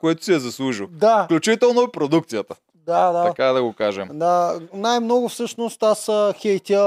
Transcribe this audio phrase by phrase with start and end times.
[0.00, 0.86] което си е заслужил.
[0.86, 2.56] Да, Включително и продукцията.
[2.74, 3.24] да, да.
[3.24, 4.08] Така да го кажем.
[4.12, 6.80] Да, най-много всъщност аз хейтя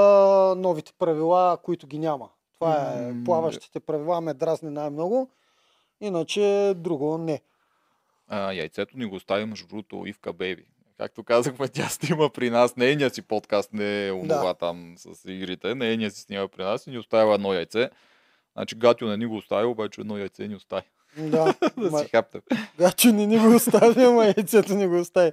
[0.56, 2.28] новите правила, които ги няма.
[2.54, 5.30] Това е плаващите правила, ме дразни най-много.
[6.00, 7.40] Иначе друго не.
[8.28, 10.64] А, яйцето ни го остави между другото Ивка Бейби.
[10.98, 12.76] Както казахме, тя снима при нас.
[12.76, 14.54] Нейният си подкаст не е онова Да.
[14.54, 15.74] там с игрите.
[15.74, 17.90] Нейният си снима при нас и ни оставя едно яйце.
[18.52, 20.84] Значи Гатио не ни го остави, обаче едно яйце ни остави.
[21.18, 22.40] Да, да ма, си хапте.
[22.78, 25.32] гачо не ни го остави, ама яйцето ни го остави.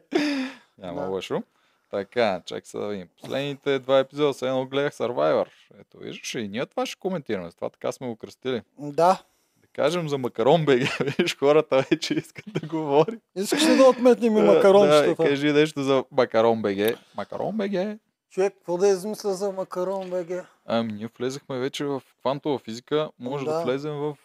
[0.77, 1.07] Няма Да.
[1.07, 1.43] лошо.
[1.91, 3.07] Така, чак сега да видим.
[3.21, 5.47] Последните два епизода се едно гледах Survivor.
[5.79, 7.51] Ето, виждаш и ние това ще коментираме.
[7.51, 8.61] С това така сме го кръстили.
[8.79, 9.21] Да.
[9.57, 10.79] Да кажем за Макарон БГ.
[11.19, 13.19] Виж, хората вече искат да говори.
[13.35, 15.23] Искаш ли да отметнем и макарончетата?
[15.23, 16.77] Да, кажи нещо за Макарон БГ.
[17.17, 17.99] Макарон БГ.
[18.29, 20.45] Човек, какво да измисля за макарон, БГ?
[20.65, 23.09] Ами, ние влезахме вече в квантова физика.
[23.19, 23.63] Може да, Да.
[23.63, 24.17] влезем в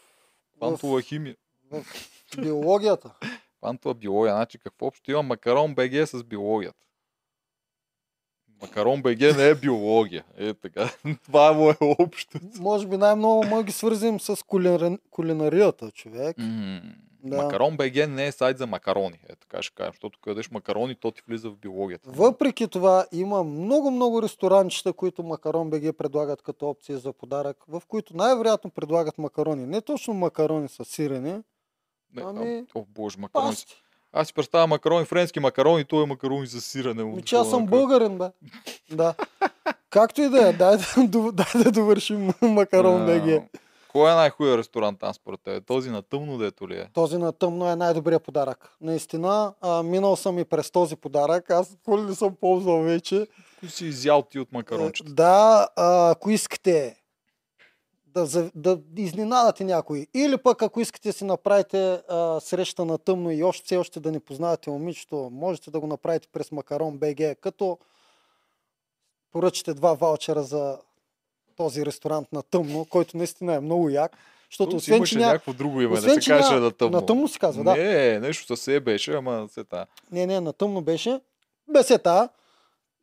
[0.57, 1.37] квантова химия.
[1.71, 1.85] В
[2.43, 3.15] биологията.
[3.59, 4.35] Квантова биология.
[4.35, 6.79] Значи какво общо има Макарон БГ с биологията?
[8.63, 10.25] Макарон БГ не е биология.
[10.37, 10.91] Е така.
[11.25, 12.39] Това му е общо.
[12.61, 14.99] Може би най-много може ги свързим с кулинари...
[15.11, 16.39] кулинарията, човек.
[16.39, 16.81] М,
[17.25, 17.43] Да.
[17.43, 19.21] Макарон БГ не е сайт за макарони.
[19.29, 19.93] Е така ще кажем.
[19.93, 22.11] Защото като ядеш макарони, то ти влиза в биологията.
[22.11, 28.17] Въпреки това има много-много ресторанчета, които Макарон БГ предлагат като опция за подарък, в които
[28.17, 29.67] най-вероятно предлагат макарони.
[29.67, 31.43] Не точно макарони с сирене,
[32.15, 33.51] Не, ами, а, о, боже, макарони.
[33.51, 33.83] пасти.
[34.13, 37.05] Аз си представя макарони, френски макарони, той е макарони за сирене.
[37.05, 38.25] Ми, че аз съм българин, бе.
[38.91, 39.15] Да.
[39.91, 40.77] Както и да е, дай
[41.09, 43.43] да, дай да довършим Макарон БГ.
[43.93, 45.67] Кой е най-хубавият ресторант там според теб?
[45.67, 46.89] Този на тъмно дето ли е?
[46.95, 48.71] Този на тъмно е най-добрият подарък.
[48.81, 51.51] Наистина, а, минал съм и през този подарък.
[51.51, 53.27] Аз какво ли не съм ползвал вече.
[53.61, 55.11] Кой си изял ти от макарончета?
[55.11, 56.97] Е, Да, а, ако искате
[58.25, 60.07] да, да изненадате някой.
[60.15, 64.01] Или пък ако искате да си направите а, среща на тъмно и още все още
[64.01, 67.79] да не познавате момичето, можете да го направите през Макарон БГ, като
[69.33, 70.79] поръчате два ваучера за
[71.57, 74.17] този ресторант на тъмно, който наистина е много як.
[74.51, 75.27] Защото си освен, че, ня...
[75.27, 77.01] някакво друго име, освен, да се каже ня- на тъмно.
[77.01, 77.77] на тъмно си казва, да.
[77.77, 79.87] Не, нещо себе беше, ама се та.
[80.13, 81.21] Не, не, на тъмно беше.
[81.73, 82.29] Бесета.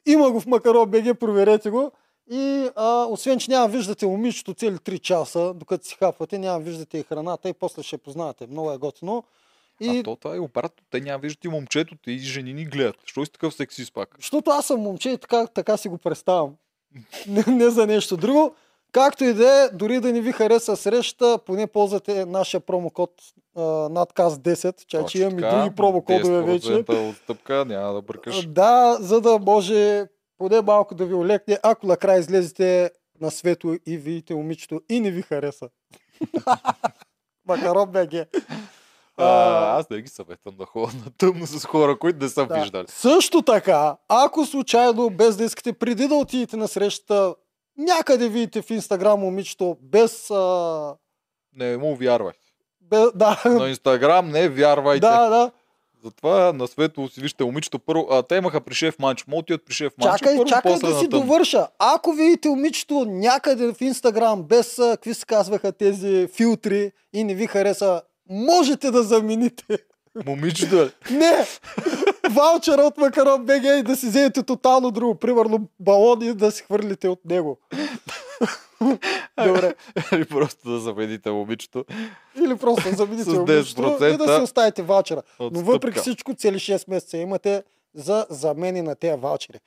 [0.06, 1.92] Има го в Макаро БГ, проверете го.
[2.32, 6.98] И а, освен, че няма виждате момичето цели 3 часа, докато си хапвате, няма виждате
[6.98, 8.48] и храната и после ще познавате.
[8.48, 9.24] Много е готино.
[9.80, 10.00] И...
[10.00, 10.86] А то това е обратно.
[10.90, 12.96] Те няма виждат и момчето, те и жени ни гледат.
[13.06, 14.16] Що си такъв сексист пак?
[14.20, 16.56] защото аз съм момче и така, така си го представям.
[17.28, 18.56] не, не за нещо друго.
[18.92, 23.12] Както и да е, дори да не ви хареса среща, поне ползвате нашия промокод
[23.90, 26.68] надказ 10, чай, че Точно имам и други промокодове вече.
[26.68, 28.48] 10% отстъпка, няма да бъркаш.
[28.48, 30.06] Да, за да може
[30.44, 35.12] поне малко да ви олекне, ако накрая излезете на свето и видите момичето и не
[35.12, 35.70] ви хареса.
[37.48, 38.14] Макарон БГ.
[39.18, 39.26] А,
[39.70, 42.56] аз не ги съветвам да ходя на тъмно с хора, които не са Да.
[42.56, 42.86] виждали.
[42.90, 47.36] Също така, ако случайно, без да искате, преди да отидете на срещата,
[47.78, 50.32] някъде видите в Инстаграм момичето без...
[50.32, 50.96] А,
[51.54, 52.34] Не му вярвай.
[52.82, 55.00] без да, На Инстаграм не вярвайте.
[55.00, 55.52] да, да.
[56.04, 58.08] Затова на свето си вижте момичето първо.
[58.12, 59.26] А, те имаха при шеф Манчо.
[59.28, 60.18] Могат да отидат при шеф Манчо.
[60.18, 61.68] Чакай, първо, чакай да си довърша.
[61.80, 67.48] Ако видите момичето някъде в Инстаграм без, какви се казваха тези филтри и не ви
[67.48, 69.78] хареса, можете да замените.
[70.26, 70.92] Момичето е.
[71.12, 71.46] Не!
[72.30, 75.16] Ваучера от Макарон БГ и да си вземете тотално друго.
[75.16, 77.58] Примерно балон и да си хвърлите от него.
[79.46, 79.76] Добре.
[80.14, 81.86] Или просто да замените момичето.
[82.44, 85.22] Или просто да замените момичето и 10% да си оставите ваучера.
[85.40, 89.60] Но въпреки всичко, цели 6 месеца имате за замени на тези ваучери.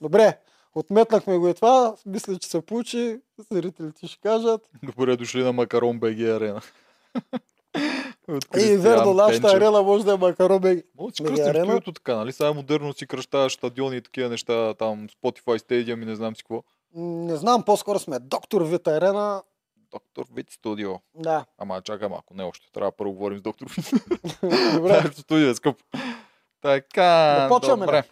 [0.00, 0.38] Добре,
[0.74, 1.94] отметнахме го и това.
[2.06, 3.20] Мисля, че се получи.
[3.52, 4.60] Зрителите ще кажат.
[4.82, 6.60] Добре дошли на Макарон БГ арена.
[8.56, 10.84] И верно, нашата арена може да е Макарон БГ.
[10.98, 12.32] Може да си кръстим студиото така, нали?
[12.32, 16.42] Сега модерно си кръщаваш стадиони и такива неща, там Spotify Stadium и не знам си
[16.42, 16.62] какво.
[16.96, 19.42] Не знам, по-скоро сме доктор Вита арена.
[19.90, 20.94] Доктор Вит студио.
[21.14, 21.44] Да.
[21.58, 22.72] Ама чакай малко, не още.
[22.72, 23.90] Трябва първо говорим с доктор Вит.
[24.74, 25.10] Добре.
[25.16, 25.84] Студио е скъпо.
[26.62, 28.02] Така, Да почваме добре.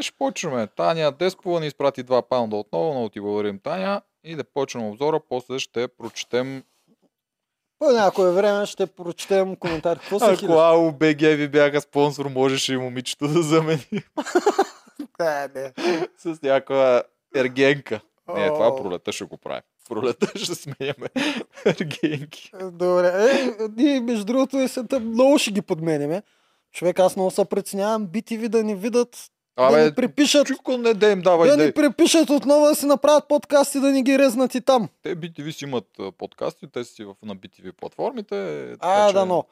[0.00, 0.66] Ще почваме.
[0.66, 4.02] Таня Деспова ни изпрати 2 паунда отново, много ти благодарим, Таня.
[4.24, 6.64] И да почнем обзора, после ще прочетем
[7.78, 9.98] По някое време ще прочетем коментар.
[9.98, 10.52] Какво се Ако?
[10.52, 13.86] АО БГ ви бяха спонсор, можеше и момичето да замени
[15.20, 15.72] Е,
[16.18, 17.02] с някаква
[17.36, 18.00] ергенка.
[18.28, 18.76] Не, това О.
[18.76, 19.62] пролета ще го правим.
[19.88, 21.08] Пролета ще сменяме
[21.66, 22.50] ергенки.
[22.72, 23.30] Добре.
[23.30, 26.22] Е, ние, между другото, есента много ще ги подменяме.
[26.72, 30.94] Човек, аз много се преценявам BTV да ни видят, да Абе, ни припишат, чуко не
[30.94, 34.18] да им давай да да ни припишат отново да си направят подкасти, да ни ги
[34.18, 34.88] резнат и там.
[35.02, 38.62] Те BTV си имат а, подкасти, те си на BTV платформите.
[38.72, 39.44] А, така че- да, но.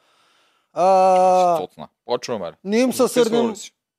[0.73, 1.67] А.
[2.05, 3.53] Почваме не им се сърдим?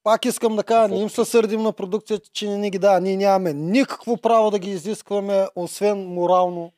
[0.05, 3.01] Пак искам да кажа, не им се сърдим на продукцията, че не ни ги дава.
[3.01, 6.73] Ние нямаме никакво право да ги изискваме, освен морално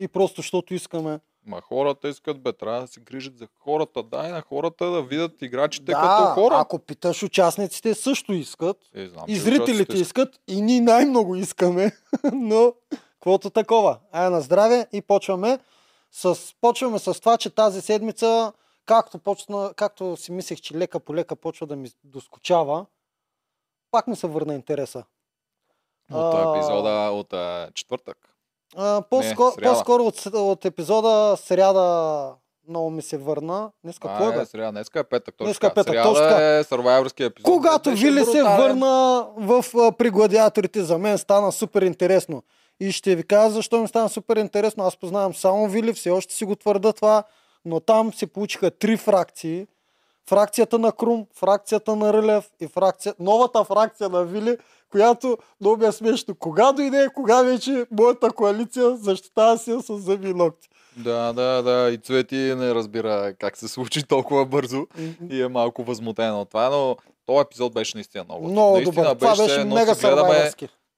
[0.00, 1.20] и просто защото искаме.
[1.46, 4.02] Ма хората искат, бе, трябва да се грижат за хората.
[4.02, 6.54] Дай на хората да видят играчите да, като хора.
[6.58, 8.76] ако питаш участниците, също искат.
[8.94, 11.92] Е, знам, И зрителите искат, и ние най-много искаме,
[12.32, 12.72] но
[13.12, 13.98] каквото такова.
[14.12, 15.58] Ай на здраве и почваме
[16.12, 18.52] с, почваме с това, че тази седмица,
[18.86, 22.86] както, почна, както си мислех, че лека по лека почва да ми доскочава,
[23.90, 25.04] пак ми се върна интереса.
[26.12, 28.18] От А, епизода от а, четвъртък.
[28.76, 29.72] А, по-скоро, сряда.
[29.72, 32.34] по-скоро от, от епизода сряда
[32.68, 33.70] много ми се върна.
[33.84, 34.40] Днес какво е, бе?
[34.42, 35.34] е, сряда, днеска е петък.
[35.34, 37.44] Точно Днеска е петък, Сряда точно е сървайвърския епизод.
[37.44, 42.42] Когато Беше Вили се върна в, а, при гладиаторите, за мен стана супер интересно.
[42.80, 44.84] И ще ви кажа защо ми стана супер интересно.
[44.84, 47.24] Аз познавам само Вили, все още си го твърда това,
[47.64, 49.66] но там се получиха три фракции.
[50.28, 53.14] Фракцията на Крум, фракцията на Рълев и фракция...
[53.18, 54.56] новата фракция на Вили,
[54.90, 56.34] която много ми е смешно.
[56.34, 60.68] Кога дойде, кога вече моята коалиция защитава се с зъби и локти.
[60.96, 61.90] Да, да, да.
[61.90, 64.86] И Цвети не разбира как се случи толкова бързо
[65.30, 66.96] и е малко възмутена от това, но
[67.26, 68.48] този епизод беше наистина много.
[68.48, 69.16] Много наистина добър.
[69.16, 70.50] Това все беше мега гледаме.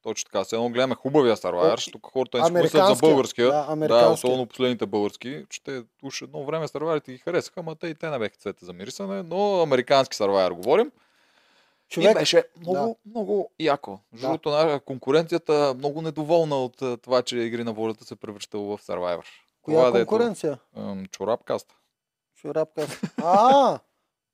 [0.06, 3.46] Точно така, все едно гледаме хубавия О, тук хората не си мислят за българския.
[3.46, 7.94] Да, Да, особено последните български, че уж едно време Survivor ги харесаха, ама те и
[7.94, 10.90] те не беха цвета за мирисане, но американски Survivor говорим.
[11.88, 13.98] Човек, И беше много, много яко.
[14.12, 14.64] Между Да.
[14.66, 19.24] на конкуренцията много недоволна от това, че Игри на волята се превръщало в Survivor.
[19.62, 20.58] коя Това, дето, конкуренция?
[20.76, 21.66] ам, Чорапкаст.
[22.40, 22.86] Шурапка.
[23.22, 23.78] А,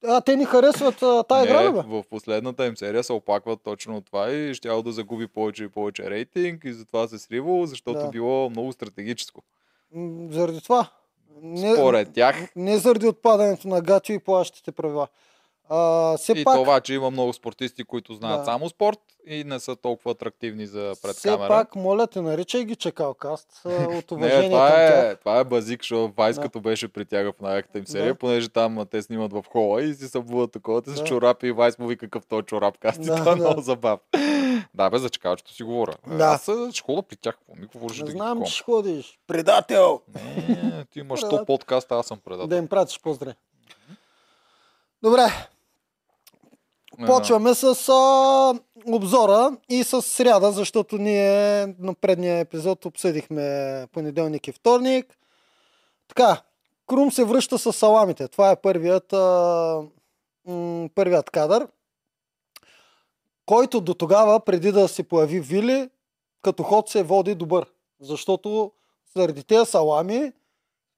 [0.04, 1.82] а, те ни харесват а, тая игра, бе?
[1.82, 5.68] в последната им серия се оплакват точно от това и щяло да загуби повече и
[5.68, 8.08] повече рейтинг и затова се сривало, защото Да.
[8.08, 9.42] било много стратегическо.
[9.94, 10.86] М, Заради това.
[11.42, 15.08] Не, Според тях не заради отпадането на Гатио и плащите правила.
[15.68, 18.44] А, все и пак, това, че има много спортисти, които знаят Да.
[18.44, 21.48] само спорт и не са толкова атрактивни за пред все камера.
[21.48, 25.18] пак, моля те, наричай ги чекалкаст а, от Не, уважение това към е, тях.
[25.18, 26.42] това е базик, защото Вайс Да.
[26.42, 28.18] като беше при тях в най-яката им серия, Да.
[28.18, 31.04] понеже там те снимат в хола и си събуват такова, с Да.
[31.04, 33.04] чорапи и Вайс му вика какъв той чорап касти.
[33.04, 33.40] Да, това е да.
[33.40, 34.00] много забав.
[34.74, 35.94] да, бе, за чекалчето си говоря.
[36.08, 36.24] Да.
[36.24, 38.46] Аз а, ще хода при тях, какво ми говориш Не да знам, такова?
[38.46, 39.18] че ще ходиш.
[39.26, 40.00] Предател!
[40.48, 41.38] Не, ти имаш Предател.
[41.38, 42.46] 100 подкаста, аз съм предател.
[42.46, 43.34] Да им пратиш поздраве.
[45.02, 45.48] Добре,
[47.06, 48.54] Почваме с а,
[48.86, 55.18] обзора и с сряда, защото ние на предния епизод обсъдихме понеделник и вторник.
[56.08, 56.42] Така,
[56.86, 58.28] Крум се връща с саламите.
[58.28, 59.82] Това е първият, а,
[60.46, 61.68] м, първият кадър,
[63.46, 65.90] който до тогава, преди да се появи Вили,
[66.42, 67.66] като ход се води добър.
[68.00, 68.72] Защото
[69.16, 70.32] заради тези салами,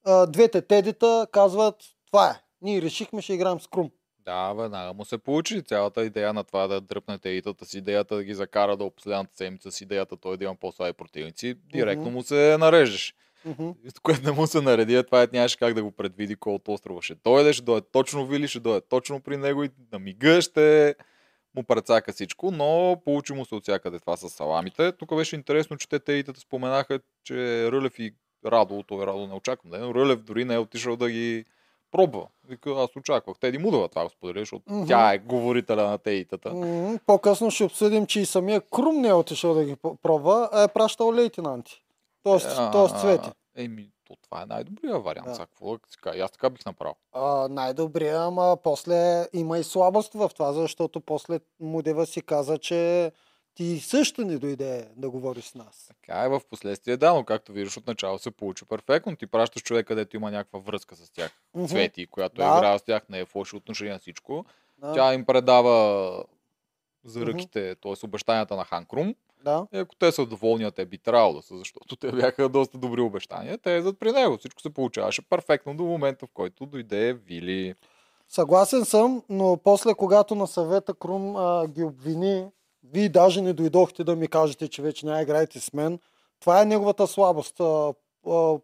[0.05, 1.77] а, двете тедита казват,
[2.07, 2.41] това е.
[2.63, 3.91] Ние решихме, ще играем с Крум.
[4.25, 8.25] Да, веднага му се получи цялата идея на това да дръпнете идата с идеята да
[8.25, 11.55] ги закара до последната седмица с идеята той да има по-слаби противници.
[11.73, 12.13] Директно Мгм.
[12.13, 13.15] му се нарежеш.
[13.45, 13.71] Мгм.
[14.03, 17.03] което не му се нареди, това е, нямаше как да го предвиди кой от острова
[17.03, 20.95] ще дойде, ще дойде точно Вили, ще дойде точно при него и на мига ще
[21.55, 24.93] му прецака всичко, но получи му се от всякъде това с саламите.
[24.93, 27.35] Тук беше интересно, че те теитата споменаха, че
[27.73, 28.15] Рълев и
[28.47, 31.45] Радо, той Радо не очаквам, да, е, но Рълев дори не е отишъл да ги
[31.95, 32.27] пробва.
[32.49, 33.39] Вика, аз очаквах.
[33.39, 34.87] Теди Мудова това го сподели, защото Мгм.
[34.87, 36.55] тя е говорителя на теитата.
[36.55, 40.63] М, По-късно ще обсъдим, че и самия Крум не е отишъл да ги пробва, а
[40.63, 41.85] е пращал лейтенанти.
[42.23, 43.29] Тоест, А, тоест цвети.
[43.57, 45.29] Еми, то това е най-добрият вариант.
[45.29, 45.39] Да.
[45.39, 45.77] Какво
[46.23, 46.95] Аз така бих направил.
[47.13, 53.13] А, най-добрия, ама после има и слабост в това, защото после Мудева си каза, че
[53.55, 55.87] ти също не дойде да говориш с нас.
[55.89, 59.17] Така е в последствие, да, но както виждаш от начало се получи перфектно.
[59.17, 61.31] Ти пращаш човек, където има някаква връзка с тях.
[61.55, 61.67] Мгм.
[61.67, 62.45] Цвети, която Да.
[62.45, 64.45] е играла с тях, не е в лоши отношения на всичко.
[64.79, 66.25] Да, Тя им предава
[67.05, 68.07] заръките, т.е.
[68.07, 69.15] обещанията на Ханкрум.
[69.45, 69.67] да.
[69.75, 73.01] И ако те са доволни, те би трябвало да са, защото те бяха доста добри
[73.01, 74.37] обещания, те зад при него.
[74.39, 77.75] Всичко се получаваше перфектно до момента, в който дойде Вили.
[78.29, 82.47] Съгласен съм, но после, когато на съвета Крум а, ги обвини,
[82.93, 85.99] вие даже не дойдохте да ми кажете, че вече няма играете с мен.
[86.41, 87.61] Това е неговата слабост.
[87.61, 87.95] А,
[88.29, 88.59] а,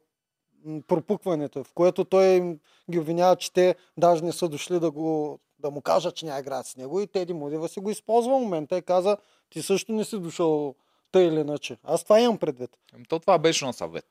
[0.88, 2.56] пропукването, в което той
[2.90, 6.40] ги обвинява, че те даже не са дошли да, го, да му кажат, че няма
[6.40, 7.00] играят с него.
[7.00, 9.16] И Теди Мудева си го използва в момента и каза,
[9.50, 10.74] ти също не си дошъл
[11.12, 11.76] тъй или иначе.
[11.84, 12.70] Аз това имам предвид.
[12.94, 14.06] Ами, То това беше на съвет.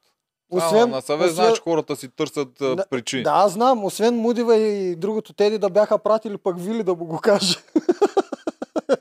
[0.52, 3.24] Освен, Освен, на съвет, освен- знаеш, хората си търсят а, Да, причини.
[3.24, 3.86] Да, аз знам.
[3.86, 7.56] Освен Мудива и другото Теди да бяха пратили пък Вили да му го каже.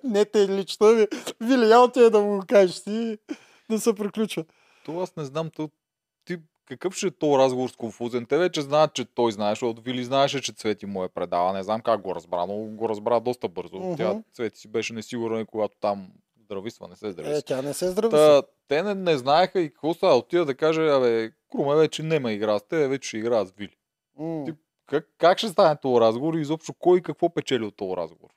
[0.08, 1.06] Не те лично ми.
[1.40, 3.18] Вили, я отиде да му го кажеш си
[3.70, 4.44] да се приключва.
[4.84, 5.70] То аз не знам, то,
[6.24, 6.36] ти
[6.66, 8.26] какъв ще е този разговор с конфузен?
[8.26, 11.52] Те вече знаят, че той знае, защото Вили знаеше, че Цвети му е предала.
[11.52, 13.76] Не знам как го разбра, но го разбра доста бързо.
[13.76, 13.96] Мгм.
[13.96, 16.08] Тя Цвети си беше несигурна, и когато там
[16.40, 17.38] здрависва, не се здрависва.
[17.38, 18.10] Е, тя не се здрави.
[18.10, 20.16] Та, те не, не знаеха и какво става.
[20.16, 23.76] Отида да каже, абе, Круме вече нема игра с те, вече ще игра с Вили.
[24.18, 24.44] М.
[24.46, 24.52] ти-
[24.86, 28.28] Как, как ще стане този разговор и изобщо кой какво печели от този разговор?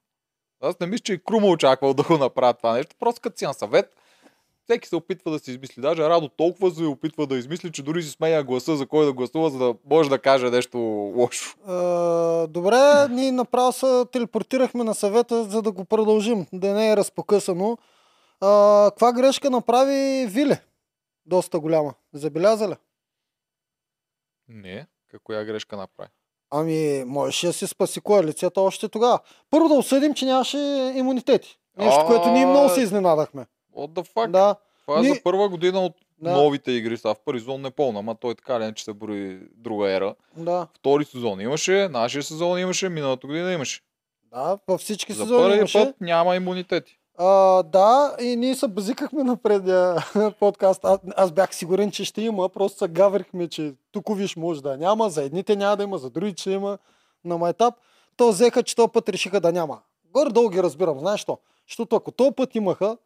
[0.62, 2.96] Аз не мисля, че и Крума очаквал да го направят това нещо.
[3.00, 3.96] Просто като си на съвет,
[4.64, 5.82] всеки се опитва да се измисли.
[5.82, 9.14] Даже Радо толкова се опитва да измисли, че дори си сменя гласа за кой да
[9.14, 10.78] гласува, за да може да каже нещо
[11.16, 11.58] лошо.
[11.68, 16.98] А, добре, ние направо се телепортирахме на съвета, за да го продължим, да не е
[16.98, 17.78] разпокъсано.
[18.42, 20.62] А, каква грешка направи Виле?
[21.26, 21.94] Доста голяма.
[22.14, 22.76] Забеляза ли?
[24.48, 26.10] Не, какво я грешка направи?
[26.52, 29.20] Ами, можеше да си спаси коалицията още тогава.
[29.50, 30.58] Първо да осъдим, че нямаше
[30.96, 31.58] имунитети.
[31.78, 33.46] Нещо, което ние много се изненадахме.
[33.78, 34.28] What the fuck?
[34.28, 36.32] Да, Това е Ни- за първа година от Да.
[36.34, 36.98] новите игри.
[36.98, 40.16] Сега в първи сезон не пълна, ама той така ли че се брои друга ера.
[40.38, 43.82] да, Втори сезон имаше, нашия сезон имаше, миналата година имаше.
[44.32, 45.86] да, във всички За сезони първи имаше.
[45.86, 46.98] път няма имунитети.
[47.18, 49.96] А, да, и ние се базикахме на предния
[50.40, 50.86] подкаст.
[50.86, 52.50] Аз, аз бях сигурен, че ще има.
[52.50, 55.10] Просто се гаврихме, че тук виж може да няма.
[55.10, 56.78] За едните няма да има, за другите ще има
[57.26, 57.74] на майтап.
[58.18, 59.82] То взеха, че този път решиха да няма.
[60.14, 61.00] Горе-долу разбирам.
[61.00, 61.38] Знаеш що?
[61.68, 62.98] Защото ако този път имаха,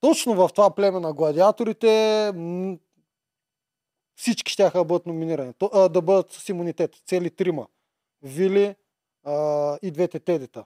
[0.00, 2.76] точно в това племе на гладиаторите, м-
[4.16, 5.52] всички ще да бъдат номинирани.
[5.52, 6.96] То, а, да бъдат с имунитет.
[7.06, 7.66] Цели трима.
[8.22, 8.74] Вили
[9.24, 10.64] а, и двете тедета.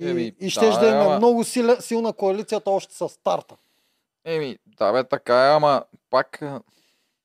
[0.00, 3.54] И, Еми, и ще да, да има ама- много сила, силна коалицията още с старта.
[4.24, 6.40] Еми, да бе, така е, ама пак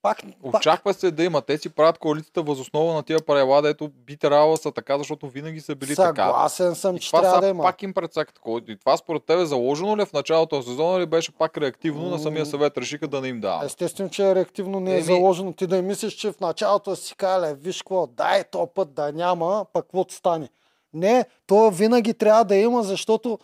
[0.02, 1.42] Пак, пак очаква се да има.
[1.42, 5.62] Те си правят коалицията възоснова на тия правила, дето би трябвало са така, защото винаги
[5.62, 6.08] са били така.
[6.26, 7.64] съгласен съм, И че трябва да има.
[7.64, 8.40] пак им прецакат.
[8.40, 11.58] кой- И това според тебе заложено ли е в началото на сезона или беше пак
[11.58, 13.66] реактивно на самия съвет решиха да не им дава?
[13.66, 15.54] Естествено, че реактивно не е Еми- заложено.
[15.54, 19.66] Ти да мислиш, че в началото си кале, виж какво, дай то път да няма,
[19.74, 20.50] пък какво стане.
[20.94, 23.40] Не, то винаги трябва да има, защото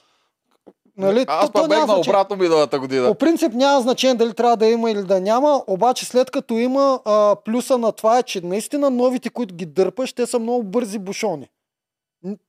[1.00, 3.08] Нали, Аз пък бех на обратно миналата година.
[3.08, 7.00] По принцип няма значение дали трябва да има или да няма, обаче след като има
[7.06, 11.00] а, плюса на това е, че наистина новите, които ги дърпаш, те са много бързи
[11.00, 11.50] бушони.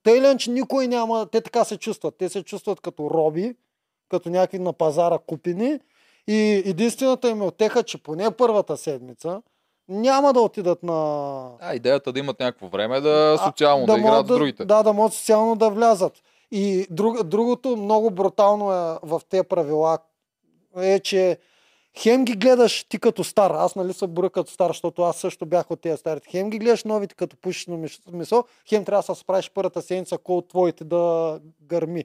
[0.03, 2.15] Те или че никой няма, те така се чувстват.
[2.17, 3.55] Те се чувстват като роби,
[4.09, 5.79] като някакви на пазара купини
[6.27, 9.41] и единствената им е отеха, че поне първата седмица
[9.91, 11.49] няма да отидат на...
[11.59, 14.65] А, идеята да имат някакво време да А, социално да, играят могат с другите.
[14.65, 16.13] Да, да могат социално да влязат.
[16.51, 19.97] И друг, другото много брутално е в тези правила
[20.77, 21.37] е, че
[21.97, 23.51] хем ги гледаш ти като стар.
[23.51, 26.29] Аз нали се броя като стар, защото аз също бях от тези старите.
[26.29, 30.35] Хем ги гледаш новите като мис- месо, хем трябва да се справиш първата седмица, кой
[30.35, 32.03] от твоите да гърми.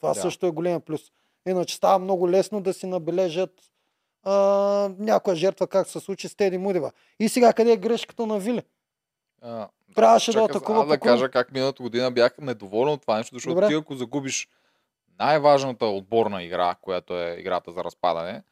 [0.00, 0.20] Това Да.
[0.20, 1.00] също е голям плюс.
[1.48, 3.50] Иначе става много лесно да си набележат
[4.26, 4.32] а,
[4.98, 6.90] някоя жертва, как се случи с Теди Мудева.
[7.20, 8.62] И сега къде е грешката на Виле?
[9.42, 13.34] А, Трябваше да атакува аз да кажа как миналата година бях недоволен от това нещо,
[13.34, 13.68] защото Добре.
[13.68, 14.48] ти ако загубиш
[15.18, 18.42] най-важната отборна игра, която е играта за разпадане,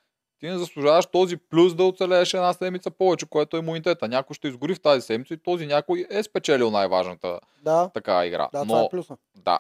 [0.41, 4.09] ти не заслужаваш този плюс да оцелееш една седмица повече, което е имунитета.
[4.09, 8.49] Някой ще изгори в тази седмица и този някой е спечелил най-важната Да, такава игра.
[8.53, 9.17] да, Но това е плюса.
[9.37, 9.59] да,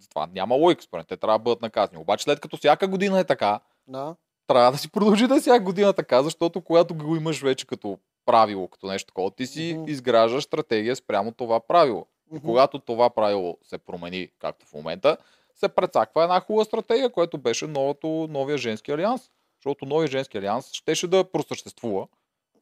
[0.00, 1.06] затова няма лойка, според.
[1.06, 1.98] Те трябва да бъдат наказани.
[2.00, 4.14] Обаче след като всяка година е така, Да.
[4.46, 7.98] Трябва да си продължи да е всяка година така, защото когато го имаш вече като
[8.26, 9.90] правило, като нещо такова, ти си Мгм.
[9.90, 12.06] изграждаш стратегия спрямо това правило.
[12.32, 12.46] И Мгм.
[12.46, 15.16] когато това правило се промени, както в момента,
[15.54, 19.30] се прецаква една хубава стратегия, което беше новото, новия женски алианс.
[19.58, 22.06] Защото новия женски алианс щеше да просъществува,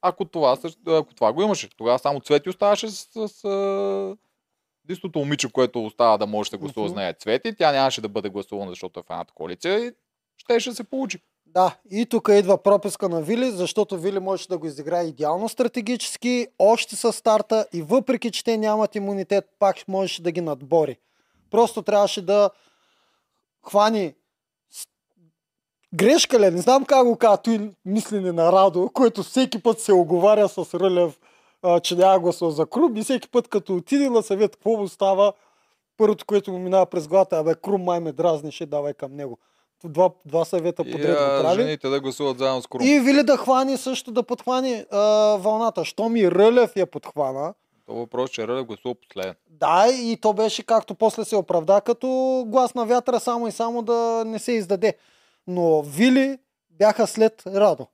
[0.02, 1.68] ако това, ако това го имаше.
[1.76, 4.16] Тогава само Цвети оставаше с, с а,
[4.84, 7.00] единственото момиче, което остава да може да гласува с Мгм.
[7.00, 7.54] нея Цвети.
[7.56, 9.92] Тя нямаше да бъде гласувана, защото е в едната коалиция и
[10.36, 11.18] щеше да се получи.
[11.54, 16.46] Да, и тук идва прописка на Вили, защото Вили може да го изиграе идеално стратегически,
[16.58, 20.98] още с старта и въпреки, че те нямат имунитет, пак можеше да ги надбори.
[21.50, 22.50] Просто трябваше да
[23.62, 24.14] хвани
[25.94, 26.50] грешка ли, е?
[26.50, 30.74] не знам как го казва, той мислене на Радо, който всеки път се оговаря с
[30.74, 31.18] Рълев,
[31.82, 35.32] че няма гласува за Крум и всеки път като отиде на съвет, какво му става,
[35.96, 39.38] първото, което му минава през главата, абе Крум май ме дразнише, давай към него.
[39.84, 41.54] Два, два съвета И подред го а, прави.
[41.54, 42.82] жените да гласуват заедно с Крум.
[42.82, 44.98] И Вили да хвани също да подхвани а,
[45.36, 45.84] вълната.
[45.84, 47.54] Щом и Рълев я подхвана,
[47.86, 49.34] То въпрос, че Рълев гласува последен.
[49.48, 52.08] да, и то беше както после се оправда, като
[52.46, 53.94] глас на вятъра, само и само да
[54.26, 54.94] не се издаде.
[55.46, 56.38] Но Вили
[56.70, 57.86] бяха след Радо.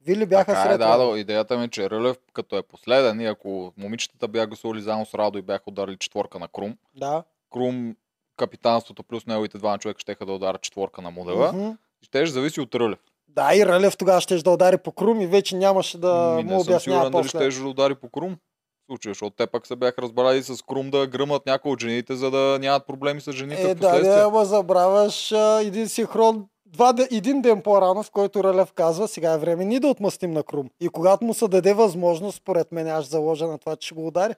[0.00, 1.12] Вили бяха така е, след да, Радо.
[1.12, 5.06] да, идеята ми е, че Рълев като е последен и ако момичетата бяха гласували заедно
[5.06, 7.22] с Радо и бяха ударили четворка на Крум, Да.
[7.52, 7.96] Крум
[8.36, 11.10] капитанството плюс неговите два човека щеха да ударят четворка на.
[11.10, 11.70] Мгм.
[12.02, 12.98] И ще зависи от Рълев.
[13.28, 16.50] Да, и Рълев тогава ще да удари по Крум и вече нямаше да Ми, му
[16.50, 18.36] не съм обяснява сигурен дали ще да удари по Крум.
[18.82, 22.16] В случая, защото те пак се бяха разбрали с Крум да гръмнат някои от жените,
[22.16, 26.92] за да нямат проблеми с жените Е, да, да, ама забравяш а, един синхрон два,
[26.92, 30.42] де- един ден по-рано, в който Рълев казва, сега е време ние да отмъстим на
[30.42, 30.70] Крум.
[30.80, 34.06] И когато му се даде възможност, според мен аз заложа на това, че ще го
[34.06, 34.34] удари.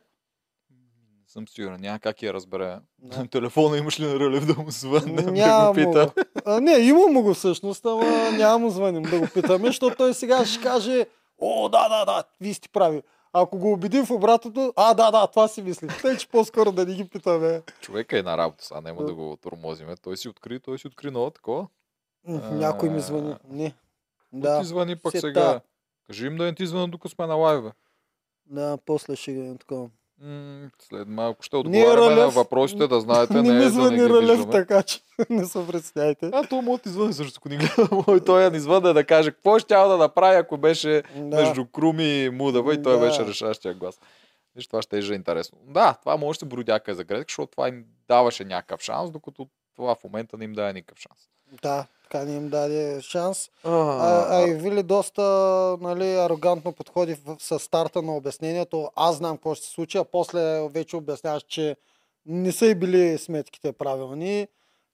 [1.36, 2.78] Съм сигурен, няма как я разбере.
[2.98, 3.26] Да.
[3.30, 6.06] Телефона имаш ли на Рълев да му звънне, да го пита?
[6.06, 6.22] го.
[6.44, 10.14] А, не, има му го всъщност, ама няма му звъним да го питаме, защото той
[10.14, 11.06] сега ще каже,
[11.38, 13.02] о, да, да, да, вие сте прави.
[13.32, 15.88] Ако го убедим в обратното, а, да, да, това си мисли.
[16.02, 17.62] Тъй, че по-скоро да не ги питаме.
[17.80, 19.06] Човека е на работа, сега няма Да.
[19.06, 19.96] да го тормозиме.
[19.96, 21.66] Той си откри, той си откри ново такова.
[22.52, 23.34] Някой ми звъни.
[23.48, 23.74] Не.
[24.32, 24.60] Да.
[24.60, 25.60] Ти звъни пък сега.
[26.06, 27.72] Кажи им да не ти звънят, докато сме на лайве.
[28.46, 29.88] да, после ще ги такова.
[30.20, 33.96] М, след малко ще отговаряме на въпросите, да знаете, не не, ми е да звъни
[34.20, 34.52] виждаме.
[34.52, 36.30] така че не се представяйте.
[36.32, 37.88] А, то му ти звъни също, ако ни гледа.
[38.08, 41.36] Мой той ни звънне да каже какво ще да направи, ако беше Да.
[41.36, 43.06] между Круми и Мудава и той Да.
[43.06, 44.00] беше решащия глас.
[44.56, 45.58] Виж, това ще е интересно.
[45.66, 49.94] Да, това може да бродяка за грешка, защото това им даваше някакъв шанс, докато това
[49.94, 51.18] в момента не им даде никакъв шанс.
[51.62, 53.50] Да, така не им даде шанс.
[53.64, 55.22] А, а и Вили доста
[55.80, 58.90] нали, арогантно подходи с старта на обяснението.
[58.96, 61.76] Аз знам какво ще се случи, а после вече обясняваш, че
[62.26, 64.46] не са и били сметките правилни.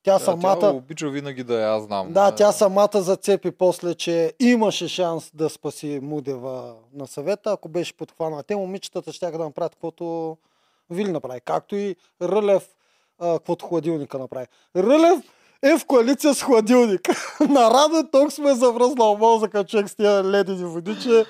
[0.02, 0.60] Тя Да, самата...
[0.60, 2.12] Тя обича винаги да я аз знам.
[2.12, 7.68] Да, А, тя самата зацепи после, че имаше шанс да спаси Мудева на съвета, ако
[7.68, 8.42] беше подхванала.
[8.42, 10.36] Те момичетата ще да направят каквото
[10.90, 11.40] Вили направи.
[11.40, 12.68] Както и Рълев,
[13.18, 14.46] а, каквото хладилника направи.
[14.76, 15.24] Рълев
[15.62, 17.08] е в коалиция с хладилник.
[17.40, 21.24] на Радо тук сме завръзнал мозъка човек с тия ледени води, че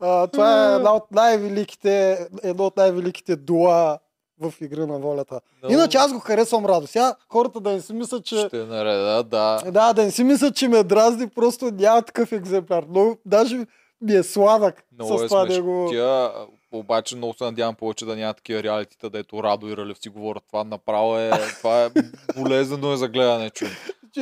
[0.00, 3.98] а, това е една от най-великите, едно от най-великите дуа
[4.40, 5.40] в игра на волята.
[5.62, 6.86] много Иначе аз го харесвам Радо.
[6.86, 8.36] Сега хората да не си мислят, че...
[8.38, 9.62] Ще нареда, да.
[9.70, 12.84] Да, да не си мисля, че ме дразни, просто няма такъв екземпляр.
[12.88, 13.66] Но даже
[14.00, 15.64] ми е сладък Много с е това смешно.
[15.64, 15.88] него.
[15.92, 16.32] Тя,
[16.72, 20.42] обаче много се надявам повече да няма такива реалитита, дето Радо и Рълев си говорят.
[20.46, 21.90] Това направо е, това е
[22.36, 23.50] болезнено е за гледане.
[23.50, 23.74] Човек,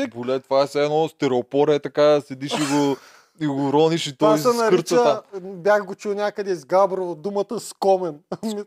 [0.09, 2.97] Боле, това е все едно стереопор е така, седиш и го,
[3.41, 8.19] и го рониш и той се нарича, бях го чул някъде из Габрово, думата скомен.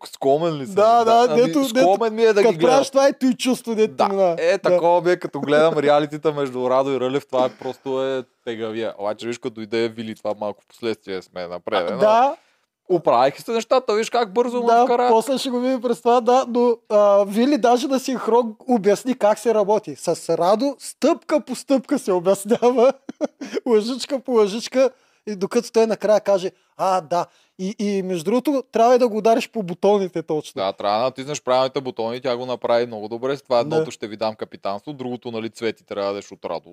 [0.06, 0.73] Скомен ли си?
[0.73, 2.84] Да, да, ами, дето- скомен ми е да ги гледам.
[2.84, 4.36] това и той чувство, дето Да, мина.
[4.39, 8.23] е, такова ми е, като гледам реалитита между Радо и Рълев, това е просто е
[8.45, 8.93] тегавия.
[8.97, 11.88] Обаче, виж, като дойде Вили, това малко последствие сме напред.
[11.99, 12.36] Да,
[12.89, 15.08] Оправиха се нещата, виж как бързо му да, вкара.
[15.10, 19.39] после ще го видим през това, да, но а, Вили даже на синхрон обясни как
[19.39, 19.95] се работи.
[19.95, 22.93] С Радо стъпка по стъпка се обяснява,
[23.65, 24.89] лъжичка по лъжичка,
[25.28, 27.25] и докато той накрая каже, а, да,
[27.60, 30.60] и, и между другото, трябва и да го удариш по бутоните точно.
[30.60, 33.38] Да, трябва да натиснеш правилните бутони, тя го направи много добре.
[33.38, 33.62] С това Да.
[33.62, 36.71] едното ще ви дам капитанство, другото, нали, цвети трябва да дадеш от Радо.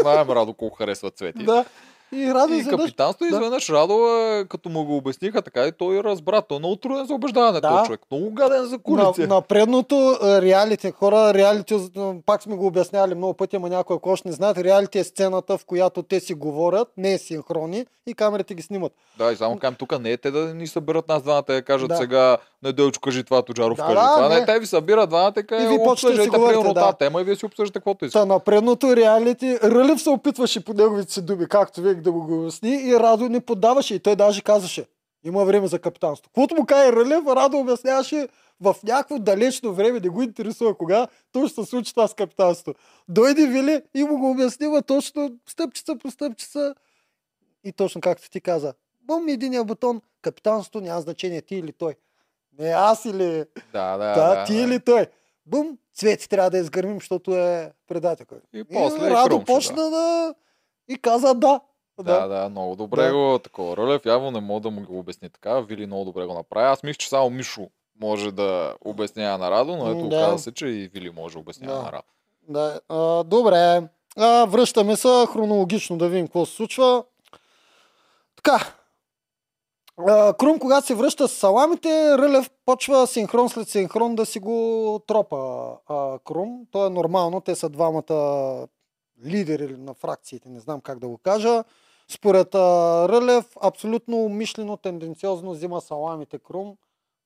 [0.00, 1.44] Знаем Радо колко харесва цвети.
[1.44, 1.64] Да.
[2.12, 2.80] И Радо И изведнъж...
[2.80, 3.28] капитанство да.
[3.28, 6.42] изведнъж Радо, е, като му го обясниха така, и той разбра.
[6.42, 7.68] Той е много труден за убеждаване, Да.
[7.68, 8.00] този човек.
[8.10, 9.28] Много гаден за На, коалиция.
[9.28, 13.96] на предното а, реалити, хора, реалити, а, пак сме го обяснявали много пъти, ама някой,
[13.96, 17.86] ако още не знаят, реалити е сцената, в която те си говорят, не е синхрони
[18.06, 18.92] и камерите ги снимат.
[19.18, 21.88] Да, и само кам тук не е те да ни съберат нас двамата, да кажат
[21.88, 21.96] Да.
[21.96, 24.28] сега, Неделчо, кажи това, Тоджаров, Да, кажи да, това.
[24.28, 24.40] Не.
[24.40, 24.46] не.
[24.46, 26.92] те ви събират двамата и ви говорите, примерно да.
[26.92, 28.22] тема и вие си обсъждате каквото искате.
[28.22, 32.34] Та на предното реалити, Рълев се опитваше по неговите си думи, както век да го
[32.34, 33.94] обясни, и Радо не поддаваше.
[33.94, 34.86] И той даже казваше,
[35.24, 36.30] има време за капитанство.
[36.30, 38.28] Каквото му каже Рълев, Радо обясняваше
[38.60, 42.80] в някакво далечно време, не го интересува кога, то ще се случи това с капитанството.
[43.08, 46.74] Дойде Вили и му го обяснива точно стъпчица по стъпчица.
[47.64, 51.94] И точно както ти каза, бум единия бутон, капитанството няма значение ти или той.
[52.58, 54.44] Не аз или Да, да, да, да.
[54.44, 54.60] ти да.
[54.62, 55.06] или той.
[55.46, 58.26] Бум, цвети трябва да изгърмим, защото е предател.
[58.54, 60.34] И И после и Радо почна да...
[60.88, 61.60] и каза да.
[62.02, 63.12] Да, да, много добре Да.
[63.12, 63.76] го такова.
[63.76, 65.60] Рълев явно не мога да му го обясни така.
[65.60, 66.66] Вили много добре го направи.
[66.66, 67.68] Аз мисля, че само Мишо
[68.00, 70.16] може да обяснява на Радо, но ето да.
[70.16, 71.82] оказа се, че и Вили може да обяснява Да.
[71.82, 72.04] на Радо.
[72.48, 72.80] да.
[72.88, 73.82] А, добре.
[74.16, 77.04] А, връщаме се хронологично да видим какво се случва.
[78.36, 78.74] Така.
[80.38, 85.70] Крум, когато се връща с саламите, Рълев почва синхрон след синхрон да си го тропа
[85.88, 86.66] а, Крум.
[86.70, 87.40] То е нормално.
[87.40, 88.66] Те са двамата
[89.26, 91.64] лидери на фракциите, не знам как да го кажа.
[92.08, 92.58] Според а,
[93.08, 96.76] Рълев, абсолютно умишлено, тенденциозно взима саламите Крум,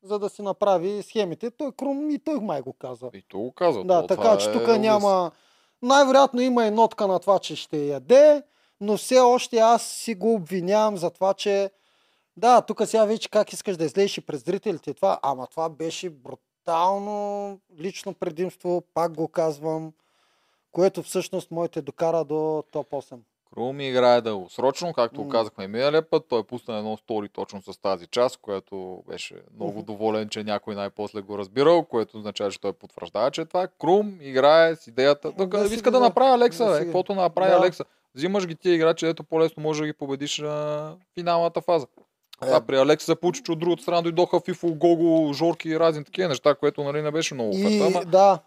[0.02, 1.50] за да си направи схемите.
[1.50, 3.11] Той Крум и той май го каза.
[3.14, 3.85] И то го казва.
[3.85, 5.30] Да, така че е тук няма...
[5.82, 8.42] Най-вероятно има и нотка на това, че ще яде,
[8.80, 11.70] но все още аз си го обвинявам за това, че
[12.37, 15.68] да, тук сега вече как искаш да излезеш и през зрителите и това, ама това
[15.68, 19.92] беше брутално лично предимство, пак го казвам,
[20.73, 23.18] което всъщност моите докара до топ 8.
[23.51, 25.25] Крум играе дългосрочно, както М.
[25.25, 26.25] го казахме и миналия път.
[26.29, 31.21] Той пусна едно стори точно с тази част, което беше много доволен, че някой най-после
[31.21, 35.33] го разбирал, което означава, че той потвърждава, че това е Крум играе с идеята.
[35.33, 37.57] Да Да, иска да за- направи Алекса, да да каквото направи Да.
[37.57, 37.85] Алекса.
[38.14, 41.87] Взимаш ги тия играчи, ето по-лесно може да ги победиш на финалната фаза.
[42.42, 42.46] Е.
[42.46, 46.05] Това при Алекса се получи, че от другата страна дойдоха Фифо, Гого, Жорки и разни
[46.05, 48.38] такива неща, което нали не беше много И, оферта, ама да.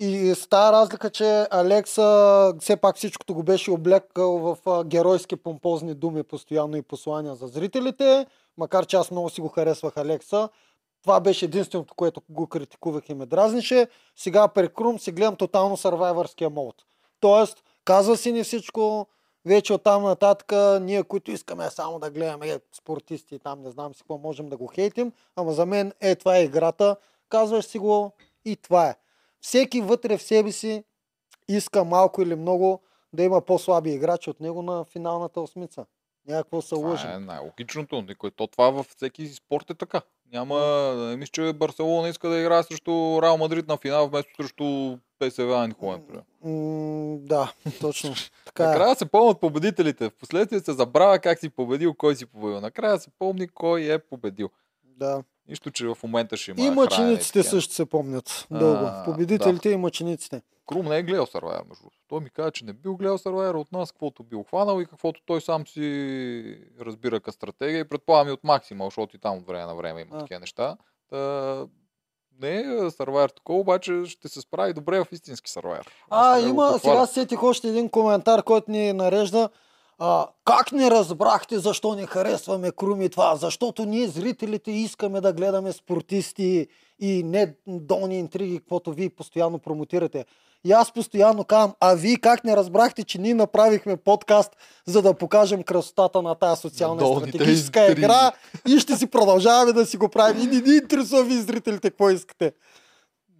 [0.00, 5.94] И с тази разлика, че Алекса все пак всичкото го беше облекал в геройски помпозни
[5.94, 8.26] думи постоянно и послания за зрителите,
[8.58, 10.48] макар че аз много си го харесвах Алекса.
[11.02, 13.88] Това беше единственото, което го критикувах и ме дразнише.
[14.16, 16.74] Сега при Крум си гледам тотално сървайвърския мод.
[17.20, 19.06] Тоест, казва си ни всичко,
[19.46, 24.00] вече оттам нататък ние, които искаме само да гледаме спортисти и там, не знам си
[24.00, 26.96] какво, можем да го хейтим, ама за мен е това е играта,
[27.28, 28.12] казваш си го
[28.44, 28.96] и това е.
[29.40, 30.84] Всеки вътре в себе си
[31.48, 32.80] иска малко или много
[33.12, 35.86] да има по-слаби играчи от него на финалната осмица.
[36.26, 37.10] Някакво се лъжим.
[37.10, 38.02] е най-логичното.
[38.02, 40.00] Никой, то това във всеки спорт е така.
[40.34, 40.58] Няма,
[40.96, 45.68] не мисля, че Барселона иска да играе срещу Реал Мадрид на финал, вместо срещу ПСВ
[45.80, 46.24] примерно.
[46.44, 48.14] М, да, точно.
[48.44, 48.66] Така е.
[48.66, 50.10] Накрая се помнят победителите.
[50.10, 52.60] Впоследствие се забравя как си победил, кой си победил.
[52.60, 54.50] Накрая се помни кой е победил.
[54.84, 55.22] Да.
[55.48, 57.50] Нищо, че в момента ще има И мъчениците такива.
[57.50, 58.84] също се помнят дълго.
[58.84, 60.42] А, Победителите и мъчениците.
[60.66, 61.98] Крум не е гледал Survivor, между другото.
[62.08, 65.20] Той ми каза, че не бил гледал Survivor от нас, каквото бил хванал и каквото
[65.26, 69.46] той сам си разбира като стратегия и предполагам и от Максима, защото и там от
[69.46, 70.18] време на време има А.
[70.18, 70.76] такива неща.
[71.10, 71.66] Та,
[72.40, 75.86] не е Survivor такова, обаче ще се справи добре в истински Survivor.
[76.10, 79.48] А, има, сега сетих още един коментар, който ни нарежда.
[79.98, 83.36] А, как не разбрахте защо не харесваме Крум и това?
[83.36, 86.66] Защото ние зрителите искаме да гледаме спортисти
[87.00, 90.24] и не долни интриги, каквото вие постоянно промотирате.
[90.66, 95.14] И аз постоянно казвам, а вие как не разбрахте, че ние направихме подкаст, за да
[95.14, 98.00] покажем красотата на тази социална долните стратегическа интриги.
[98.00, 98.32] игра
[98.68, 100.42] и ще си продължаваме да си го правим.
[100.42, 102.52] И не ни интересува ви зрителите какво искате.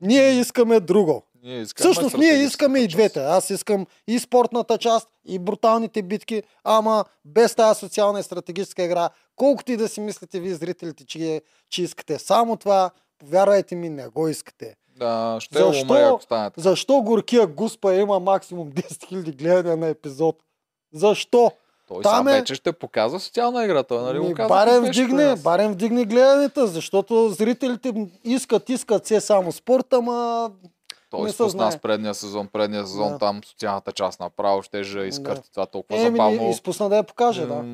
[0.02, 1.22] Ние искаме друго.
[1.44, 3.20] Ние искаме Всъщност ние искаме и двете.
[3.20, 9.10] Аз искам и спортната част, и бруталните битки, ама без тази социална и стратегическа игра.
[9.36, 14.08] Колкото и да си мислите вие зрителите, че, че искате само това, повярвайте ми, не
[14.08, 14.74] го искате.
[14.96, 15.92] Да, ще Защо?
[15.92, 16.60] умре, ако стане така.
[16.60, 20.36] Защо горкия Гуспа има максимум 10 000 гледания на епизод?
[20.92, 21.52] Защо?
[21.88, 23.82] Той там сам е- вече ще показва социална игра.
[23.82, 25.42] Той, нали, го каза, барем вдигне, нас.
[25.42, 27.92] барем вдигне гледанията, защото зрителите
[28.24, 30.50] искат, искат все само спорт, ама
[31.16, 31.72] Той спусна знае.
[31.72, 33.18] с предния сезон, предния сезон Да.
[33.18, 35.50] там социалната част направо ще же изкърти Да.
[35.50, 36.50] това толкова еми, забавно.
[36.50, 37.64] изпусна да я покаже, да.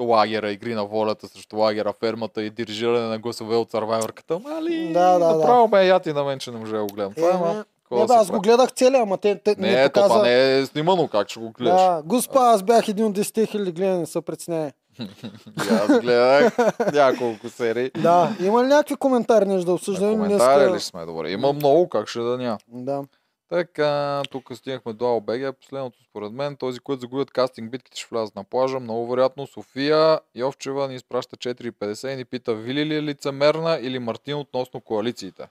[0.00, 4.40] лагера, игри на волята срещу лагера, фермата и дирижиране на гласове от сървайвърката.
[4.48, 5.36] Али, Да, да, да.
[5.36, 7.12] направо ме е яти на мен, че не може да го гледам.
[7.12, 9.84] Това е, ма, Не, да бе, аз го гледах целия, ама те, те Не, не
[9.86, 10.08] показа...
[10.08, 11.80] това не е снимано, как ще го гледаш.
[11.80, 14.72] Да, госпа, аз бях един от 10 хиляди гледани, се преценява.
[14.98, 16.56] И аз гледах
[16.92, 17.90] няколко серии.
[17.90, 20.12] Да, има ли някакви коментари нещо да обсъждаме?
[20.12, 21.06] коментари Днеска- ли сме?
[21.06, 21.30] Добре.
[21.30, 22.58] Има много, как ще да няма.
[22.68, 23.04] Да.
[23.48, 25.56] Така, тук стигнахме до АОБГ.
[25.60, 28.80] Последното според мен, този, който загубят кастинг битките, ще влязат на плажа.
[28.80, 33.98] Много вероятно София Йовчева ни изпраща 4,50 и ни пита Вили ли е лицемерна или
[33.98, 35.46] Мартин относно коалициите.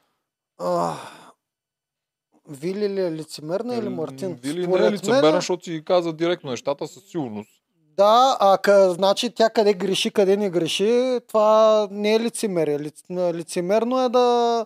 [2.50, 4.34] Вили ли е лицемерна или Мартин?
[4.34, 7.61] Вили не е мен- лицемерна, защото си каза директно нещата със сигурност.
[7.98, 12.80] Да, а къ, значи тя къде греши, къде не греши, това не е лицемерие.
[12.80, 14.66] Лиц, лицемерно е да,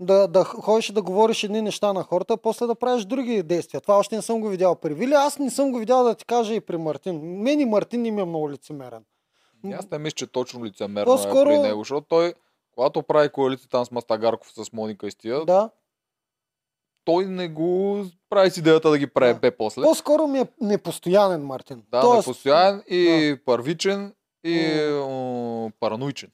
[0.00, 3.42] да, да ходиш и да говориш едни неща на хората, а после да правиш други
[3.42, 3.80] действия.
[3.80, 5.12] Това още не съм го видял при Вили.
[5.12, 7.20] Аз не съм го видял да ти кажа и при Мартин.
[7.42, 9.04] Мен и Мартин не ми е много лицемерен.
[9.72, 12.34] Аз не мисля, че точно лицемерно По-скоро- е при него, защото той,
[12.74, 15.70] когато прави коалиция там с Мастагарков, с Моника и с тия, Да.
[17.04, 19.38] Той не го прави с идеята да ги прави Да.
[19.38, 19.82] бе после.
[19.82, 21.82] По-скоро ми е непостоянен Мартин.
[21.90, 24.12] Да, Тоест, непостоянен и първичен
[24.44, 24.58] и
[25.00, 26.30] м, параноичен.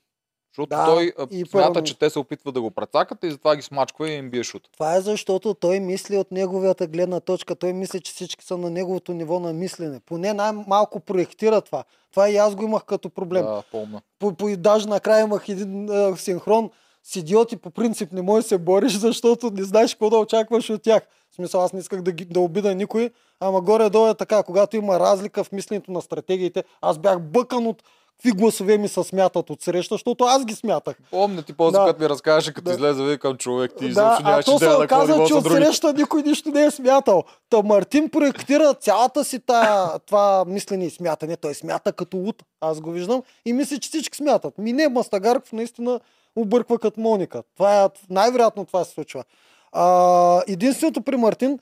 [0.52, 3.56] Защото Да, той и смята, парано- че те се опитват да го прецакат и затова
[3.56, 4.68] ги смачква и им бие шут.
[4.72, 7.54] Това е защото той мисли от неговата гледна точка.
[7.54, 10.00] Той мисли, че всички са на неговото ниво на мислене.
[10.00, 11.84] Поне най-малко проектира това.
[12.10, 13.44] Това и аз го имах като проблем.
[13.44, 14.00] Да, помня.
[14.18, 16.70] По, по, даже накрая имах един а, синхрон
[17.04, 20.70] с идиоти по принцип не можеш да се бориш, защото не знаеш какво да очакваш
[20.70, 21.02] от тях.
[21.30, 23.10] В смисъл, аз не исках да, ги, да обида никой,
[23.40, 27.82] ама горе-долу е така, когато има разлика в мисленето на стратегиите, аз бях бъкан от
[28.22, 30.96] какви гласове ми се смятат от среща, защото аз ги смятах.
[31.10, 31.86] Помня ти после, Да.
[31.86, 32.72] като ми разкажеше, като Да.
[32.72, 36.22] излезе, викам човек, ти да, изобщо нямаш идея на какво ниво че от среща никой
[36.22, 37.24] нищо не е смятал.
[37.50, 41.36] Та Мартин проектира цялата си тая, това мислене и смятане.
[41.36, 42.42] Той смята като луд.
[42.60, 44.58] Аз го виждам и мисля, че всички смятат.
[44.58, 46.00] Ми не, Мастагарков наистина
[46.36, 47.42] обърква като Моника.
[47.56, 49.24] Това е, най-вероятно това се случва.
[49.72, 51.58] А, единственото при Мартин,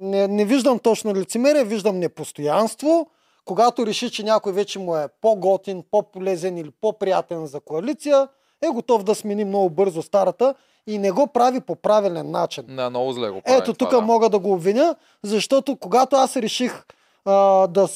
[0.00, 3.06] не, не виждам точно лицемерие, виждам непостоянство.
[3.44, 8.28] Когато реши, че някой вече му е по-готин, по-полезен или по-приятен за коалиция,
[8.62, 10.54] е готов да смени много бързо старата
[10.86, 12.64] и не го прави по правилен начин.
[12.68, 14.00] На много зле го прави Ето тук да.
[14.00, 16.84] мога да го обвиня, защото когато аз реших
[17.24, 17.88] а, да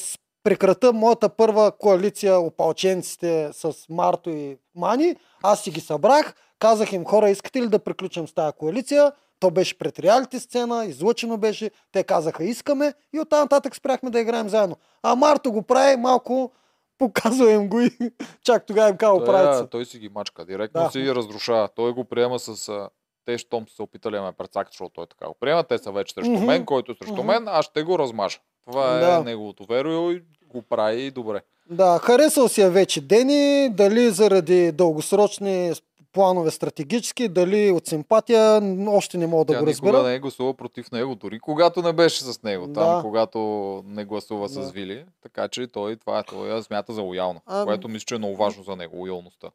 [0.43, 7.05] прекрата моята първа коалиция опалченците с Марто и Мани, аз си ги събрах, казах им
[7.05, 9.11] хора, искате ли да приключим с тази коалиция?
[9.39, 14.19] То беше пред реалити сцена, излъчено беше, те казаха искаме и оттам нататък спряхме да
[14.19, 14.75] играем заедно.
[15.03, 16.51] А Марто го прави малко,
[16.97, 17.91] показва им го и
[18.43, 19.67] чак тогава им казва е- се.
[19.67, 20.45] той си ги мачка.
[20.45, 20.89] Директно Да.
[20.91, 21.69] си ги разрушава.
[21.69, 22.87] Той го приема с...
[23.25, 25.91] Те, щом са се опитали да ме прецакат, защото той така го приема, те са
[25.91, 28.39] вече срещу мен, който е срещу мен, аз ще го размажа.
[28.65, 29.23] Това е Да.
[29.23, 31.41] неговото веро и го прави добре.
[31.69, 35.73] Да, харесал си я вече Дени, дали заради дългосрочни
[36.13, 40.03] планове стратегически, дали от симпатия, още не мога да Тя го разбера.
[40.03, 42.73] не е гласува против него, дори когато не беше с него, Да.
[42.73, 43.39] там когато
[43.85, 44.63] не гласува Да.
[44.63, 45.05] с Вили.
[45.23, 48.17] Така че той това е, той я смята за лоялна, А, което мисля, че е
[48.17, 49.47] много важно за него, лоялността.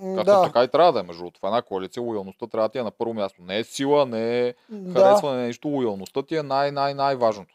[0.00, 1.40] Както Да, така и трябва да е, между другото.
[1.40, 3.42] В една коалиция лоялността трябва да ти е на първо място.
[3.42, 7.54] Не е сила, не е да, харесване на нещо, лоялността ти е най-най-най-важното.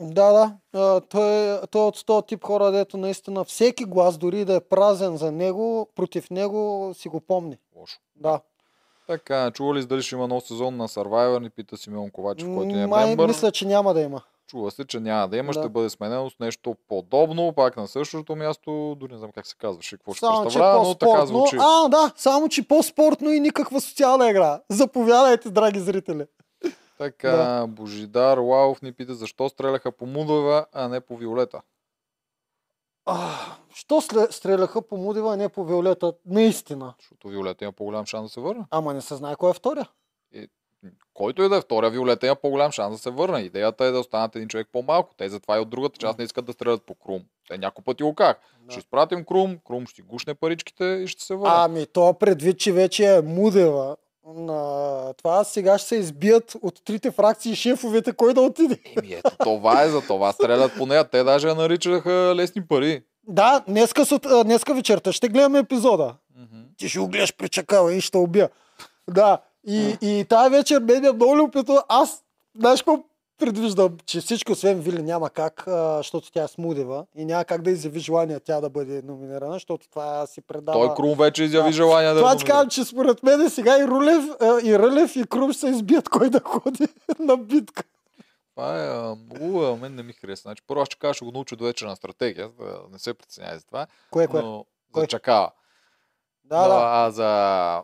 [0.00, 1.00] Да, да.
[1.00, 5.16] Той, той е от този тип хора, дето наистина всеки глас, дори да е празен
[5.16, 7.58] за него, против него си го помни.
[7.76, 7.98] Лошо.
[8.16, 8.40] Да.
[9.06, 12.76] Така, чува ли дали ще има нов сезон на Survivor, ни пита Симеон Ковачев, който
[12.76, 13.28] е Май, мембър.
[13.28, 14.22] мисля, че няма да има.
[14.46, 15.60] Чува се, че няма да има, Да.
[15.60, 19.56] ще бъде сменено с нещо подобно, пак на същото място, дори не знам как се
[19.56, 21.56] казваше, какво ще Само, че представлява, но така звучи.
[21.60, 24.60] А, да, само, че по-спортно и никаква социална игра.
[24.70, 26.24] Заповядайте, драги зрители.
[26.98, 27.66] Така, Да.
[27.66, 31.62] Божидар Лаов ни пита защо стреляха по Мудова, а не по Виолета.
[33.04, 33.30] А,
[33.74, 36.12] що стреляха по Мудива, а не по Виолета?
[36.26, 36.94] Наистина.
[37.00, 38.64] Защото Виолета има по-голям шанс да се върне.
[38.70, 39.88] Ама не се знае кой е втория.
[41.14, 43.40] Който и да е втория, Виолета има по-голям шанс да се върне.
[43.40, 45.14] Идеята е да останат един човек по-малко.
[45.16, 47.22] Те затова и от другата част не искат да стрелят по Крум.
[47.48, 48.40] Те няколко пъти го как.
[48.60, 48.72] Да.
[48.72, 51.54] Ще изпратим Крум, Крум ще гушне паричките и ще се върне.
[51.56, 53.96] Ами, то предвид, че вече е Мудева
[54.34, 58.78] на това, сега ще се избият от трите фракции шефовете, кой да отиде.
[58.96, 60.32] Еми ето, това е за това.
[60.32, 61.04] Стрелят по нея.
[61.04, 63.02] Те даже я наричаха лесни пари.
[63.28, 66.14] Да, днеска, сут, днеска вечерта ще гледаме епизода.
[66.38, 66.62] Мгм.
[66.76, 68.50] Ти ще го гледаш при чакала и ще убия.
[69.10, 71.78] Да, и, и тази вечер мен е много любопитно.
[71.88, 72.22] Аз,
[72.58, 73.04] знаеш какво
[73.38, 77.62] предвиждам, че всичко освен Вили няма как, а, защото тя е смудева и няма как
[77.62, 80.86] да изяви желание тя да бъде номинирана, защото това си предава...
[80.86, 81.72] Той Крум вече изяви Да.
[81.72, 85.24] желание да Това ти казвам, че според мен сега и Рулев, а, и Рълев, и
[85.26, 87.82] Крум ще се избият кой да ходи на битка.
[88.54, 90.42] Това е много, а, мен не ми хареса.
[90.42, 92.98] Значи, първо аз ще кажа, ще го науча до вечера на стратегия, за да не
[92.98, 93.86] се притеснявай за това.
[94.10, 94.42] Кое, кое?
[94.42, 95.02] Но Кой?
[95.02, 95.50] за чакава.
[96.44, 96.80] Да, Но, да.
[96.82, 97.82] А за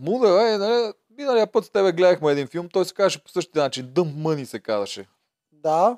[0.00, 3.62] Муда, е, нали, миналия път с тебе гледахме един филм, той се казваше по същия
[3.62, 3.86] начин.
[3.86, 5.06] Dump Money се казваше.
[5.52, 5.96] Да.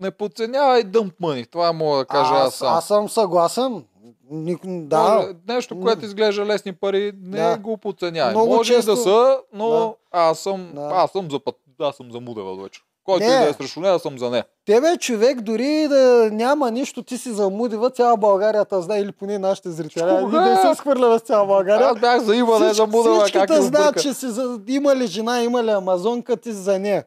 [0.00, 1.50] Не подценявай Dump Money.
[1.50, 2.68] Това мога да кажа аз, аз, сам.
[2.68, 3.84] аз съм съгласен.
[4.30, 4.60] Ник...
[4.64, 5.14] Да.
[5.14, 7.58] Може, нещо, което изглежда лесни пари, не Да.
[7.58, 8.34] го подценявай.
[8.34, 9.92] Много Може и да често- са, но Да.
[10.10, 10.90] аз съм, Да.
[10.94, 12.80] аз съм за път, аз съм за Мудева вече.
[13.06, 13.38] Който и Не.
[13.38, 14.44] да е срещу нея, съм за нея.
[14.66, 19.38] Тебе човек дори да няма нищо, ти си замудива, цяла България те знае, или поне
[19.38, 20.02] нашите зрители.
[20.02, 21.88] И да се схвърляме с цяла България.
[21.88, 24.60] Аз бях за Ива, не за Мудева, всички как те ми знаят, че си за...
[24.68, 27.04] има ли жена, има ли амазонка, ти си за нея.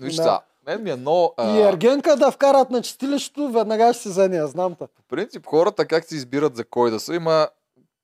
[0.00, 0.40] Виж Да.
[0.66, 1.34] мен ми е много...
[1.36, 4.84] а, И ергенка да вкарат на чистилището, веднага ще си за нея, знам те.
[4.86, 7.48] По принцип, хората как си избират за кой да са, има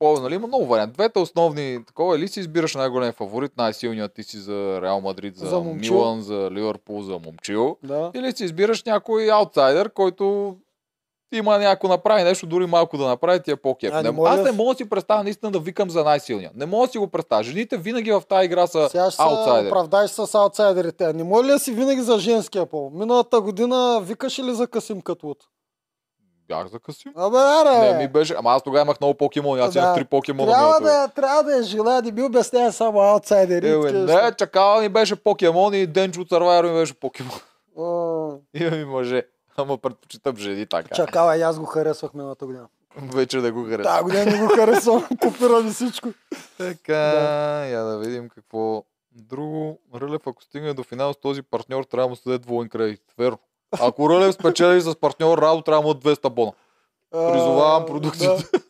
[0.01, 0.93] по, нали, има много варианти.
[0.95, 5.47] Двете основни такова, или си избираш най-голям фаворит, най-силният ти си за Реал Мадрид, за,
[5.47, 5.95] За Момчил.
[5.95, 7.77] Милан, за Ливърпул, за Момчил.
[7.83, 8.11] Да.
[8.15, 10.57] Или си избираш някой аутсайдер, който
[11.33, 13.93] има някой направи нещо, дори малко да направи, ти е по-кеф.
[13.95, 16.51] А, не Не, може аз не мога да си представя наистина да викам за най-силния.
[16.55, 17.43] Не мога да си го представя.
[17.43, 19.69] Жените винаги в тази игра са Сега ще се аутсайдери.
[19.69, 21.13] оправдаеш с аутсайдерите.
[21.13, 22.91] Не може ли да си винаги за женския пол?
[22.95, 25.39] Миналата година викаше ли за Касим Катлут?
[26.51, 27.13] Бях за Касим.
[27.17, 27.93] Абе, аре!
[27.93, 28.35] Не ми беше.
[28.39, 29.63] Ама аз тогава имах много покемони.
[29.63, 29.79] Аз Да.
[29.79, 30.53] имах три покемона.
[30.53, 33.71] Трябва да, трябва да е жена, не ми обяснява само аутсайдери.
[33.71, 37.39] Е, бе, не, чакала ни беше покемон и Денчо Survivor ми беше покемон.
[37.77, 39.23] О, Има ми мъже.
[39.57, 40.95] Ама предпочитам жени така.
[40.95, 42.67] Чакала, и аз го харесвах миналата година.
[42.97, 43.97] Вече да го харесвам.
[43.97, 45.07] Да, година не го харесвам.
[45.65, 46.09] Ми всичко.
[46.59, 47.03] Така,
[47.67, 49.79] я да видим какво друго.
[49.95, 53.03] Рълев, ако стигне до финал с този партньор, трябва да му се даде двоен кредит.
[53.19, 53.39] Верно.
[53.73, 56.53] Ако Рълев спечели с партньор Радо, трябва да му даде 200 бона.
[57.11, 58.45] Призовавам продукцията.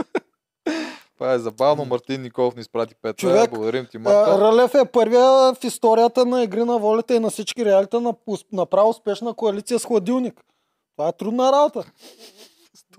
[1.19, 1.85] Това е забавно.
[1.85, 3.99] Мартин Николов ни изпрати 5 Човек, Благодарим ти.
[3.99, 4.31] Марта.
[4.31, 8.15] А, Рълев е първия в историята на игри на волята и на всички реалита на
[8.53, 10.41] направо успешна коалиция с хладилник.
[10.97, 11.85] Това е трудна работа.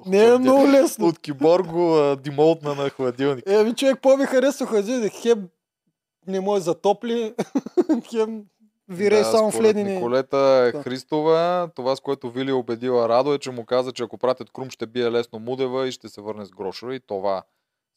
[0.05, 1.07] Не е много лесно.
[1.07, 3.49] От киборго димолтна на хладилник.
[3.49, 5.13] Еми, човек, по ми харесва хладилник.
[5.13, 5.47] Хем
[6.27, 7.33] не може затопли,
[8.11, 8.43] хем
[8.91, 9.93] вирей само в ледени.
[9.93, 10.83] Николета Да.
[10.83, 14.49] Христова, това с което Вили е убедила Радо е, че му каза, че ако пратят
[14.53, 17.43] Крум ще бие лесно Мудева и ще се върне с грошера и това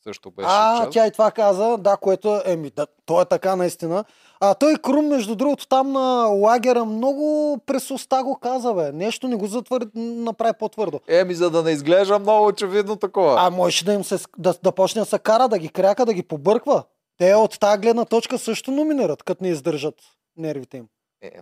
[0.05, 0.91] също беше А, част.
[0.93, 4.05] тя и това каза, да, което е, еми, да, то е така наистина.
[4.41, 8.93] А той Крум, между другото, там на лагера много през уста го каза, бе.
[8.93, 11.01] Нещо не го затвърди, направи по-твърдо.
[11.09, 13.37] Еми, за да не изглежда много очевидно такова.
[13.39, 16.13] А можеше да им се, да, да почне да се кара, да ги кряка, да
[16.15, 16.83] ги побърква.
[17.19, 19.95] Те от тази гледна точка също номинират, като не издържат
[20.37, 20.89] нервите им.
[21.23, 21.33] Е,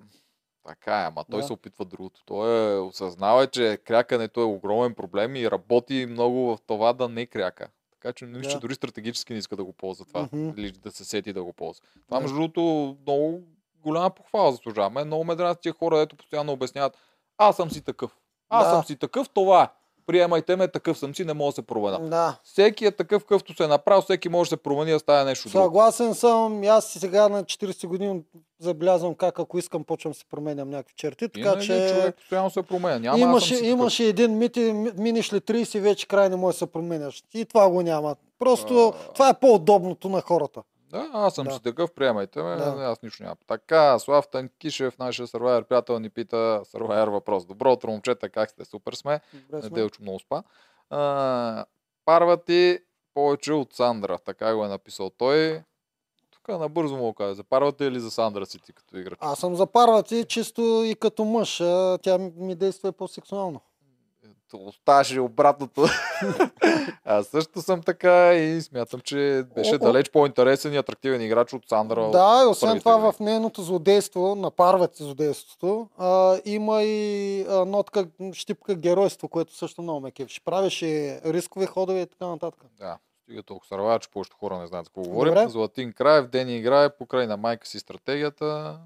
[0.66, 1.46] така е, ама той Да.
[1.46, 2.22] се опитва другото.
[2.24, 7.26] Той е, осъзнава, че крякането е огромен проблем и работи много в това да не
[7.26, 7.68] кряка.
[7.92, 8.58] Така че мисля, Да.
[8.60, 10.28] дори стратегически не иска да го ползва това.
[10.32, 10.48] Мгм.
[10.56, 11.84] Или да се сети да го ползва.
[12.06, 12.60] Това, между другото,
[13.02, 13.42] много
[13.76, 14.90] голяма похвала заслужава.
[14.90, 16.98] Мен много ме дразни тия хора, дето постоянно обясняват,
[17.38, 18.16] аз съм си такъв.
[18.48, 18.70] Аз Да.
[18.70, 19.68] съм си такъв, това е.
[20.12, 21.98] Приемайте ме, такъв съм си, не мога да се променя.
[22.00, 22.36] Да.
[22.44, 25.48] Всеки е такъв, какъвто се е направил, всеки може да се промени да стане нещо
[25.48, 25.64] друго.
[25.64, 26.62] Съгласен съм.
[26.62, 28.22] Аз сега на 40 години
[28.60, 31.28] забелязвам как ако искам почвам се променям някакви черти.
[31.28, 32.98] Така че човек постоянно се променя.
[32.98, 36.58] Няма, имаше, имаше един мит и ми- минеш ли 30 вече край не може да
[36.58, 37.22] се променяш.
[37.34, 38.16] И това го няма.
[38.38, 39.12] Просто А.
[39.12, 40.62] това е по-удобното на хората.
[40.92, 41.54] Да, аз съм Да.
[41.54, 42.64] си такъв, приемайте ме, Да.
[42.78, 43.36] аз нищо нямам.
[43.46, 47.46] Така, Слав Танкишев, нашия сървайер приятел, ни пита сървайер въпрос.
[47.46, 48.64] Добро утро, момчета, как сте?
[48.64, 49.20] Супер сме.
[49.34, 49.70] Добре сме.
[49.70, 50.42] Неделчо много спа.
[50.90, 51.64] А,
[52.04, 52.78] Парвати
[53.14, 55.62] повече от Сандра, така го е написал той.
[56.30, 57.34] Тук набързо му каза.
[57.34, 59.18] За Парвати или за Сандра си ти като играч?
[59.20, 61.56] Аз съм за парвати чисто и като мъж.
[62.02, 63.60] Тя ми действа по-сексуално.
[64.56, 65.84] Оставаше обратното.
[67.04, 71.68] Аз също съм така и смятам, че беше О, далеч по-интересен и атрактивен играч от
[71.68, 72.10] Сандра.
[72.10, 73.12] Да, и освен това игри.
[73.12, 79.82] в нейното злодейство, на парвати злодейството, а, има и а, нотка, щипка геройство, което също
[79.82, 80.28] много ме кеф.
[80.44, 82.64] Правеше рискови ходове и така нататък.
[82.78, 85.34] Да, стига толкова сървайер, че повечето хора не знаят какво говорим.
[85.34, 85.48] Добре.
[85.48, 88.78] Златин Краев, Дени играе покрай на майка си стратегията.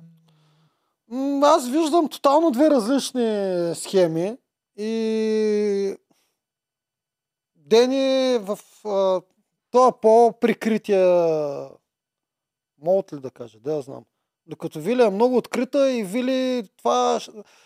[1.42, 4.36] Аз виждам тотално две различни схеми
[4.76, 5.96] и
[7.68, 9.22] Дени в а,
[9.70, 11.68] това по-прикрития
[12.82, 14.04] могат ли да кажа, да я знам.
[14.46, 17.20] Докато Вили е много открита и Вили това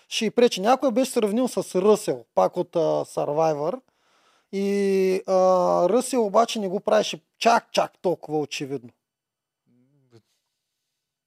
[0.08, 0.60] ще й пречи.
[0.60, 3.80] Някой беше сравнил с Ръсел, пак от а, Survivor.
[4.52, 5.32] И а,
[5.88, 8.90] Ръсел обаче не го правеше чак, чак толкова очевидно.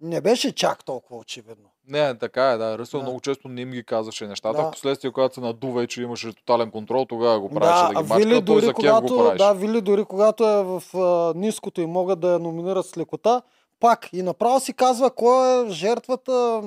[0.02, 1.73] Не беше чак толкова очевидно.
[1.88, 2.78] Не, така е, да.
[2.78, 3.04] Ръсъл Да.
[3.04, 4.58] много често не им ги казваше нещата.
[4.58, 4.68] Да.
[4.68, 8.04] В последствие, когато се надува и че имаше тотален контрол, тогава го правеше да, а
[8.04, 8.28] ги мачка.
[8.28, 12.20] Вили дори за когато, го да, Вили дори когато е в а, ниското и могат
[12.20, 13.42] да я номинират с лекота,
[13.80, 16.62] пак и направо си казва кой е жертвата.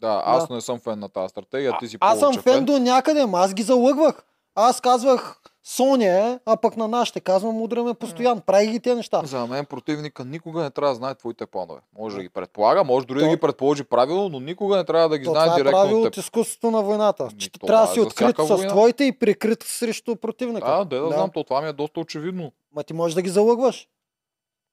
[0.00, 0.54] Да, аз Да.
[0.54, 3.54] не съм фен на тази стратегия, ти си Аз съм повече фен до някъде, аз
[3.54, 4.24] ги залъгвах.
[4.54, 8.40] Аз казвах Соня е, а пък на нашите казвам удряме постоянно.
[8.40, 9.22] Прави ги тези неща.
[9.24, 11.80] За мен противника никога не трябва да знае твоите планове.
[11.98, 15.08] Може да ги предполага, може дори да То- ги предположи правилно, но никога не трябва
[15.08, 17.28] да ги То, знае това е директно правило от изкуството на войната.
[17.30, 18.68] Ами, Че трябва да е си открит с война.
[18.68, 20.66] твоите и прикрит срещу противника.
[20.68, 22.52] А, да, да, знам, то това ми е доста очевидно.
[22.74, 23.88] Ма ти можеш да ги залъгваш.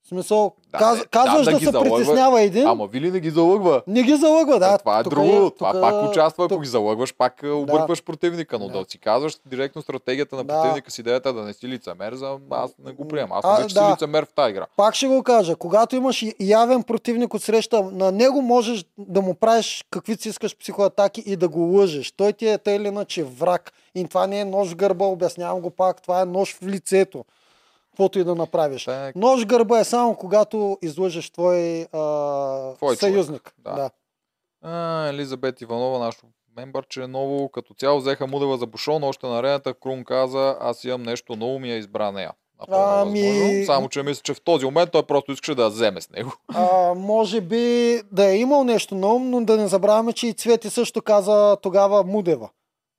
[0.06, 1.96] В смисъл, Да, каз, бе, казваш да, да, се залъгва.
[1.96, 3.82] притеснява един, Ама Вили не ги залъгва.
[3.88, 4.68] не ги залъгва, да.
[4.68, 5.50] Е, това е тук друго.
[5.50, 7.56] това тук пак участва, ако ги залъгваш, пак да.
[7.56, 8.80] объркваш противника, но да.
[8.80, 8.86] Да.
[8.90, 10.54] си казваш директно стратегията на Да.
[10.54, 13.32] противника с идеята да не си лицемер, за аз не го приемам.
[13.34, 13.92] Аз А, не си да.
[13.92, 14.66] лицемер в тази игра.
[14.78, 19.34] Пак ще го кажа, когато имаш явен противник от среща, на него можеш да му
[19.36, 22.12] правиш каквито си искаш психоатаки и да го лъжеш.
[22.12, 23.72] Той ти е тъй или иначе враг.
[23.96, 27.26] И това не е нож в гърба, обяснявам го пак, това е нож в лицето.
[27.96, 28.86] Каквото и да направиш.
[28.86, 29.16] Так.
[29.16, 33.54] Нож гърба е само когато излъжеш твой, а, Твой човек, съюзник.
[33.58, 33.74] да.
[33.74, 33.90] Да.
[34.62, 36.16] А, Елизабет Иванова, наш
[36.58, 37.50] мембър, че е ново.
[37.50, 41.46] Като цяло взеха Мудева за бушон, още на арената Крум каза, аз имам нещо на
[41.46, 42.32] ум и я избра нея.
[42.68, 43.66] Ами-.
[43.66, 46.32] Само, че мисля, че в този момент той просто искаше да я вземе с него.
[46.54, 50.70] А, може би да е имал нещо ум, но да не забравяме, че и Цвети
[50.70, 52.50] също каза тогава Мудева.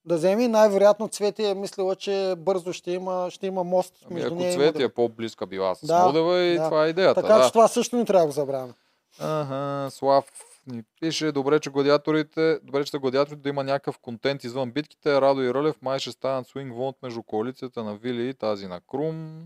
[0.07, 4.27] Да вземи, най-вероятно Цвети е мислила, че бързо ще има, ще има мост Ами, между
[4.27, 6.64] ако нея Цвети е по-близка била с Да, Мудева и да.
[6.64, 7.23] това е идеята.
[7.23, 7.45] Така да.
[7.45, 8.73] че това също не трябва да го забравяме.
[9.21, 10.25] Ага, Слав
[10.66, 15.21] ни пише, добре, че гладиаторите, добре, че са гладиаторите да има някакъв контент извън битките.
[15.21, 18.80] Радо и Рълев май ще станат свинг вонт между коалицията на Вили и тази на
[18.80, 19.43] Крум.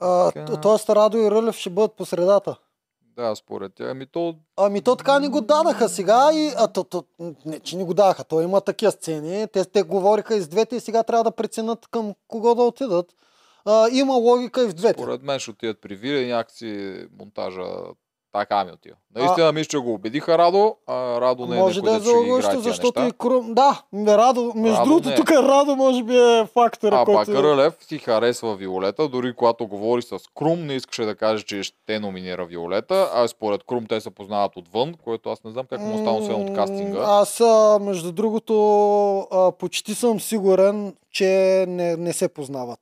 [0.00, 0.60] А, Така.
[0.60, 2.56] Тоест Радо и Рълев ще бъдат по средата.
[3.16, 3.90] Да, според тях.
[3.90, 6.52] Ами то Ами то така ни го дадаха сега и...
[6.56, 7.04] А, то, то,
[7.44, 8.24] не, че ни го дадаха.
[8.24, 9.46] То има такива сцени.
[9.52, 13.06] Те, те говориха и с двете и сега трябва да преценят към кого да отидат.
[13.64, 15.02] А, има логика и в двете.
[15.02, 17.64] Според мен ще отидат при Вили, някакси монтажа
[18.32, 18.96] Така ми отива.
[19.14, 23.02] Наистина мисля, че го убедиха Радо, а Радо не е може да е тия защото
[23.02, 23.54] и Крум...
[23.54, 25.16] Да, Радо, между Радо другото, не е.
[25.16, 27.42] тук Радо може би е фактора, А пак който...
[27.42, 31.98] Рълев си харесва Виолета, дори когато говори с Крум, не искаше да каже, че ще
[32.00, 35.94] номинира Виолета, а според Крум те се познават отвън, което аз не знам как му
[35.94, 37.00] остана освен от кастинга.
[37.06, 42.78] Аз, а, между другото, а, почти съм сигурен, че не, не се познават.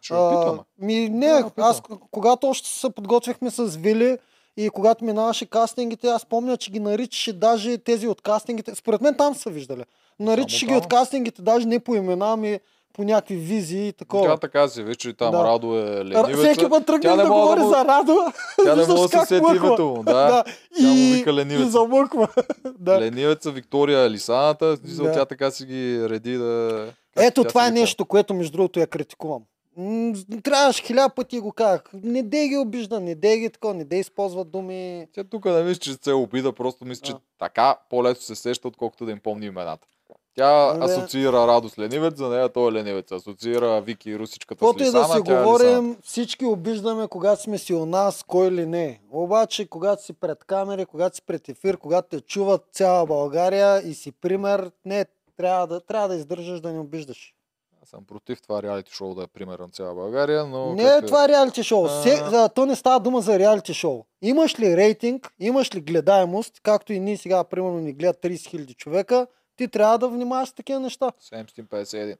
[0.00, 0.58] Ще опитваме.
[0.78, 4.18] ми, не, аз когато още се подготвяхме с Вили
[4.56, 8.74] и когато минаваше кастингите, аз помня, че ги наричаше даже тези от кастингите.
[8.74, 9.84] Според мен там са виждали.
[10.20, 12.60] Наричаше ги от кастингите, даже не по имена, ами
[12.92, 14.38] по някакви визии и Тя такова.
[14.38, 15.44] така си, виж, че там Да.
[15.44, 16.36] Радо е ленивеца.
[16.38, 18.16] Всеки път Тя тръгнах не да говори му- за Радо.
[18.64, 20.02] Тя не може да се сети името му.
[20.02, 20.12] Да.
[20.12, 20.44] да.
[20.78, 22.28] Тя му вика и замъква.
[22.78, 23.00] да.
[23.00, 25.12] Ленивеца, Виктория, Лисаната, Да.
[25.12, 26.86] тя така си ги реди да...
[27.16, 29.42] как Ето тя това е нещо, което между другото я критикувам.
[29.76, 30.12] М,
[30.42, 31.82] Трябваше хиляда пъти го казах.
[31.94, 35.06] Не дей ги обижда, не дей ги такова, не дей използват думи.
[35.12, 39.04] Тя тук не мисля, че се обида, просто мисля, че така по-лесно се сеща, отколкото
[39.04, 39.86] да им помни имената.
[40.34, 40.84] Тя бе.
[40.84, 43.12] асоциира Радо с ленивец, за нея той е ленивец.
[43.12, 45.42] Асоциира Вики и Русичката с Каквото и да Лисана, си е Лисана.
[45.42, 49.00] говорим, всички обиждаме, когато сме си у нас, кой ли не.
[49.10, 53.94] Обаче, когато си пред камери, когато си пред ефир, когато те чуват цяла България и
[53.94, 55.06] си пример, не,
[55.36, 57.34] трябва да, трябва да издържаш да не обиждаш.
[57.82, 60.74] Аз съм против това реалити шоу да е пример на цяла България, но...
[60.74, 61.84] не как е това реалити шоу.
[61.84, 62.02] А.
[62.02, 64.04] Се, а, то не става дума за реалити шоу.
[64.22, 68.76] Имаш ли рейтинг, имаш ли гледаемост, както и ние сега, примерно, ни гледат 30 000
[68.76, 69.26] човека,
[69.56, 71.12] ти трябва да внимаваш с такива неща.
[71.32, 72.16] 751.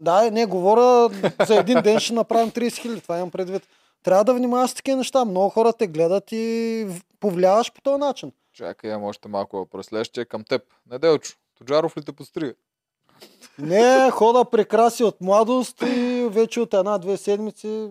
[0.00, 1.10] Да, не, говоря
[1.46, 3.62] за един ден ще направим 30 000, това имам предвид.
[4.02, 5.24] Трябва да внимаваш с такива неща.
[5.24, 6.86] Много хора те гледат и
[7.20, 8.32] повлияваш по този начин.
[8.52, 9.86] Чакай, имам още малко въпрос.
[9.86, 10.62] Следващия е към теб.
[10.90, 12.54] Неделчо, Тоджаров ли те пострига?
[13.58, 17.88] Не, хода прекраси от младост и вече от една-две седмици,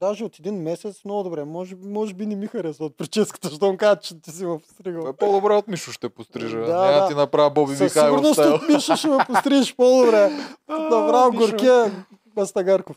[0.00, 1.44] даже от един месец, много добре.
[1.44, 5.08] Може, може би не ми харесва от прическата, щом кажа, че ти си ме постригал.
[5.08, 6.58] Е по-добре от Мишо ще пострижа.
[6.58, 7.08] Да, Няма да.
[7.08, 8.54] ти направя Боби Със Михайлов сигурност стайл.
[8.54, 10.30] от Миша ще ме пострижеш по-добре.
[10.68, 11.46] Направо Мишо.
[11.50, 12.96] горкия Бастагарков.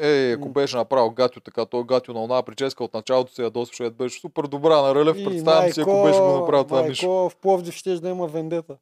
[0.00, 3.90] Ей, ако беше направил Гатю така, той Гатю на една прическа от началото се ядосваше,
[3.90, 5.16] беше супер добра на Рълев.
[5.18, 7.10] И Представям си, ако беше го направил това Мишо.
[7.10, 8.76] в Пловдив ще да има вендета.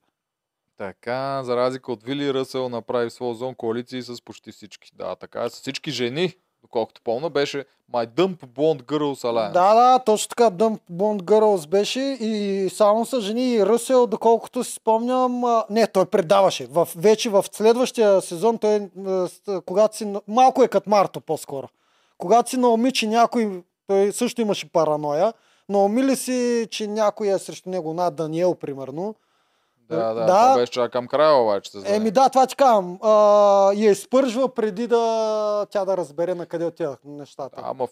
[0.81, 4.91] Така, за разлика от Вили Ръсъл направи своя зон коалиции с почти всички.
[4.95, 9.53] Да, така е, с всички жени, доколкото помня, беше My Dump Blonde Girls Alliance.
[9.53, 10.51] Да, да, точно така.
[10.51, 15.43] Dump Bond Girls беше и само са жени и Ръсел, доколкото си спомням.
[15.70, 16.66] Не, той предаваше.
[16.66, 18.89] В, вече в следващия сезон, той,
[19.66, 20.05] когато си...
[20.05, 21.68] на- Малко е като Марто по-скоро.
[22.18, 23.62] Когато си науми, че някой...
[23.87, 25.33] Той също имаше параноя.
[25.68, 29.14] Науми ли си, че някой е срещу него над Даниел, примерно?
[29.91, 30.26] Да, да, Да.
[30.26, 31.70] това беше чак към края обаче.
[31.84, 32.99] Еми да, това ти казвам.
[33.03, 33.11] А,
[33.72, 35.01] я изпържва преди да
[35.66, 37.57] тя да разбере на къде отидат нещата.
[37.57, 37.91] Да, ама в...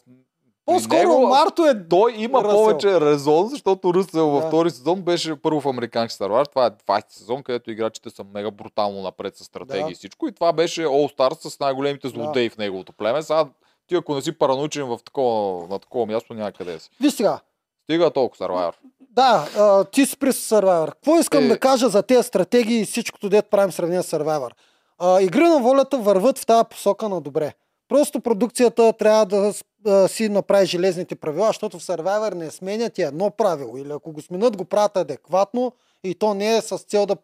[0.66, 2.56] По-скоро него- Марто е Той има Ръсел.
[2.56, 4.48] повече резон, защото Ръсел във Да.
[4.48, 6.48] втори сезон беше първо в американски Wars.
[6.48, 9.90] Това е 20 сезон, където играчите са мега брутално напред с стратегии Да.
[9.90, 10.28] и всичко.
[10.28, 13.22] И това беше All Stars с най-големите злодеи в неговото племе.
[13.22, 13.46] Сега
[13.86, 16.90] ти ако не си паранучен в такова, на такова място, някъде да си.
[17.00, 17.40] Виж сега,
[17.88, 18.74] Стига толкова Survivor.
[19.00, 20.92] Да, а, ти си при Survivor.
[20.92, 21.48] Какво искам Е.
[21.48, 24.50] да кажа за тези стратегии и всичкото, дет правим сравнение с Survivor?
[24.98, 27.52] А, игри на волята върват в тази посока на добре.
[27.88, 29.52] Просто продукцията трябва да
[29.86, 33.76] а, си направи железните правила, защото в Survivor не сменят и едно правило.
[33.78, 35.72] Или ако го сменят, го правят адекватно
[36.04, 37.16] и то не е с цел да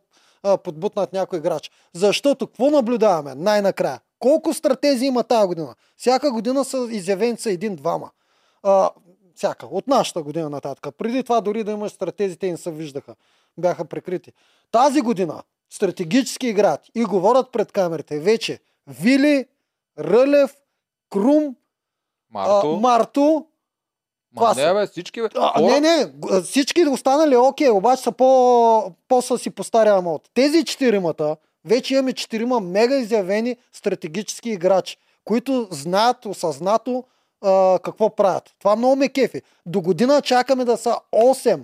[0.42, 1.70] а, подбутнат някой играч.
[1.94, 4.00] Защото какво наблюдаваме най-накрая?
[4.18, 5.74] Колко стратези има тази година?
[5.96, 8.10] Всяка година са изявени са един-двама.
[8.62, 8.90] А,
[9.34, 10.94] всяка, от нашата година нататък.
[10.98, 13.14] Преди това дори да имаш стратези, те не се виждаха.
[13.58, 14.32] Бяха прикрити.
[14.70, 19.46] Тази година стратегически играят и говорят пред камерите вече Вили,
[19.98, 20.54] Рълев,
[21.10, 21.56] Крум,
[22.30, 22.74] Марто.
[22.74, 23.46] а, Марто.
[24.36, 25.28] Ма не, бе, всички, бе.
[25.36, 26.12] А, не, не,
[26.42, 30.30] всички останали окей, обаче са по, по-са си по стария мод.
[30.34, 37.04] Тези четиримата, вече имаме четирима мега изявени стратегически играчи, които знаят осъзнато
[37.44, 38.54] а, какво правят.
[38.58, 39.42] Това много ме кефи.
[39.66, 41.60] До година чакаме да са 8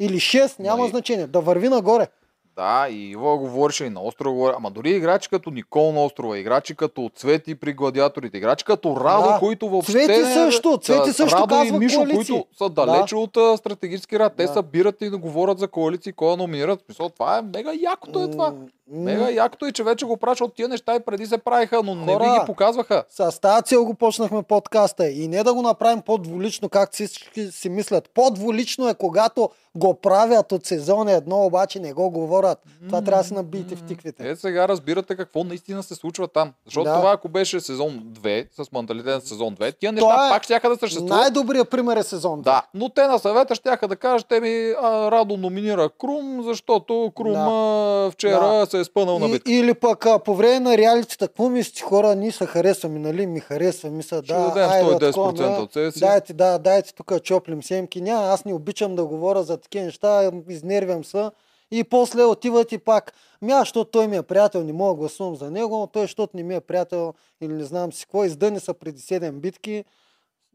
[0.00, 2.08] или 6, няма Ма и- значение, да върви нагоре.
[2.56, 4.32] Да, и Иво говореше и на острова.
[4.32, 4.54] говори.
[4.56, 9.22] Ама дори играчи като Никол на острова, играчи като Цвети при гладиаторите, играчи като Радо,
[9.24, 9.38] Да.
[9.38, 9.92] които въобще...
[9.92, 12.34] Цвети също, Цвети да, също Радо и казва Мишо, коалиции.
[12.34, 14.32] които са далече от а, стратегически рад.
[14.36, 14.52] Те Да.
[14.52, 16.80] събират и да говорят за коалиции, кой да номинират.
[16.82, 18.52] Смисъл, това е мега якото е това.
[18.90, 21.94] Мега якото и че вече го праща от тия неща и преди се правиха, но
[21.94, 23.04] не ви Хора, ги показваха.
[23.10, 27.68] С тази цел го почнахме подкаста и не да го направим по-дволично, както всички си
[27.68, 28.10] мислят.
[28.14, 32.58] По-дволично е, когато го правят от сезон едно, обаче не го говорят.
[32.86, 34.30] Това трябва да се набиете в тиквите.
[34.30, 36.52] Е, сега разбирате какво наистина се случва там.
[36.64, 36.96] Защото Да.
[36.96, 40.42] това, ако беше сезон 2, с менталитет на сезон 2, тия Това неща е пак
[40.42, 41.10] ще да съществуват.
[41.20, 42.42] Най-добрият пример е сезон.
[42.42, 47.12] Да, но те на съвета ще да кажат, те ми а, Радо номинира Крум, защото
[47.16, 47.46] Крум Да.
[47.50, 48.66] а, вчера Да.
[48.66, 49.52] се е спънал на И, битка.
[49.52, 53.26] или пък а, по време на реалитета, какво мислите хора, ние се харесваме, нали?
[53.26, 56.00] Ми харесва, мисля, Ще да, айде, 110% такова, от себе си.
[56.00, 58.00] Дайте, да, дайте тук чоплим семки.
[58.00, 61.30] Няма, аз не обичам да говоря за такива неща, изнервям се.
[61.70, 63.12] И после отиват и пак,
[63.50, 66.36] аз, защото той ми е приятел, не мога да гласувам за него, но той, защото
[66.36, 69.84] не ми е приятел или не знам си какво, издъни са преди 7 битки.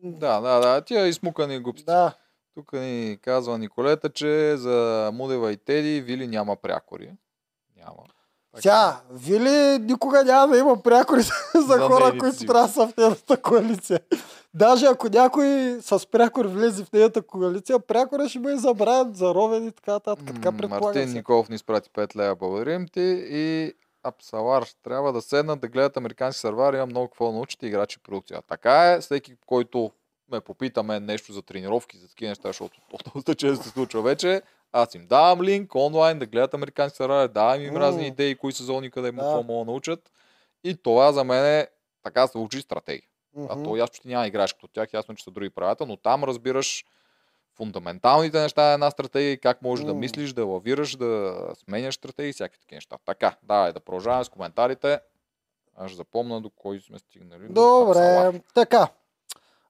[0.03, 1.85] Да, да, да, тия измукани глупости.
[1.85, 2.13] Да,
[2.53, 7.11] Тук ни казва Николета, че за Мудева и Теди Вили няма прякори.
[7.77, 8.03] Няма.
[8.55, 11.21] Сега, Вили никога няма да има прякори
[11.67, 13.99] за, хора, които трябва да са в нейната коалиция.
[14.53, 19.71] Даже ако някой с прякор влезе в нейната коалиция, прякора ще бъде забравен, заровен и
[19.71, 20.25] така нататък.
[20.27, 21.13] Така предполагам Мартин се.
[21.13, 22.35] Николов ни изпрати 5 лева.
[22.35, 23.25] Благодарим ти.
[23.29, 26.73] И Апсалар, трябва да седнат да гледат американски сървар.
[26.73, 28.41] Има много какво да научите играчи продукция.
[28.47, 29.91] Така е, всеки, който
[30.31, 34.41] ме попитаме нещо за тренировки, за такива неща, защото то доста често се случва вече,
[34.75, 37.79] аз им давам линк онлайн да гледат американски сървар, давам им М.
[37.79, 39.23] разни идеи, кои сезони, къде му Да.
[39.23, 40.11] какво могат да научат.
[40.63, 41.67] И това за мен е
[42.03, 43.07] така се учи стратегия.
[43.39, 43.63] А Мгм.
[43.63, 46.85] то ясно, че няма играеш като тях, ясно, че са други правилата, но там разбираш
[47.53, 49.99] фундаменталните неща на една стратегия и как можеш да М.
[49.99, 52.97] мислиш, да лавираш, да сменяш стратегии и всякакви такива неща.
[53.05, 54.99] Така, давай да продължаваме с коментарите.
[55.75, 57.47] Аз ще запомна до кой сме стигнали.
[57.49, 57.85] До.
[57.85, 58.87] Добре, така.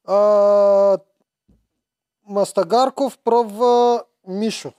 [0.05, 0.97] А,
[2.27, 4.73] Мастагарков пробва Мишо.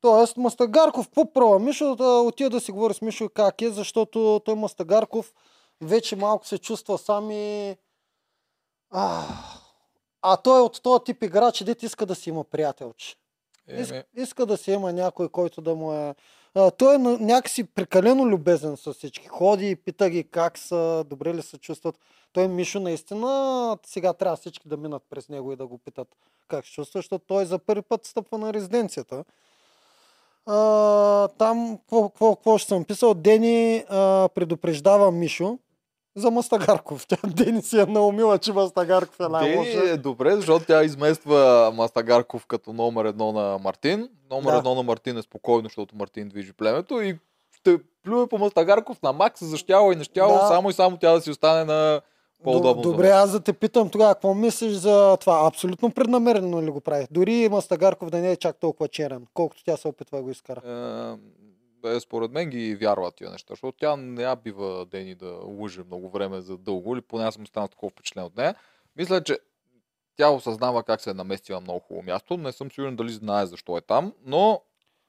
[0.00, 1.96] Тоест, Мастагарков пробва Мишо?
[1.96, 5.32] Да отида да си говори с Мишо как е, защото той Мастагарков
[5.80, 7.76] вече малко се чувства сам и...
[8.90, 9.24] А,
[10.22, 13.16] а той е от този тип играч, дете иска да си има приятелче.
[13.68, 16.14] Ис, Еми, иска да си има някой, който да му е...
[16.54, 19.28] А, той е някакси прекалено любезен с всички.
[19.28, 21.98] Ходи и пита ги как са, добре ли се чувстват.
[22.32, 26.08] Той Мишо наистина сега трябва всички да минат през него и да го питат
[26.48, 29.24] как се чувства, защото той за първи път стъпва на резиденцията.
[30.50, 31.78] А, там,
[32.22, 33.14] какво, ще съм писал?
[33.14, 35.58] Дени а, предупреждава Мишо
[36.16, 37.06] за Мастагарков.
[37.08, 39.70] Тя Дени си е наумила, че Мастагарков е най-лоша.
[39.70, 44.08] Дени е добре, защото тя измества Мастагарков като номер едно на Мартин.
[44.30, 44.58] Номер Да.
[44.58, 47.18] едно на Мартин е спокойно, защото Мартин движи племето и
[47.60, 50.46] ще плюе по Мастагарков на макс, защяло и нещяло, Да.
[50.46, 52.00] само и само тя да си остане на
[52.44, 52.82] по-удобно.
[52.82, 55.46] Добре, аз да те питам тогава, какво мислиш за това?
[55.46, 57.06] Абсолютно преднамерено ли го прави?
[57.10, 60.60] Дори Мастагарков да не е чак толкова черен, колкото тя се опитва да го изкара.
[61.84, 65.82] Е, според мен ги вярва тия неща, защото тя не я бива Дени да лъже
[65.86, 68.54] много време за дълго, или поне аз съм станал такова впечатлен от нея.
[68.96, 69.38] Мисля, че
[70.16, 72.36] тя осъзнава как се е наместила на много хубаво място.
[72.36, 74.62] Не съм сигурен дали знае защо е там, но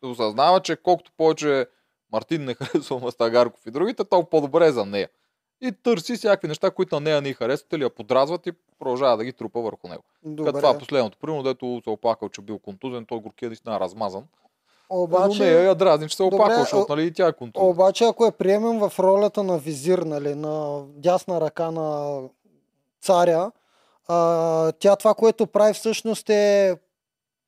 [0.03, 1.65] осъзнава, че колкото повече
[2.11, 5.09] Мартин не харесва Мастагарков и другите, толкова по-добре е за нея.
[5.61, 9.25] И търси всякакви неща, които на нея не харесват или я подразват и продължава да
[9.25, 10.03] ги трупа върху него.
[10.23, 10.51] Добре.
[10.51, 13.79] Като това последното, примерно, дето се е оплакал, че бил контузен, той горкия наистина е
[13.79, 14.23] размазан.
[14.89, 17.69] Обаче, Но нея я дразни, че се е оплакал, защото нали, и тя е контузен.
[17.69, 22.19] обаче, ако я приемем в ролята на визир, нали, на дясна ръка на
[23.01, 23.51] царя,
[24.07, 26.75] а, тя това, което прави всъщност е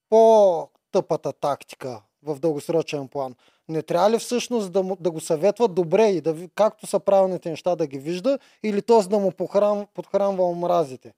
[0.09, 3.35] по-тъпата тактика в дългосрочен план.
[3.69, 7.49] Не трябва ли всъщност да, му, да го съветват добре и да, както са правилните
[7.49, 9.09] неща да ги вижда, или т.е.
[9.09, 11.13] да му похрам, подхранва омразите?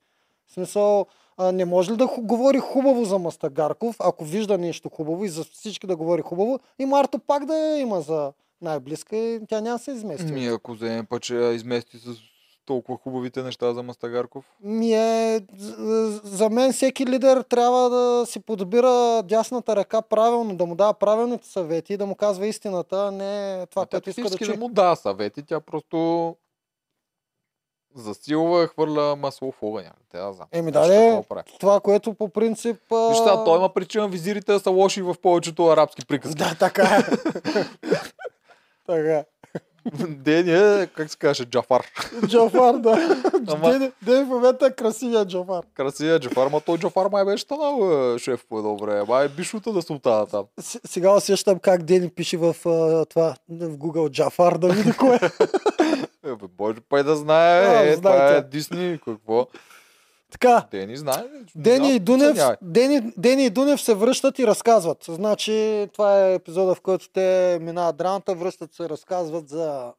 [0.48, 1.06] В смисъл,
[1.38, 5.30] а, не може ли да ху- говори хубаво за Мастагарков, ако вижда нещо хубаво и
[5.30, 9.62] за всички да говори хубаво, и Марто пак да я има за най-близка и тя
[9.62, 10.32] няма се измести.
[10.32, 12.06] Ми, ако вземе път, че я измести с
[12.66, 14.46] толкова хубавите неща за Мастагарков.
[14.64, 15.42] Ми е,
[16.24, 21.48] за мен всеки лидер трябва да си подбира дясната ръка правилно, да му дава правилните
[21.48, 24.48] съвети и да му казва истината, а не това, А което иска да чуе.
[24.48, 26.36] не му дава съвети, тя просто
[27.96, 29.92] засилва, хвърля масло в огъня.
[30.12, 30.48] Тя да знам.
[30.52, 31.44] Еми да, прави.
[31.60, 32.92] това, което по принцип...
[32.92, 36.38] а, Виж той има причина визирите да са лоши в повечето арабски приказки.
[36.38, 37.02] Да, така е.
[38.88, 39.24] така.
[40.00, 41.86] Дени е, как се каже, Джафар.
[42.26, 43.18] Джафар, да.
[43.48, 45.64] Ама- Ден, Ден в момента е красивия Джафар.
[45.74, 47.80] Красивия Джафар, ма той Джафар май беше станал
[48.16, 49.04] е, шеф по едно време.
[49.04, 50.44] Май е бишута да султана там.
[50.60, 55.20] С- Сега усещам как Дени пише в а, това, в Google Джафар, да види кое.
[56.26, 58.42] Е, бе, може пай да знае, Да, е, това е.
[58.44, 59.48] Дисни, какво.
[60.34, 61.24] Така, Дени знае.
[61.56, 62.38] Дени и, Дунев.
[62.62, 65.06] Дени, Дени и Дунев се връщат и разказват.
[65.10, 69.94] Значи, това е епизода, в който те минават драмата, връщат се, разказват за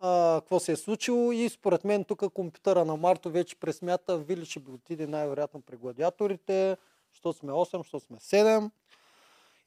[0.00, 4.44] а, какво се е случило и според мен тук компютъра на Марто вече пресмята, Вили
[4.44, 6.76] ще би отиде най-вероятно при гладиаторите,
[7.12, 8.70] що сме 8, що сме 7.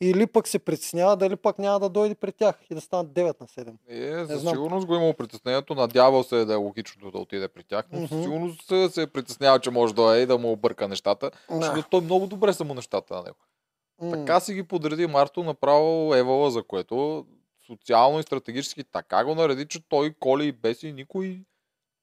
[0.04, 3.42] Или пък се притеснява дали пък няма да дойде при тях и да станат 9
[3.42, 3.74] на 7.
[3.88, 5.76] Е, със сигурност го е имало притеснението.
[5.76, 8.08] Надявал се да е логично да отиде при тях, но Мгм.
[8.08, 11.32] със сигурност се- се е притеснява, че може да е и да му обърка нещата.
[11.52, 13.38] Защото той много добре са му нещата на него.
[14.02, 14.12] М.
[14.12, 17.26] Така си ги подреди Марто направо Евала, за което
[17.68, 21.40] социално и стратегически така го нареди, че той коли и беси никой,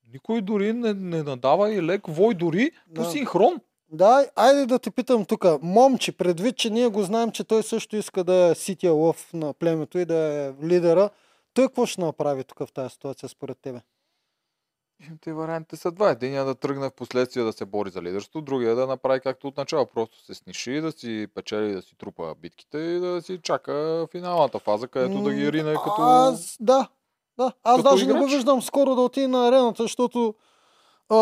[0.07, 3.11] никой дори не, не надава и лек вой дори по Да.
[3.11, 3.61] синхрон.
[3.93, 5.45] Да, айде да те питам тук.
[5.63, 9.55] Момче, предвид, че ние го знаем, че той също иска да е сития лъв на
[9.55, 11.11] племето и да е лидера,
[11.55, 13.81] той какво ще направи тук в тази ситуация според тебе?
[15.21, 16.11] Те вариантите са два.
[16.11, 19.57] Единият да тръгне в последствие да се бори за лидерство, другия да направи както от
[19.57, 19.87] начало.
[19.87, 24.59] Просто се сниши, да си печели, да си трупа битките и да си чака финалната
[24.59, 26.03] фаза, където да ги рине като...
[26.03, 26.89] Аз, да,
[27.39, 27.53] да.
[27.63, 28.33] Аз като даже не го играч.
[28.33, 30.35] виждам скоро да отиде на арената, защото
[31.11, 31.17] а,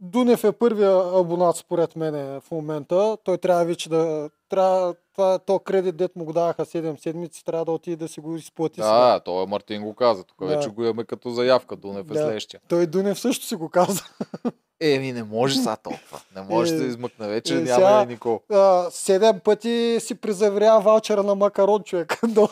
[0.00, 3.16] Дунев е първия абонат според мен в момента.
[3.24, 4.30] Той трябва вече да...
[4.48, 8.20] Трябва, това, то кредит, дет му го даваха 7 седмици, трябва да отиде да си
[8.20, 8.74] го изплати.
[8.74, 9.12] сега.
[9.12, 10.24] Да, той Мартин го каза.
[10.24, 10.46] Тук Да.
[10.46, 11.76] вече го имаме като заявка.
[11.76, 12.18] Дунев е Да.
[12.18, 12.60] следващия.
[12.68, 14.02] Той Дунев също си го каза.
[14.80, 16.20] Еми, не може са толкова.
[16.36, 17.28] Не може да Е, се измъкне.
[17.28, 18.40] Вече е, няма сега- и никого.
[18.52, 22.20] А, седем пъти си призаверя ваучера на макарон, човек.
[22.28, 22.48] До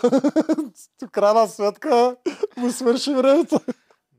[1.13, 2.17] крайна сметка
[2.57, 3.61] му свърши времето.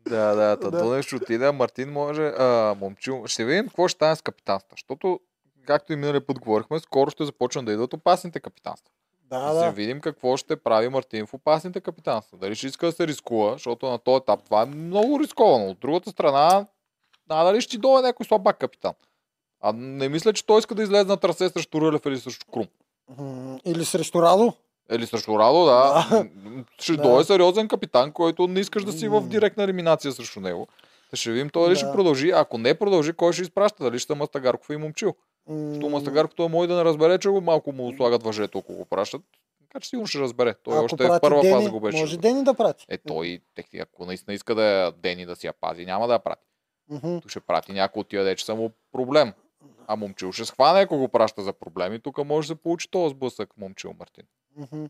[0.10, 0.84] Да, да, та Да.
[0.84, 3.24] Дунев ще отиде, а Мартин може, а, момчил.
[3.28, 5.20] Ще видим какво ще стане с капитанства, защото,
[5.66, 8.91] както и миналия път говорихме, скоро ще започнат да идват опасните капитанства.
[9.30, 12.38] Да, Да, да видим какво ще прави Мартин в опасните капитанства.
[12.38, 15.70] Дали ще иска да се рискува, защото на този етап това е много рисковано.
[15.70, 16.66] От другата страна,
[17.30, 18.93] надали ще ти дойде някой слабак капитан.
[19.62, 22.68] А не мисля, че той иска да излезе на трасе срещу Рълев или срещу Крум.
[23.66, 24.53] Или срещу Радо.
[24.92, 26.06] Или срещу Радо, да.
[26.80, 27.04] Ще Да.
[27.04, 30.68] дойде сериозен капитан, който не искаш да си в директна елиминация срещу него.
[31.14, 31.92] Ще видим той дали ще Да.
[31.92, 32.32] продължи.
[32.32, 33.84] Ако не продължи, кой ще изпраща?
[33.84, 35.16] Дали ще Мастагарков и Момчил?
[35.50, 39.22] Защото Мастагарков той може да не разбере, че малко му слагат въжето, ако го пращат.
[39.62, 40.54] Така че сигурно ще разбере.
[40.64, 41.98] Той Ако още е в първа Дени, фаза го беше.
[41.98, 42.18] Може.
[42.18, 42.86] Дени да прати.
[42.90, 43.42] Е, той,
[43.80, 46.46] ако наистина иска да Дени да си я пази, няма да я прати.
[47.02, 49.34] То ще прати някой от тия дече са му проблем.
[49.88, 52.00] А момчил ще схване, ако го праща за проблеми.
[52.00, 54.24] Тук може да се получи този сблъсък, момчил Мартин.
[54.58, 54.89] М,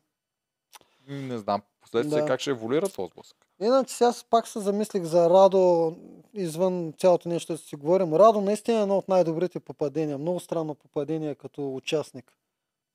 [1.08, 2.28] Не знам, последствие Да.
[2.28, 3.38] как ще еволюира този сблъсък.
[3.62, 5.96] Иначе сега пак се замислих за Радо,
[6.34, 8.14] извън цялото нещо да си говорим.
[8.14, 10.18] Радо наистина е едно от най-добрите попадения.
[10.18, 12.34] Много странно попадение като участник.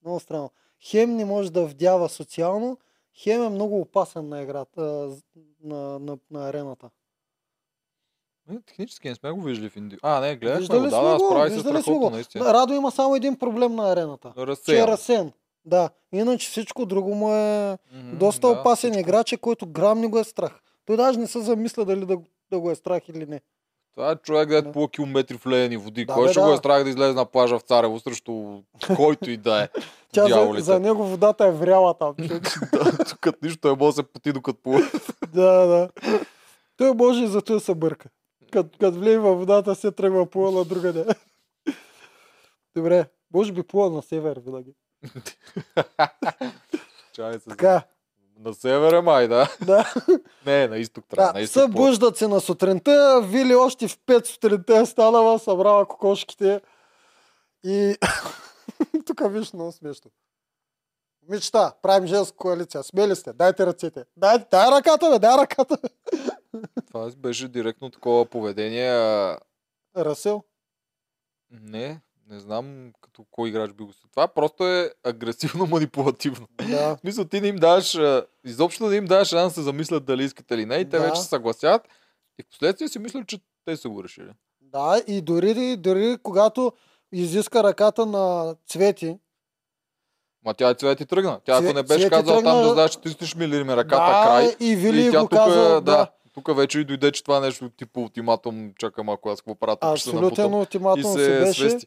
[0.05, 0.51] Много странно.
[0.83, 2.79] Хем не може да вдява социално,
[3.15, 5.11] хем е много опасен на играта,
[5.65, 6.91] на, на, на арената.
[8.53, 9.99] Е, технически не сме го виждали в Инди.
[10.03, 10.83] А, не, Виждали го.
[10.91, 12.45] Да, да, справи се страхотно, наистина.
[12.45, 14.57] Радо има само един проблем на арената.
[14.65, 15.33] Че е Разсеян.
[15.65, 15.91] Да.
[16.13, 19.09] Иначе всичко друго му е Мгм, доста да, опасен всичко.
[19.09, 20.61] играч, е, който грам не го е страх.
[20.87, 22.19] Той даже не се замисля дали да,
[22.51, 23.41] да го е страх или не.
[23.95, 24.73] Това е човек, да е Да.
[24.73, 26.05] по километри в ледени води.
[26.05, 26.47] Да, Кой бе, ще да.
[26.47, 28.63] го е страх да излезе на плажа в Царево срещу
[28.97, 29.69] който и да е.
[30.13, 32.15] Тя за, за него водата е вряла там.
[32.73, 34.81] Да, Тук нищо той може да се поти докато плува.
[35.33, 35.89] да, да.
[36.77, 38.09] Той може и за това се бърка.
[38.53, 41.05] Като, като влезе във водата, се тръгва плува на другаде.
[42.77, 43.05] Добре,
[43.35, 44.75] може би плува на север винаги.
[47.13, 47.49] Чай се.
[47.49, 47.83] Така,
[48.39, 49.57] На севера май, да.
[49.67, 49.95] да.
[50.47, 51.33] Не, на изток трябва.
[51.33, 51.67] да на изток плува.
[51.73, 56.61] събуждат се на сутринта, Вили още в 5 сутринта е станала, събрала кокошките
[57.65, 57.97] и
[59.07, 60.11] тук виж много смешно.
[61.29, 62.83] Мечта, правим женска коалиция.
[62.83, 64.05] Смели сте, дайте ръцете.
[64.17, 65.79] Дай, дай ръката, бе, дай ръката.
[66.87, 68.91] Това беше директно такова поведение.
[69.97, 70.43] Расел.
[71.51, 74.01] Не, не знам като кой играч би го се.
[74.11, 76.47] Това просто е агресивно манипулативно.
[76.63, 76.97] Да.
[77.05, 77.99] Мисля, ти не им даваш,
[78.45, 81.01] изобщо да им даваш шанс да се замислят дали искат или не и те Да.
[81.01, 81.89] вече се съгласят
[82.39, 84.31] и в последствие си мислят, че те са го решили.
[84.63, 86.73] Да, и дори, дори когато
[87.13, 89.19] изиска ръката на Цвети,
[90.45, 91.41] Ма тя цвети тръгна.
[91.45, 93.97] Тя ако не беше казала там тръгна- да знаеш, че ти стиш ми ми ръката
[93.97, 94.57] да, край.
[94.61, 97.71] и Вили и тя го тук, каза, да, тук вече и дойде, че това нещо
[97.71, 100.53] типа ултиматум, чакам ако аз какво правя, тук ще се абсолютен набутам.
[100.53, 101.61] И ултиматум си се беше.
[101.61, 101.87] свести.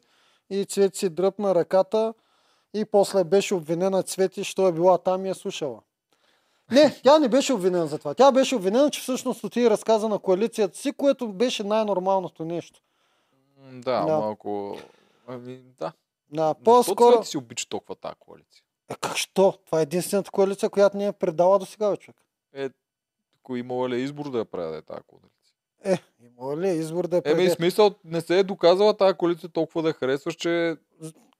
[0.50, 2.14] И Цвети си дръпна ръката
[2.74, 5.80] и после беше обвинена Цвети, що е била там и е слушала.
[6.70, 8.14] Не, тя не беше обвинена за това.
[8.14, 12.80] Тя беше обвинена, че всъщност отиде разказа на коалицията си, което беше най-нормалното нещо.
[13.72, 14.18] Да, Да.
[14.18, 14.78] малко...
[15.26, 15.92] Ами, да.
[16.32, 17.14] Да, Защо по-скоро...
[17.14, 18.62] Цвети си обича толкова тази коалиция?
[18.90, 19.54] Е, как що?
[19.66, 22.20] Това е единствената коалиция, която ни е предала до сега, човек.
[22.52, 22.70] Е,
[23.40, 25.43] ако имала ли е избор да я предаде тази коалиция?
[25.84, 29.82] Е, има ли избор да е Еми, смисъл, не се е доказала тази коалиция толкова
[29.82, 30.76] да харесваш, че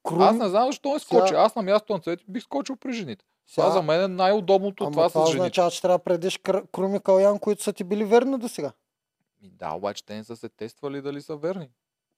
[0.04, 1.28] Крум, аз не знам защо не скочи.
[1.28, 3.24] Сега- Аз на място на Цвети бих скочил при жените.
[3.50, 5.40] Това сега- за мен е най-удобното Ама това, това с жените.
[5.40, 8.48] означава, че трябва да предеш Кр- Крум и Калян, които са ти били верни до
[8.48, 8.72] сега.
[9.42, 11.68] Ми Да, обаче те не са се тествали дали са верни.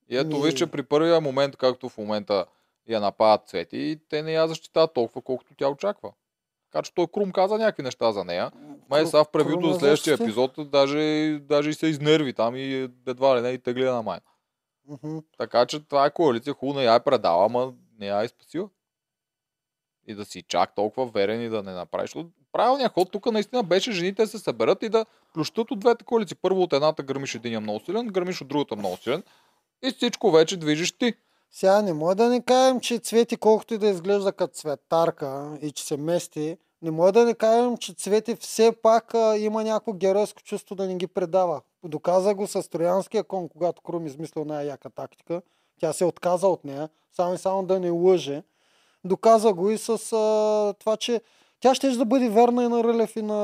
[0.08, 2.46] И ето Ми- виж, че при първия момент, както в момента
[2.88, 6.12] я нападат Цвети, те не я защитават толкова, колкото тя очаква.
[6.64, 8.50] Така че той Крум каза някакви неща за нея.
[8.90, 13.36] Май сега в превюто за следващия епизод, даже, даже и се изнерви там и едва
[13.36, 14.18] ли не и тегли на май.
[15.38, 18.68] Така че това е коалиция, хубаво я е предала, ама не я е спасила.
[20.06, 22.14] И да си чак толкова верен и да не направиш.
[22.52, 26.36] Правилният ход тук наистина беше жените се съберат и да плющат от двете коалиции.
[26.42, 29.22] Първо от едната гърмиш един много силен, гърмиш от другата много силен.
[29.84, 31.14] И всичко вече движиш ти.
[31.50, 35.72] Сега не може да не кажем, че Цвети, колкото и да изглежда като цветарка и
[35.72, 39.92] че се мести, не може да не кажем, че Цвети все пак а, има някакво
[39.92, 41.60] геройско чувство да не ги предава.
[41.84, 45.42] Доказа го с Троянския кон, когато Крум измислил най-яка тактика.
[45.80, 48.42] Тя се отказа от нея, само и само да не лъже.
[49.04, 51.20] Доказа го и с а, това, че
[51.60, 53.34] тя ще да бъде верна и на Рълев и на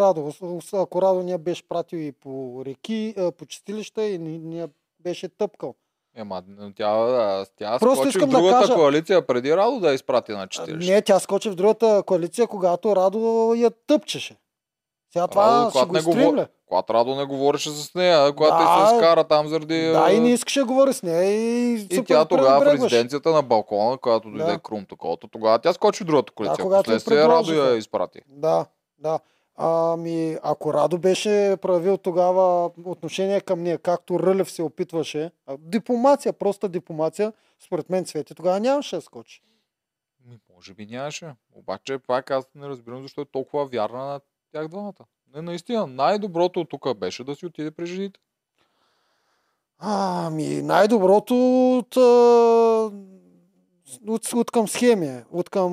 [0.00, 0.32] Радо.
[0.72, 4.58] Ако Радо ни я беше пратил и по реки, а, по чистилища и ни, ни
[4.58, 4.68] я
[5.00, 5.74] беше тъпкал.
[6.16, 6.42] Ема,
[6.76, 10.42] тя, тя Просто скочи в искам да другата кажа- коалиция преди Радо да изпрати на
[10.42, 10.86] А, 40.
[10.86, 13.18] Не, тя скочи в другата коалиция, когато Радо
[13.56, 14.36] я тъпчеше.
[15.12, 16.46] Сега това Радо, ще го не изтрим ли?
[16.66, 19.82] Когато Радо не говореше с нея, когато Да, да, се изкара там заради...
[19.82, 23.42] Да, и не искаше да говори с нея и, И тя тогава в резиденцията на
[23.42, 24.58] балкона, когато дойде Да.
[24.58, 26.64] Крум таковато, тогава тя скочи в другата коалиция.
[26.64, 28.20] я Последствие Радо я изпрати.
[28.28, 28.66] Да,
[28.98, 29.18] да.
[29.62, 36.68] Ами, ако Радо беше проявил тогава отношение към нея, както Рълев се опитваше, дипломация, проста
[36.68, 37.32] дипломация,
[37.64, 39.42] според мен Цвети тогава нямаше да скочи.
[40.26, 41.34] Ми, може би нямаше.
[41.52, 44.20] Обаче пак аз не разбирам защо е толкова вярна на
[44.52, 45.04] тях двамата.
[45.34, 48.20] Не, наистина, най-доброто от тук беше да си отиде при жените.
[49.78, 51.34] Ами, най-доброто
[51.78, 51.96] от,
[54.08, 55.72] от, от към схеми, от към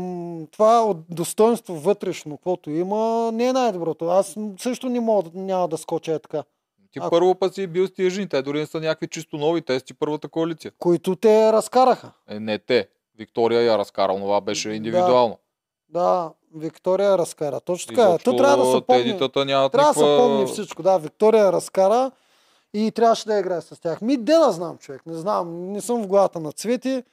[0.52, 4.06] това от достоинство вътрешно, каквото има, не е най-доброто.
[4.06, 6.44] Аз също не мога, да- няма да скоча е така.
[6.92, 9.38] Ти Ако- първо път си бил с тия жени, те дори не са някакви чисто
[9.38, 10.72] нови, те са ти първата коалиция.
[10.80, 12.12] Които те разкараха.
[12.28, 12.88] Е, не те.
[13.18, 14.76] Виктория я разкара, това беше Да.
[14.76, 15.38] индивидуално.
[15.90, 17.60] Да, Виктория разкара.
[17.60, 18.10] Точно така.
[18.10, 18.18] е.
[18.18, 19.18] То трябва да се помни.
[19.72, 20.84] Трябва да се помни всичко.
[20.84, 22.12] Да, Виктория разкара
[22.74, 24.02] и трябваше да играе с тях.
[24.02, 25.06] Ми, де да знам, човек.
[25.06, 25.72] Не знам.
[25.72, 27.04] Не съм в главата на Цвети.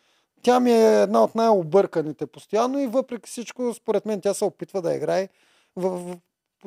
[0.44, 4.82] Тя ми е една от най-обърканите постоянно и въпреки всичко, според мен, тя се опитва
[4.82, 5.28] да играе
[5.76, 6.16] в,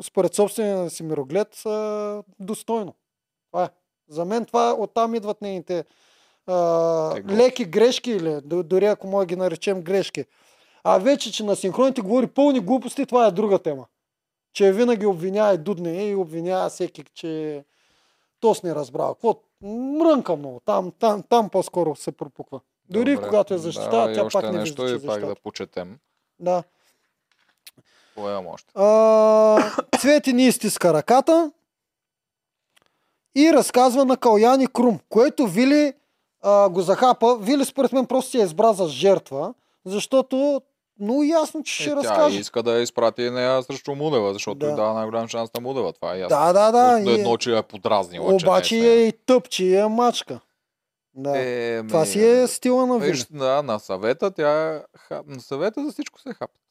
[0.01, 2.95] според собствения си мироглед а, достойно.
[3.51, 3.69] Това е.
[4.09, 5.85] За мен това оттам идват нейните
[6.47, 6.55] а,
[7.29, 10.25] леки грешки или дори ако може ги наречем грешки.
[10.83, 13.85] А вече, че на синхроните говори пълни глупости, това е друга тема.
[14.53, 17.63] Че винаги обвинява и дудне и обвинява всеки, че
[18.39, 19.13] то не разбрал.
[19.13, 19.35] Какво?
[19.61, 20.61] Мрънка много.
[20.65, 22.59] Там, там, там по-скоро се пропуква.
[22.89, 23.27] Дори Добре.
[23.27, 25.97] когато я защитава, да, и тя пак не нещо вижда, че и пак да почетем.
[26.39, 26.63] Да.
[28.17, 28.71] Имам още?
[28.75, 31.51] А, Цвети ни изтиска ръката
[33.35, 35.93] и разказва на Каляни Крум, което Вили
[36.41, 37.37] а, го захапа.
[37.37, 39.53] Вили според мен просто я избра за жертва,
[39.85, 40.61] защото
[40.99, 42.39] много ясно, че ще Е, тя разкаже.
[42.39, 44.65] иска да я изпрати нея срещу Мудева, защото Да.
[44.65, 44.75] да.
[44.75, 45.93] дава най-голям шанс на Мудева.
[45.93, 46.37] Това е ясно.
[46.37, 47.03] Да, да, да.
[47.03, 48.33] До и- едно, че я е подразнила.
[48.33, 50.39] Обаче е е и тъп, че е мачка.
[51.17, 51.37] Да.
[51.37, 53.11] Е, Това ми, си е стила на Вили.
[53.11, 54.83] Виж, да, на съвета тя...
[55.25, 56.61] На съвета за всичко се хапат.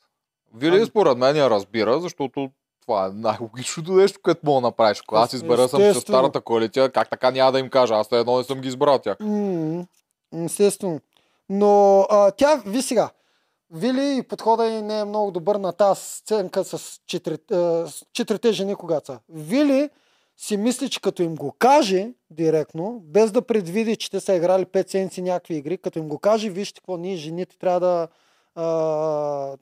[0.55, 2.51] Вили Ами- според мен я разбира, защото
[2.82, 5.01] това е най-логичното нещо, което мога да направиш.
[5.01, 7.94] Ако аз избера съм с старата коалиция, как така няма да им кажа?
[7.94, 9.18] Аз едно не съм ги избрал тях.
[10.44, 11.01] Естествено.
[11.49, 13.11] Но а, тя, ви сега,
[13.70, 18.05] Вили и подхода й не е много добър на тази сценка с, четири, а, с
[18.12, 19.18] четирите жени, когато са.
[19.28, 19.90] Вили
[20.37, 24.64] си мисли, че като им го каже директно, без да предвиди, че те са играли
[24.64, 28.09] 5 седмици някакви игри, като им го каже, вижте какво, ние жените трябва да,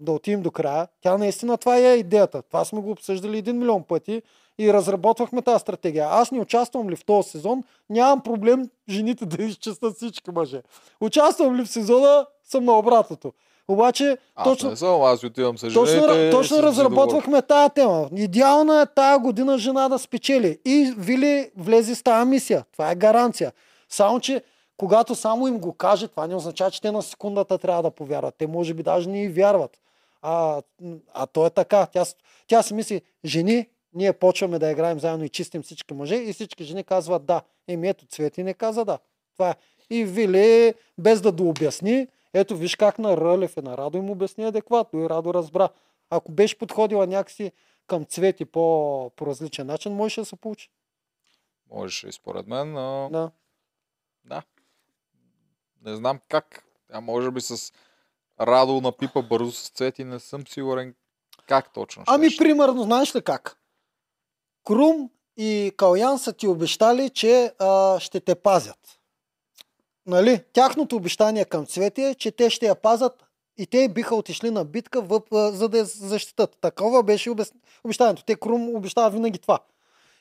[0.01, 0.89] да отидем до края.
[1.01, 2.43] Тя наистина това е идеята.
[2.43, 4.23] Това сме го обсъждали един милион пъти
[4.59, 6.09] и разработвахме тази стратегия.
[6.11, 10.63] Аз не участвам ли в този сезон, нямам проблем жените да изчистят всички мъже.
[11.01, 13.33] Участвам ли в сезона, съм на обратното.
[13.69, 16.31] Обаче, Аз точно, не съм, аз отивам с точно, жените.
[16.31, 18.09] точно разработвахме тая тема.
[18.17, 20.59] Идеална е тая година жена да спечели.
[20.65, 22.65] И Вили влезе с тази мисия.
[22.73, 23.53] Това е гаранция.
[23.89, 24.43] Само, че
[24.77, 28.35] когато само им го каже, това не означава, че те на секундата трябва да повярват.
[28.39, 29.79] Те може би даже не и вярват.
[30.23, 30.63] А,
[31.15, 31.87] а то е така.
[31.87, 32.05] Тя,
[32.47, 36.65] тя си мисли, жени, ние почваме да играем заедно и чистим всички мъже и всички
[36.65, 37.41] жени казват да.
[37.69, 38.99] Еми ето Цвети не каза да.
[39.33, 39.55] Това е.
[39.91, 44.45] И Вили, без да дообясни, ето виж как на Рълев и на Радо им обясни
[44.45, 45.69] адекватно и Радо разбра.
[46.11, 47.53] Ако беше подходила някакси
[47.87, 50.71] към Цвети по, по различен начин, можеше да се получи.
[51.71, 53.31] Можеше и според мен, но Да.
[54.25, 54.43] да.
[55.85, 56.65] Не знам как.
[56.93, 57.73] А може би с
[58.41, 60.95] Радо на пипа бързо с цвети, не съм сигурен
[61.49, 62.45] как точно ще Ами, ще.
[62.45, 63.59] примерно, знаеш ли как?
[64.65, 69.01] Крум и Калян са ти обещали, че а, ще те пазят.
[70.07, 70.45] Нали?
[70.53, 73.25] Тяхното обещание към Цвети е, че те ще я пазят
[73.57, 76.59] и те биха отишли на битка, в, за да я защитат.
[76.61, 77.31] Такова беше
[77.85, 78.25] обещанието.
[78.25, 79.59] Те Крум обещава винаги това.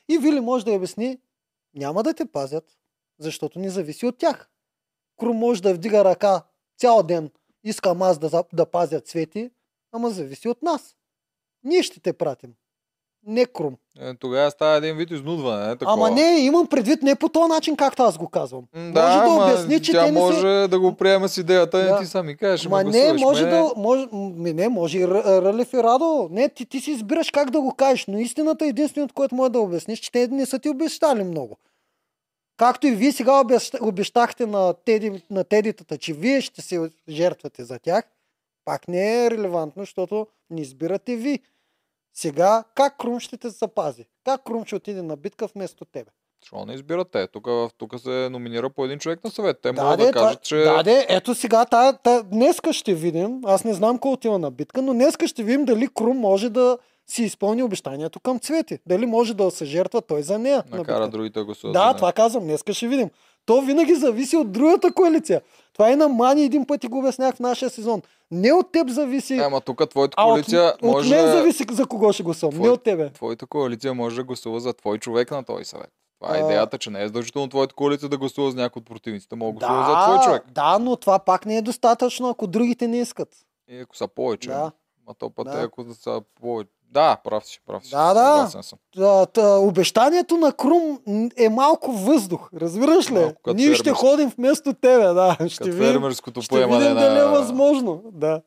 [0.08, 1.18] И Вили може да я обясни,
[1.74, 2.64] няма да те пазят,
[3.18, 4.50] защото не зависи от тях.
[5.20, 6.42] Крум може да вдига ръка
[6.78, 7.30] цял ден,
[7.64, 9.50] искам аз да, да пазя Цвети,
[9.92, 10.96] ама зависи от нас.
[11.64, 12.54] Ние ще те пратим.
[13.26, 13.76] Не Крум.
[14.00, 15.64] Е, тогава става един вид изнудване.
[15.64, 15.92] Е, такова.
[15.92, 18.64] Ама не, имам предвид не по този начин, както аз го казвам.
[18.74, 20.68] М, може да ама обясни, че тя те не може се...
[20.68, 21.96] да го приеме с идеята Да.
[21.96, 22.66] и ти сами кажеш.
[22.66, 23.56] Ма ме не, може мене.
[23.56, 23.72] да...
[23.76, 24.06] Може,
[24.54, 26.28] не, може и Р- Рълев и Радо.
[26.30, 29.52] Не, ти, ти си избираш как да го кажеш, но истината е единственото, което може
[29.52, 31.56] да обясниш, че те не са ти обещали много.
[32.56, 37.64] Както и вие сега обещ- обещахте на, теди, на тедитата, че вие ще се жертвате
[37.64, 38.04] за тях,
[38.64, 41.38] пак не е релевантно, защото не избирате ви.
[42.14, 44.04] Сега, как Крум ще те запази?
[44.24, 46.10] Как Крум ще отиде на битка вместо тебе?
[46.42, 47.26] Защо не избират те?
[47.26, 47.48] Тук,
[47.78, 49.58] тук се номинира по един човек на съвет.
[49.62, 50.56] Те Да, могат да кажат, че...
[50.56, 54.50] Да, де, ето сега, та, та, днеска ще видим, аз не знам кой отива на
[54.50, 58.78] битка, но днеска ще видим дали Крум може да си изпълни обещанието към Цвети.
[58.86, 60.64] Дали може да се жертва той за нея.
[60.70, 61.10] на накара битката.
[61.10, 61.72] другите да гласуват.
[61.72, 63.10] Да, това казвам, днеска ще видим.
[63.46, 65.40] То винаги зависи от другата коалиция.
[65.72, 68.02] Това и на Мани един път и го обяснях в нашия сезон.
[68.30, 71.14] Не от теб зависи, Ама тук твоята а от, коалиция от може...
[71.16, 73.10] мен зависи за кого ще гласувам, не от тебе.
[73.10, 75.90] Твоята коалиция може да гласува за твой човек на този съвет.
[76.20, 76.44] Това е А.
[76.44, 79.36] идеята, че не е задължително твоята коалиция да гласува за някой от противниците.
[79.36, 80.42] Мога да гласува за твой човек.
[80.52, 83.28] да, но това пак не е достатъчно, ако другите не искат.
[83.68, 84.48] И ако са повече.
[84.48, 84.72] Да.
[85.06, 85.60] Ма то път Да.
[85.60, 86.70] е, ако са повече.
[86.94, 87.90] Да, прав си, прав си.
[87.90, 88.62] Да, да.
[88.62, 88.78] Съм.
[88.96, 90.98] Та, та, обещанието на Крум
[91.36, 92.50] е малко въздух.
[92.60, 93.14] Разбираш ли?
[93.14, 94.06] Малко Ние ще фермерско.
[94.06, 95.36] ходим вместо тебе, да.
[95.48, 96.94] Ще видим, фермерското ще видим на...
[96.94, 98.02] дали е възможно.
[98.12, 98.40] Да.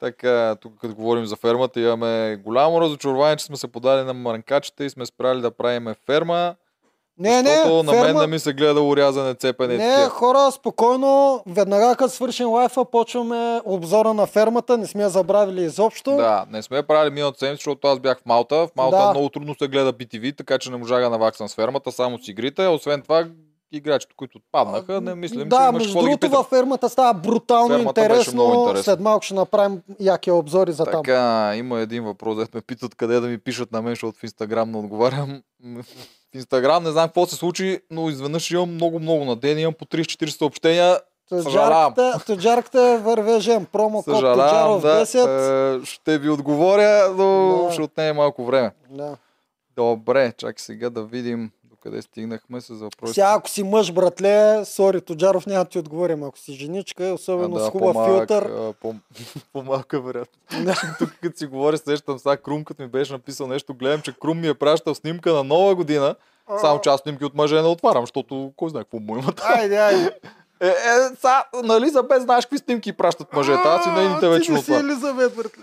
[0.00, 4.84] Така, тук като говорим за фермата, имаме голямо разочарование, че сме се подали на мрънкачета
[4.84, 6.54] и сме спрали да правиме ферма.
[7.18, 8.20] Не, не, защото на мен ферма...
[8.20, 11.42] не ми се гледа урязане, цепене Не, хора, спокойно.
[11.46, 14.78] Веднага като свършим лайфа, почваме обзора на фермата.
[14.78, 16.10] Не сме я забравили изобщо.
[16.10, 18.56] Да, не сме правили миналата седмица, защото аз бях в Малта.
[18.56, 19.10] В Малта Да.
[19.10, 22.28] много трудно се гледа BTV, така че не можах да наваксам с фермата, само с
[22.28, 22.66] игрите.
[22.66, 23.24] Освен това,
[23.72, 27.68] играчите, които отпаднаха, не мислим, да, че имаш между да другото във фермата става брутално
[27.68, 28.54] Фермата интересно.
[28.58, 28.82] интересно.
[28.82, 31.02] След малко ще направим яки обзори за там.
[31.02, 34.22] Така, има един въпрос, дето ме питат къде да ми пишат на мен, защото в
[34.22, 35.42] Инстаграм не отговарям.
[36.34, 39.84] В Инстаграм не знам какво се случи, но изведнъж имам много-много на ден, имам по
[39.84, 40.98] 30-40 съобщения.
[41.28, 43.66] Тоджарката, тоджарката е вървежен.
[43.66, 45.82] Промокод Съжалявам, Тоджаров да, 10.
[45.82, 47.72] е, ще ви отговоря, но Да.
[47.72, 48.70] ще отнеме малко време.
[48.90, 49.16] Да.
[49.76, 51.50] Добре, чакай сега да видим
[51.84, 53.14] докъде стигнахме с въпроси.
[53.14, 56.22] Сега, ако си мъж, братле, сори, Тоджаров няма да ти отговорим.
[56.22, 58.42] Ако си женичка, особено с хубав по-малък, филтър.
[58.42, 58.94] а, по-
[59.52, 60.40] по-малка вероятно.
[60.98, 64.40] Тук като си говоря, сещам сега Крум, като ми беше написал нещо, гледам, че Крум
[64.40, 66.14] ми е пращал снимка на нова година,
[66.60, 69.40] само че аз снимки от мъже не отварям, защото кой знае какво му имат.
[69.44, 70.10] Айде, айде.
[70.60, 70.72] Е, е,
[71.20, 74.56] са, нали за без знаеш какви снимки пращат мъжете, аз и нейните вече Ти не
[74.56, 74.90] не си отварям.
[74.90, 75.62] Елизабет, братле.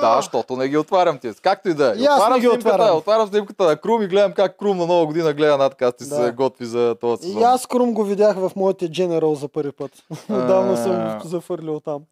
[0.00, 1.30] Да, защото не ги отварям ти.
[1.34, 1.94] Както и да е.
[1.94, 2.96] И не ги снимката, отварям.
[2.96, 6.14] отварям снимката на Крум и гледам как Крум на нова година гледа над касти Да.
[6.16, 7.40] се готви за този сезон.
[7.40, 9.90] И аз Крум го видях в моите General за първи път.
[10.30, 12.02] Отдавна съм зафърлил там.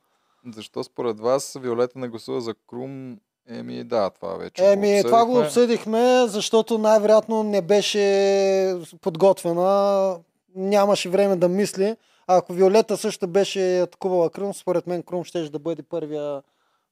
[0.46, 3.16] Защо според вас Виолета не гласува за Крум?
[3.48, 5.46] Еми да, това вече Еми, го това го обсъдихме.
[5.46, 10.16] обсъдихме, защото най-вероятно не беше подготвена.
[10.56, 11.96] Нямаше време да мисли.
[12.26, 16.42] А ако Виолета също беше атакувала Крум, според мен Крум ще да бъде първия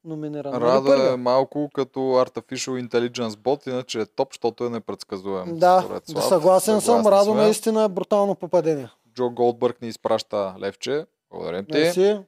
[0.05, 0.53] номиниран.
[0.53, 5.59] Нали Рада е малко като Artificial Intelligence Bot, иначе е топ, защото е непредсказуем.
[5.59, 6.25] Да, според да Слав.
[6.25, 7.07] съгласен съм.
[7.07, 7.43] Радо сме.
[7.43, 8.89] наистина е брутално попадение.
[9.15, 11.07] Джо Голдбърг ни изпраща левче.
[11.31, 11.73] Благодарим ти.
[11.73, 12.19] Мерси.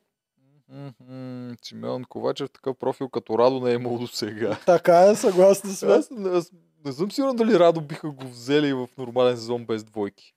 [1.62, 4.56] Симеон Ковачев, такъв профил като Радо не е имал до сега.
[4.66, 5.92] Така е, съгласни сме.
[5.92, 6.50] Аз, аз
[6.84, 10.34] не съм сигурен дали Радо биха го взели в нормален сезон без двойки.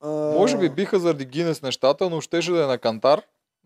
[0.00, 3.22] А, Може би биха заради Гинес нещата, но щеше да е на кантар,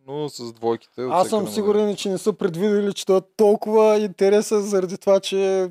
[0.06, 1.02] но с двойките.
[1.02, 5.20] от Аз съм сигурен, че не са предвидели, че това е толкова интересен заради това,
[5.20, 5.68] че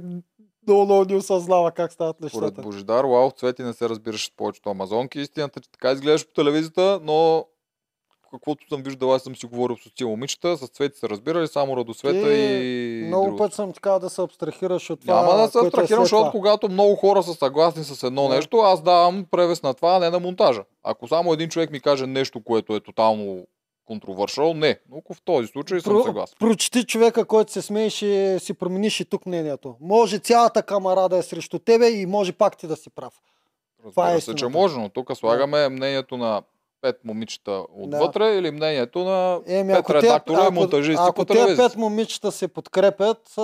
[0.68, 2.62] много, много не осъзнава как стават нещата.
[2.62, 5.20] Божидар, вау, цвети не се разбираш с повечето амазонки.
[5.20, 7.46] Истината, че така изглеждаш по телевизията, но
[8.32, 11.78] каквото съм виждал, аз съм си говорил с тия момичета, с цвети се разбирали, само
[11.78, 15.22] Радосвета Ти и Много път съм така да се абстрахираш от това.
[15.22, 18.36] Няма да се е абстрахирам, след защото когато много хора са съгласни с едно Да.
[18.36, 20.64] нещо, аз давам превес на това, а не на монтажа.
[20.84, 23.46] Ако само един човек ми каже нещо, което е тотално
[23.86, 24.80] контровършал, не.
[24.90, 26.36] Но в този случай съм Про- съгласен.
[26.40, 29.76] Прочети човека, който се смее, ще си промениш и тук мнението.
[29.82, 33.14] Може цялата камара да е срещу тебе и може пак ти да си прав.
[33.90, 36.42] Това е Разбира се, че може, но тук слагаме мнението на
[36.84, 41.04] пет момичета отвътре или мнението на Еми, пет ако те, редактори и ако, монтажисти по
[41.04, 41.70] ако те телевизията.
[41.70, 43.42] пет момичета се подкрепят, а,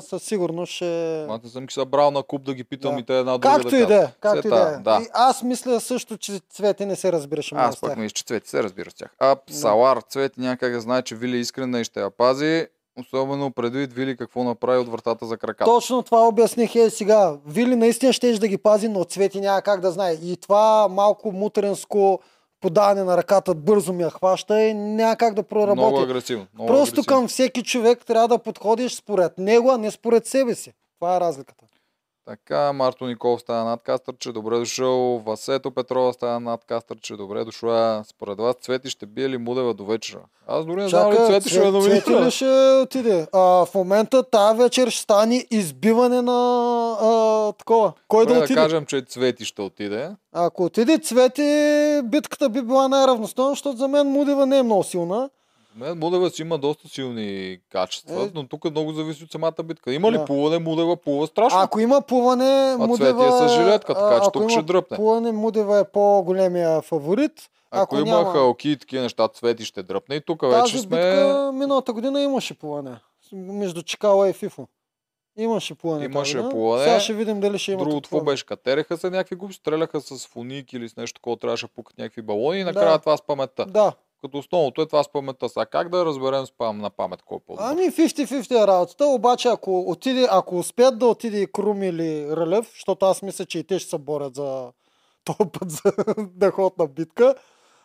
[0.00, 1.22] със сигурност ще...
[1.22, 3.00] Аз не съм ги събрал на куп да ги питам Да.
[3.00, 4.08] и те една друга Както да и да казват.
[4.08, 4.82] е, както и да е.
[4.82, 4.98] да.
[5.02, 8.48] И аз мисля също, че Цвети не се разбираше много Аз пък мисля, че Цвети
[8.50, 9.10] се разбира с тях.
[9.18, 12.66] А Салар, Цвети няма как да знае, че Вили искрена и ще я пази.
[13.00, 15.64] Особено предвид Вили какво направи от вратата за краката.
[15.70, 17.36] Точно това обясних е сега.
[17.46, 20.12] Вили наистина ще да ги пази, но Цвети няма как да знае.
[20.12, 22.20] И това малко мутренско
[22.60, 26.02] подаване на ръката бързо ми я хваща и няма как да много проработи.
[26.02, 26.46] агресивно.
[26.54, 27.04] Много Просто агресивно.
[27.18, 30.72] към всеки човек трябва да подходиш според него, а не според себе си.
[31.00, 31.64] Това е разликата.
[32.28, 34.92] Така, Марто Никол става надкастърче, добре дошъл.
[35.18, 38.02] Васето Петрова става надкастърче, добре дошла.
[38.06, 40.20] Според вас Цвети ще бие ли Мудева до вечера?
[40.46, 42.46] Аз дори не знам ли Цвети ще ме Цвет- Цвети ли ще
[42.82, 43.26] отиде?
[43.32, 46.32] А, в момента тази вечер ще стане избиване на
[46.92, 47.92] а, такова.
[48.08, 48.60] Кой Добре, да да отиде?
[48.60, 50.10] кажем, че Цвети ще отиде.
[50.32, 51.42] Ако отиде Цвети,
[52.04, 55.30] битката би била най-равностойна, защото за мен Мудева не е много силна.
[55.78, 58.30] Мудева си има доста силни качества, Е.
[58.34, 59.92] но тук много зависи от самата битка.
[59.92, 60.24] Има ли Да.
[60.24, 61.58] плуване, Мудева плува страшно.
[61.60, 62.96] Ако има плуване, А Мудева...
[63.28, 64.96] Цвети е с жилетка, така а, че тук има ще дръпне.
[64.96, 67.32] плуване, Мудева е по-големия фаворит.
[67.70, 70.14] Ако, ако има няма- халки и такива неща, Цвети ще дръпне.
[70.14, 70.96] И тук вече Тази сме...
[70.96, 72.96] битка миналата година имаше плуване.
[73.32, 74.68] Между Чикала и Фифо.
[75.38, 76.04] Имаше плуване.
[76.04, 76.84] Имаше плуване.
[76.84, 77.78] Сега ще видим дали ще има.
[77.78, 78.46] Другото какво беше?
[78.46, 82.22] Катереха се някакви глупи, стреляха с фуник или с нещо такова, трябваше да пукат някакви
[82.22, 82.98] балони и накрая Да.
[82.98, 83.66] това с паметта.
[83.66, 83.92] Да.
[84.20, 85.48] Като основното е това с паметта.
[85.48, 89.48] Сега как да разберем с пам на памет кой е Ами 50-50 е работата, обаче
[89.48, 93.64] ако, отиде, ако успеят да отиде и Крум или Рълев, защото аз мисля, че и
[93.64, 94.72] те ще се борят за
[95.24, 97.34] този път за да ходят на битка,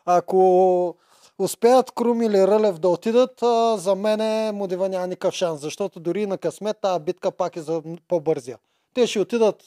[0.06, 0.96] ако
[1.40, 3.40] успеят Крум или Рълев да отидат,
[3.80, 7.82] за мен Мудива няма никакъв шанс, защото дори на късмет тази битка пак е за
[8.08, 8.58] по-бързия.
[8.94, 9.64] Те ще отидат,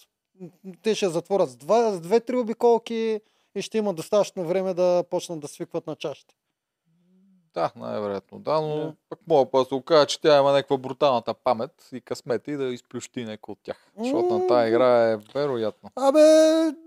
[0.83, 3.21] те ще затворят с, два, с две-три обиколки
[3.55, 6.35] и ще има достатъчно време да почнат да свикват на чашите.
[7.57, 8.39] Да, най-вероятно.
[8.39, 8.93] Да, но Да.
[9.11, 12.65] пък мога да се окаже, че тя има някаква бруталната памет и късмет и да
[12.65, 13.77] изплющи някой от тях.
[13.99, 15.91] Защото на тази игра е вероятно.
[15.97, 16.21] Абе,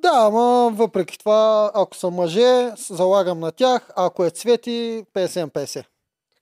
[0.02, 5.86] да, ама въпреки това, ако са мъже, залагам на тях, ако е цвети, 50-50.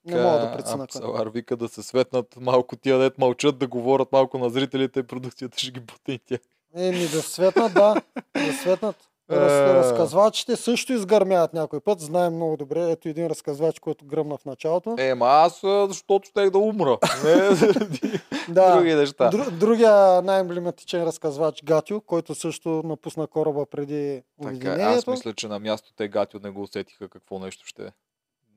[0.05, 0.83] Не мога да преценя.
[0.83, 5.03] Апсалар вика да се светнат малко тия дет мълчат, да говорят малко на зрителите и
[5.03, 6.39] продукцията ще ги бута и тях.
[6.75, 8.01] Еми да светнат, да,
[8.35, 8.95] да светнат.
[9.31, 9.73] Раз, Е.
[9.73, 11.99] разказвачите също изгърмяват някой път.
[11.99, 12.91] Знаем много добре.
[12.91, 14.95] Ето един разказвач, който гръмна в началото.
[14.97, 16.97] Е, ма аз, а, защото щех да умра.
[17.23, 18.19] Не заради
[18.49, 18.75] да.
[18.75, 19.29] други неща.
[19.29, 25.59] Дру, другия най-емблематичен разказвач Гатю, който също напусна кораба преди Така, аз мисля, че на
[25.59, 27.89] място те гатио не го усетиха какво нещо ще е.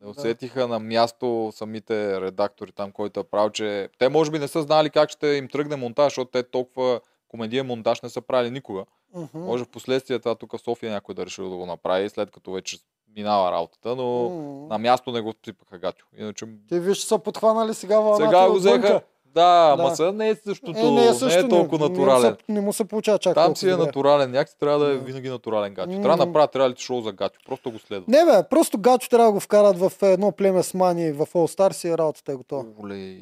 [0.03, 4.49] Не усетиха на място самите редактори там, който е правил, че те може би не
[4.49, 7.01] са знали как ще им тръгне монтаж, защото те толкова
[7.31, 8.85] комедиен монтаж не са правили никога.
[9.15, 9.27] Мгм.
[9.35, 12.53] Може в последствие това тук в София някой да решил да го направи, след като
[12.53, 12.79] вече
[13.17, 14.67] минава работата, но М.
[14.69, 16.07] на място не го сипаха гатио.
[16.19, 19.01] Иначе Те виж, са подхванали сега вълната сега го взеха.
[19.25, 19.83] Да, Да.
[19.83, 22.23] ама сега не е същото, Е, не е, също, не е толкова не, натурален.
[22.23, 23.87] Не, му се, не му се получава чак Там си е добре.
[23.87, 24.31] натурален.
[24.31, 24.99] Някакси трябва да е Да.
[24.99, 25.93] винаги натурален гатио.
[25.93, 26.03] М.
[26.03, 27.41] Трябва да направят реалити шоу за гатио.
[27.47, 28.05] Просто го следва.
[28.09, 31.57] Не бе, просто Гачо трябва да го вкарат в едно племе с мани в All
[31.57, 32.65] Stars и работата е готова.
[32.85, 33.17] Оле,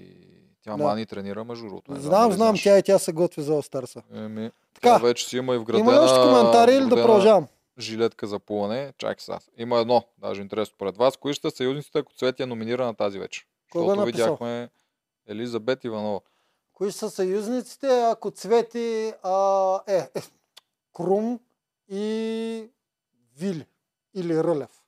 [0.69, 0.85] тя Да.
[0.85, 1.93] Мани тренира между другото.
[1.93, 2.63] не Знам, знам, знаеш.
[2.63, 4.03] тя и тя се готви за Stars.
[4.25, 4.99] Еми, Така.
[4.99, 5.81] вече си има и вградена...
[5.91, 7.47] Има ли още коментари или да продължавам?
[7.79, 8.93] Жилетка за плуване.
[8.99, 9.39] Чакай сега.
[9.59, 11.17] Има едно, даже интересно според вас.
[11.17, 13.47] Кои ще са съюзниците, ако Цвети е номинирана тази вечер?
[13.73, 14.69] Кой е Защото видяхме
[15.27, 16.21] Елизабет Иванова.
[16.73, 20.23] Кои са съюзниците, ако Цвети а, е, е
[20.93, 21.41] Крум
[21.91, 22.71] и
[23.39, 23.67] Вили
[24.15, 24.83] или Рълев?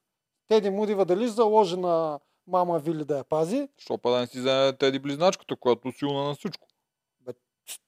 [0.48, 2.18] Теди Мудива дали заложи на
[2.50, 3.68] мама Вили да я пази?
[3.78, 6.66] Що па да не си вземе Теди Близначката, която е силна на всичко.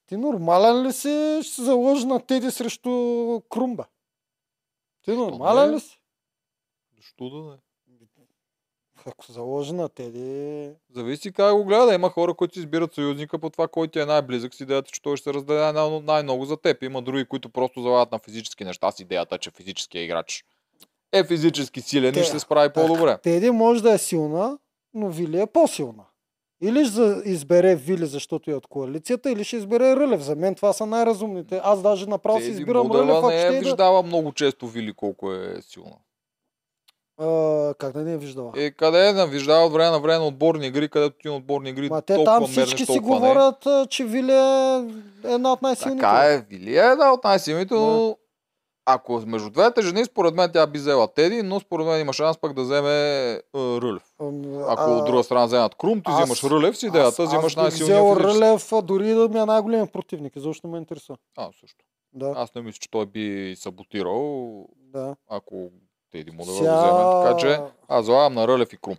[0.05, 1.39] Ти нормален ли си?
[1.43, 2.89] Ще се заложи на Теди срещу
[3.49, 3.85] Крумба.
[5.01, 5.75] Ти нормален не?
[5.75, 6.01] ли си?
[6.97, 7.57] Защо да не?
[9.05, 10.71] Ако заложи на Теди...
[10.95, 11.93] Зависи как го гледа.
[11.93, 15.23] Има хора, които избират съюзника по това, който е най-близък с идеята, че той ще
[15.23, 16.83] се раздаде най- най-много за теб.
[16.83, 20.45] Има други, които просто залагат на физически неща с идеята, че физическия играч
[21.13, 23.17] е физически силен и Те- ще се справи по-добре.
[23.23, 24.57] Теди може да е силна,
[24.93, 26.03] но Вили е по-силна.
[26.61, 30.21] Или ще избере Вили, защото е от коалицията, или ще избере Рълев.
[30.21, 31.61] За мен това са най-разумните.
[31.63, 33.59] Аз даже направо си избирам Рълев, не е и да...
[33.59, 35.95] виждава много често Вили колко е силна.
[37.17, 38.51] А, как да не е виждала?
[38.57, 39.27] Е, къде е?
[39.27, 42.23] Виждава от време на време на отборни игри, където ти на отборни игри Ма те
[42.23, 42.99] там всички мернеш, си не.
[42.99, 44.85] говорят, а, че Вили е
[45.23, 46.01] една от най-силните.
[46.01, 48.17] Така е, Вили е една от най-силните, но
[48.85, 52.37] ако между двете жени, според мен тя би взела Теди, но според мен има шанс
[52.37, 52.89] пък да вземе
[53.31, 54.03] е, Рълев.
[54.67, 57.55] Ако а, от друга страна вземат Крум, ти аз- взимаш Рълев с идеята, аз, взимаш
[57.55, 58.15] най-силния взел.
[58.17, 60.33] Рълев, дори да ми е най-големият противник.
[60.37, 61.17] Защо ме интересува?
[61.37, 61.85] А, също.
[62.13, 65.15] Да, Аз не мисля, че той би саботирал, да.
[65.29, 65.69] ако
[66.11, 67.23] те един му да го Ся- вземем.
[67.23, 68.95] Така че аз залагам на Рълев и Крум.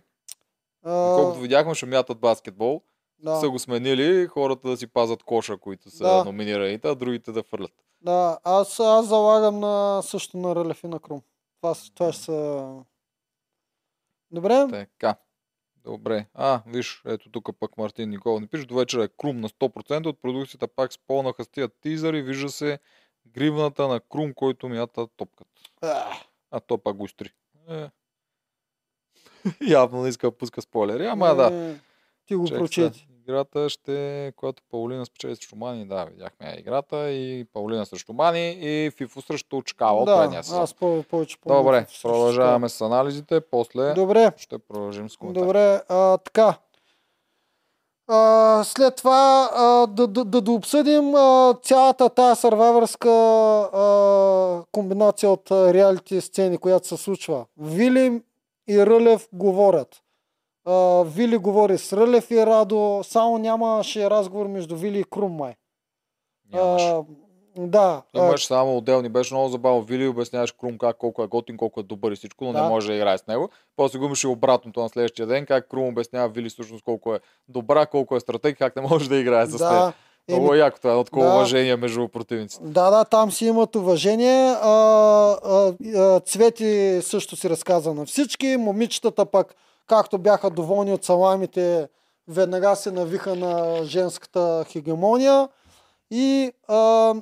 [0.85, 2.81] А, Колкото видяхме, ще мятат баскетбол.
[3.19, 3.39] Да.
[3.39, 6.23] Са го сменили хората да си пазят коша, които са Да.
[6.25, 7.73] номинираните, а другите да фърлят.
[8.01, 11.21] Да, аз, аз залагам на, също на Рълев и на Крум.
[11.61, 12.69] Това, това ще са...
[14.31, 14.67] Добре?
[14.69, 15.15] Така.
[15.83, 16.25] Добре.
[16.33, 18.65] А, виж, ето тук пък Мартин Никола ни пише.
[18.65, 22.21] До вечера е Крум на 100% от продукцията пак спълнаха с тия тизъри.
[22.21, 22.79] Вижда се
[23.27, 25.51] гривната на Крум, който мята топката.
[25.81, 26.07] Ах,
[26.51, 27.33] А то пак го изтри.
[27.69, 27.89] Е.
[29.67, 31.75] Явно не иска да пуска спойлери, ама да.
[32.25, 33.07] Е, Ти го прочети.
[33.21, 38.91] Играта ще, когато Паулина спечели срещу Мани, да, видяхме играта и Паулина срещу Мани и
[38.91, 40.61] Фифо срещу Чкала от Да, предния сезон.
[40.61, 43.93] аз по- повече помня Добре, продължаваме с анализите, после.
[43.93, 45.41] Добре, ще продължим с коментар.
[45.41, 46.57] добре, а, така.
[48.07, 53.09] А, след това а, да, да, да, да обсъдим а, цялата тая сървайвърска
[54.71, 57.45] комбинация от реалити сцени, която се случва.
[57.57, 58.21] Вили
[58.67, 60.01] и Рълев говорят.
[60.65, 65.53] А, Вили говори с Рълев и Радо, само нямаше разговор между Вили и Крум май.
[66.53, 67.01] А,
[67.57, 68.01] да.
[68.15, 69.81] Имаш само отделни, беше много забавно.
[69.81, 72.63] Вили обясняваш Крум как колко е готин, колко е добър и всичко, но Да.
[72.63, 73.49] не може да играе с него.
[73.75, 77.85] После го имаше обратното на следващия ден, как Крум обяснява Вили всъщност колко е добра,
[77.85, 79.59] колко е стратег, как не може да играе с теб.
[79.59, 79.93] да,
[80.29, 81.33] Много е яко това, едно такова да.
[81.33, 82.63] уважение между противниците.
[82.65, 84.55] Да, да, там си имат уважение.
[84.61, 84.71] А,
[85.43, 88.57] а, а, Цвети също си разказа на всички.
[88.59, 89.55] Момичетата пък,
[89.87, 91.89] както бяха доволни от саламите,
[92.27, 95.49] веднага се навиха на женската хегемония.
[96.11, 97.13] И а,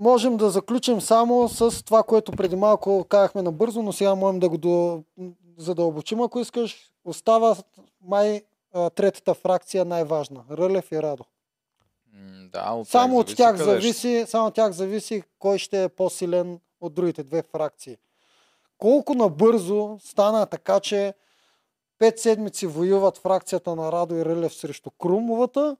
[0.00, 4.48] можем да заключим само с това, което преди малко казахме набързо, но сега можем да
[4.48, 5.02] го до...
[5.58, 6.90] задълбочим, ако искаш.
[7.04, 7.56] Остава
[8.02, 8.42] май
[8.72, 10.44] а, третата фракция най-важна.
[10.50, 11.24] Рълев и Радо.
[12.52, 16.94] Да, от Само от тях зависи, само от тях зависи кой ще е по-силен от
[16.94, 17.96] другите две фракции.
[18.84, 21.14] Колко набързо стана така, че
[21.98, 25.76] пет седмици воюват фракцията на Радо и Рълев срещу Крумовата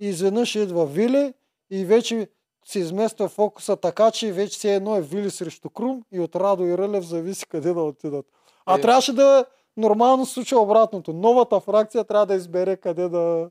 [0.00, 1.34] и изведнъж идва Вили
[1.70, 2.28] и вече
[2.64, 6.64] се измества фокуса така, че вече все едно е Вили срещу Крум и от Радо
[6.64, 8.26] и Рълев зависи къде да отидат.
[8.66, 8.80] А Е.
[8.80, 9.44] трябваше да
[9.76, 11.12] нормално се случва обратното.
[11.12, 13.50] Новата фракция трябва да избере къде да...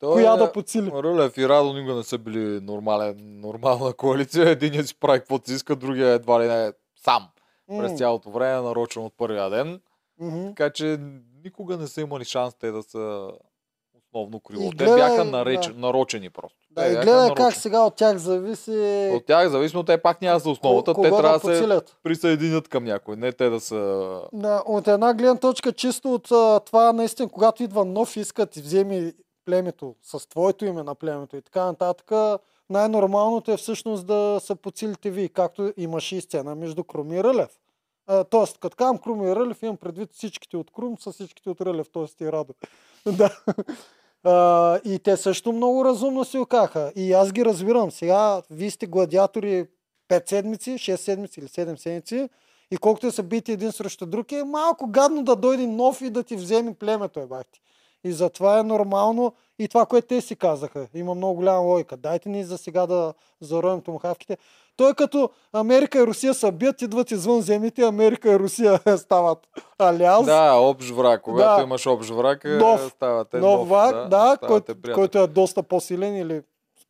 [0.00, 0.92] Той коя е- да подсили.
[0.94, 4.48] Рълев и Радо никога не са били нормален, нормална коалиция.
[4.48, 6.72] Единият си прави каквото си иска, другия едва ли не е
[7.78, 9.80] През цялото време, нарочен от първия ден.
[10.20, 10.46] мгм.
[10.48, 10.98] Така че
[11.44, 13.30] никога не са имали шанс те да са
[13.96, 14.62] основно крило.
[14.62, 15.66] И Те гледай, бяха нареч...
[15.66, 15.72] да.
[15.74, 16.58] нарочени просто.
[16.70, 17.52] Да, Те и гледай как нарочени.
[17.52, 20.94] сега от тях зависи От тях зависи, но те пак няма за основата.
[20.94, 23.16] ко- те кого трябва да да се присъединят към някой.
[23.16, 24.20] Не те да са...
[24.32, 26.24] Да, от една гледна точка, чисто от
[26.66, 29.12] това наистина, когато идва нов искат и вземи
[29.44, 35.10] племето с твоето име на племето и така нататък, най-нормалното е всъщност да се подсилите
[35.10, 36.84] ви, както имаше и сцена между.
[36.88, 37.48] А,
[38.30, 41.90] тоест, като казвам Крум и Рълев, имам предвид всичките от Крум с всичките от Рълев,
[41.92, 42.24] т.е.
[42.24, 42.54] и Радо.
[43.06, 43.38] да.
[44.24, 46.92] А, и те също много разумно си окаха.
[46.96, 47.90] И аз ги разбирам.
[47.90, 49.66] Сега, вие сте гладиатори
[50.08, 52.28] 5 седмици, 6 седмици или 7 седмици.
[52.70, 56.10] И колкото да се бите един срещу друг, е малко гадно да дойде нов и
[56.10, 57.60] да ти вземе племето, е бахти.
[58.04, 60.88] И затова е нормално и това, което те си казаха.
[60.94, 61.96] Има много голяма логика.
[61.96, 64.38] Дайте ни за сега да зароем томахавките.
[64.76, 69.38] Той като Америка и Русия се бият, идват извън земите, Америка и Русия стават
[69.78, 70.26] алианс.
[70.26, 71.22] Да, общ враг.
[71.22, 71.62] Когато Да.
[71.62, 76.16] имаш общ враг, е, Нов- ставате нов враг, да, ставате който, който е доста по-силен
[76.16, 76.42] или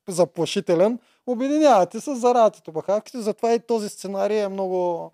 [0.08, 0.98] заплашителен.
[1.26, 5.10] Обединявате се, зарадите томахавките, затова и този сценарий е много...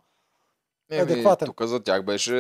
[0.92, 1.24] Еми.
[1.38, 2.30] Тук за тях беше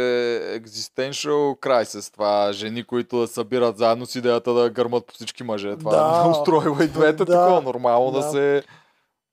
[0.56, 2.12] existential crisis.
[2.12, 5.76] Това жени, които да събират заедно с идеята да гърмат по всички мъже.
[5.76, 6.22] Това Да.
[6.22, 6.30] да.
[6.30, 7.24] устройва и двете Да.
[7.26, 7.62] такова.
[7.62, 8.30] Нормално да, Да.
[8.30, 8.62] се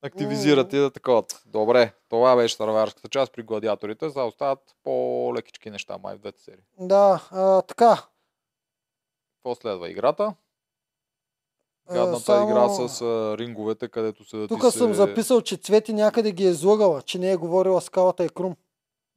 [0.01, 1.23] активизират и да такова.
[1.45, 4.09] Добре, това беше сърварската част при гладиаторите.
[4.09, 6.63] За остават по-лекички неща май в двете серии.
[6.79, 8.07] Да, а, така.
[9.37, 10.35] Какво следва играта?
[11.93, 14.77] Гадната само- игра с а, ринговете, където се Тук ти се...
[14.77, 18.29] съм записал, че Цвети някъде ги е излъгала, че не е говорила с калата и
[18.29, 18.55] Крум.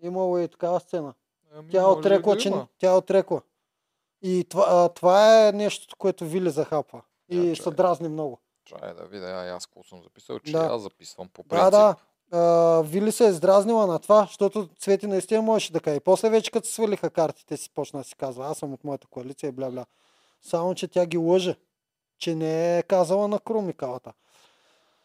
[0.03, 1.14] Имало и такава сцена.
[1.55, 3.43] Ами, Тя е отрекла, да че тя е отрекла.
[4.22, 7.03] И това, а, това е нещо, което Вили захапва.
[7.28, 8.41] И Я, се дразни много.
[8.79, 9.26] Чай да видя
[9.57, 10.68] аз какво съм записал, че Да.
[10.72, 11.64] аз записвам по принцип.
[11.64, 11.97] Да, да.
[12.38, 15.97] А, Вили се е издразнила на това, защото Цвети наистина можеше да каже.
[15.97, 19.07] И после вече като свалиха картите си, почна да си казва, аз съм от моята
[19.07, 19.84] коалиция и бля-бля.
[20.42, 21.57] Само, че тя ги лъже,
[22.18, 24.13] че не е казала на Крум и калата.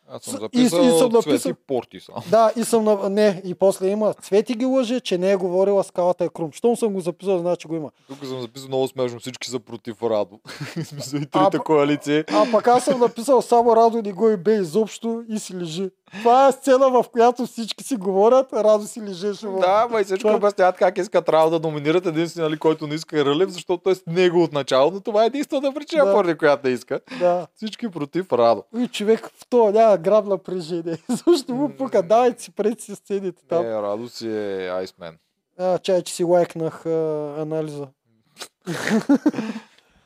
[0.09, 2.21] Аз съм и- записал и съм цвети написал- порти само.
[2.29, 3.09] Да, и съм на...
[3.09, 6.51] Не, и после има Цвети ги лъже, че не е говорила скалата е крум.
[6.51, 7.91] Щом съм го записал, значи го има.
[8.07, 10.39] Тук съм записал много смешно, всички са против Радо.
[10.83, 12.23] Смисъл и трите коалиции.
[12.27, 15.89] А пък аз съм написал само Радо не го и бе изобщо и си лежи.
[16.11, 19.59] Това е сцена, в която всички си говорят, Радо си лежеше в...
[19.59, 22.95] Да, ма и всичко Това- обясняват как искат Радо да номинират единствено, нали, който не
[22.95, 26.05] иска е Рълев, защото той е с него от начало, но това е единствената причина,
[26.05, 26.13] Да.
[26.13, 26.99] поради която не иска.
[27.19, 27.47] да.
[27.55, 28.63] Всички против Радо.
[28.77, 30.97] И човек в то няма грам напрежение.
[31.27, 32.03] Защо му пука?
[32.03, 33.65] Давайте си пред си сцените там.
[33.65, 35.17] Е, Радо си е айсмен.
[35.59, 36.89] А, чай, че си лайкнах а,
[37.39, 37.87] анализа.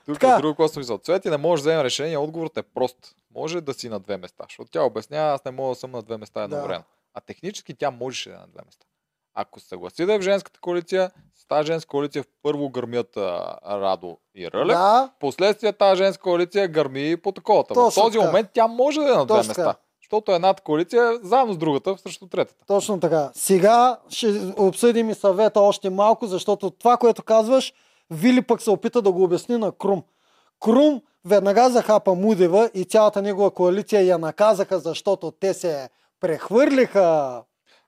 [0.05, 0.97] Тук е друго, съм мислял.
[0.97, 2.95] Цвети не може да вземе решение, отговорът е прост.
[3.35, 4.43] Може да си на две места.
[4.49, 6.83] Защото тя обяснява, аз не мога да съм на две места едновременно.
[7.13, 8.85] А технически тя можеше да е на две места.
[9.33, 13.57] Ако се съгласи да е в женската коалиция, с тази женска коалиция първо гърмят а,
[13.65, 14.77] Радо и Рълев.
[14.77, 17.73] Да, Последствие тази женска коалиция гърми по таковата.
[17.73, 18.25] В този така.
[18.25, 19.63] момент тя може да е на две Точно места.
[19.63, 19.79] така.
[20.01, 22.65] Защото едната коалиция е заедно с другата срещу третата.
[22.67, 23.31] точно така.
[23.33, 27.73] Сега ще обсъдим и съвета още малко, защото това, което казваш,
[28.11, 30.03] Вили пък се опита да го обясни на Крум.
[30.59, 37.41] Крум веднага захапа Мудева и цялата негова коалиция я наказаха, защото те се прехвърлиха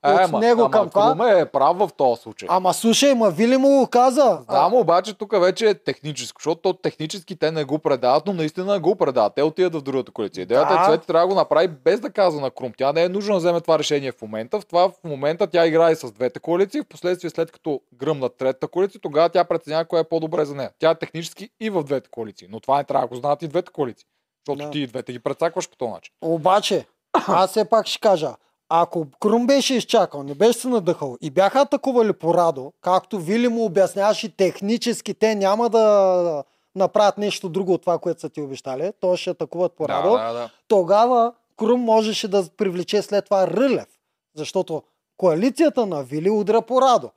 [0.03, 1.07] от него към това.
[1.18, 2.48] Круме е прав в този случай.
[2.52, 4.40] Ама слушай, ма Вили му го каза.
[4.49, 8.80] Знам, обаче тук вече е техническо, защото то технически те не го предават, но наистина
[8.80, 9.36] го предават.
[9.36, 10.41] Те отиват в другата коалиция.
[10.41, 10.82] Идеята Да.
[10.82, 12.72] е Цвети трябва да го направи без да казва на Крум.
[12.78, 14.60] Тя не е нужно да вземе това решение в момента.
[14.60, 16.82] В това в момента тя играе с двете коалиции.
[16.82, 20.72] В последствие след като гръмнат третата коалиция, тогава тя преценява кое е по-добре за нея.
[20.80, 22.48] Тя е технически и в двете коалиции.
[22.52, 24.07] Но това не трябва да го знаят и двете коалиции.
[24.48, 24.72] Защото Да.
[24.72, 26.14] ти и двете ги прецакваш по този начин.
[26.22, 26.86] Обаче,
[27.28, 28.36] аз все пак ще кажа,
[28.73, 33.48] ако Крум беше изчакал, не беше се надъхал и бяха атакували по Радо, както Вили
[33.48, 36.43] му обясняваше технически, те няма да
[36.76, 40.27] направят нещо друго от това, което са ти обещали, то ще атакуват по Радо, Да,
[40.27, 40.49] да, да.
[40.68, 43.88] тогава Крум можеше да привлече след това Рълев,
[44.35, 44.84] защото
[45.18, 47.10] коалицията на Вили удра по Радо.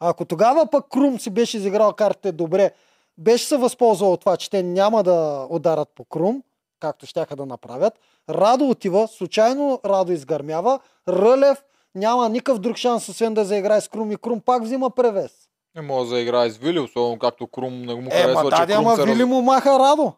[0.00, 2.70] Ако тогава пък Крум си беше изиграл картите добре,
[3.18, 6.42] беше се възползвал от това, че те няма да ударат по Крум,
[6.80, 7.94] както щяха да направят,
[8.30, 11.58] Радо отива, случайно Радо изгърмява, Рълев
[11.94, 15.32] няма никакъв друг шанс, освен да заиграе с Крум и Крум пак взима превес.
[15.76, 18.66] Не може да играе с Вили, особено както Крум не му Е, харесва, ма че
[18.66, 19.28] да, Крум ама се Вили раз...
[19.28, 20.12] му маха Радо.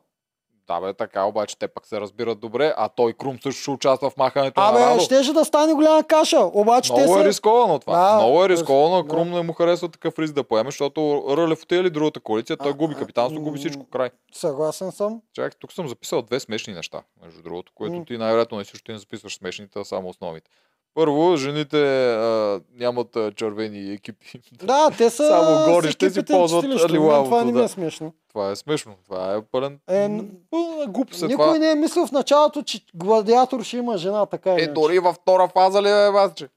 [0.70, 4.10] Да, бе, така, обаче те пък се разбират добре, а той Крум също ще участва
[4.10, 5.00] в махането на Абе, Радо.
[5.00, 7.20] щеше да стане голяма каша, обаче те Много са...
[7.20, 8.10] е рисковано това.
[8.10, 9.02] Да, Много е рисковано.
[9.02, 9.08] да.
[9.08, 12.72] Крум не му харесва такъв риск да поеме, защото Рълев отиде ли другата коалиция, той
[12.72, 14.10] губи капитанство, губи всичко край.
[14.32, 15.20] Съгласен съм.
[15.34, 18.04] Чакай, тук съм записал две смешни неща, между другото, които М.
[18.04, 20.50] ти най-вероятно не също не записваш смешните, а само основните.
[20.94, 21.76] Първо, жените
[22.12, 24.40] а, нямат а, червени екипи.
[24.52, 28.12] Да, те са Само горе ще си ползват лилавото, Това не ми е смешно.
[28.28, 28.94] Това е смешно.
[29.04, 29.78] Това е пълен...
[29.88, 30.08] Е,
[30.50, 31.58] пълна глупост е Никой това.
[31.58, 34.72] не е мислил в началото, че гладиатор ще има жена, така Е, иначе.
[34.72, 36.48] дори във втора фаза ли е, басче?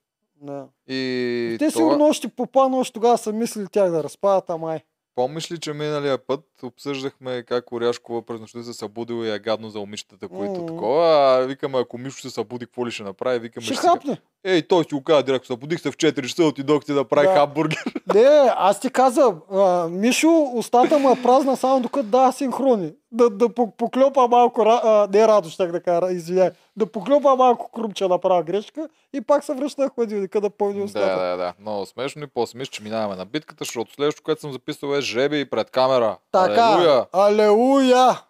[0.42, 0.66] Да.
[0.88, 1.78] И Те това...
[1.80, 4.82] сигурно още по план, още тогава са мислили тях да разпадат, ама е.
[5.16, 9.70] Помниш ли, че миналия път обсъждахме как Оряшкова през нощта се събудила и е гадно
[9.70, 10.66] за момичетата, които Мгм.
[10.66, 13.40] такова, а викаме, ако Мишо се събуди, какво ли ще направи?
[13.40, 14.18] Викаме, Ще хапне.
[14.44, 17.28] Ей, той си го каза директно, събудих се в 4 часа, отидох ти да прави
[17.28, 17.34] Да.
[17.34, 17.84] хамбургер.
[18.14, 18.22] Не,
[18.58, 22.94] аз ти казвам, а, Мишо, устата му е празна само докато да синхрони.
[23.14, 27.72] Да, да по- поклепа малко, а, не радо щях да кажа, извиняй, да поклепа малко
[27.72, 31.20] крумче направа грешка и пак се връща на хладилника да пълни Да, устата.
[31.20, 31.54] да, да.
[31.60, 35.02] Много смешно и после мисля, че минаваме на битката, защото следващото, което съм записал е
[35.02, 36.18] жреби пред камера.
[36.32, 37.06] Така, Алелуя.
[37.14, 38.22] алелуя!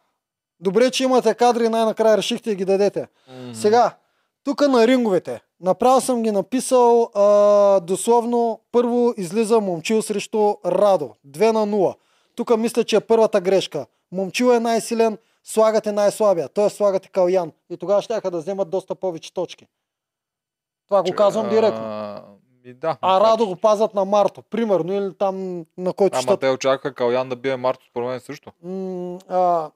[0.59, 3.07] Добре, че имате кадри и най-накрая решихте да ги дадете.
[3.31, 3.53] Мгм.
[3.53, 3.91] Сега,
[4.43, 5.41] тук на ринговете.
[5.61, 7.25] Направо съм ги написал а,
[7.79, 8.59] дословно.
[8.71, 11.09] Първо излиза Момчил срещу Радо.
[11.27, 11.95] 2 на 0.
[12.35, 13.85] Тук мисля, че е първата грешка.
[14.13, 16.49] Момчил е най-силен, слагате най-слабия.
[16.49, 16.69] Т.е.
[16.69, 17.51] слагате Калян.
[17.69, 19.67] И тогава ще да вземат доста повече точки.
[20.87, 21.83] Това го Че, казвам директно.
[21.83, 22.23] А,
[22.65, 24.41] и да, А Радо че- го пазят на Марто.
[24.41, 24.93] Примерно.
[24.93, 26.39] Или там на който Ама щат.
[26.39, 28.51] те очакваха Калян да бие Марто, според мен също.
[28.63, 29.71] М, а...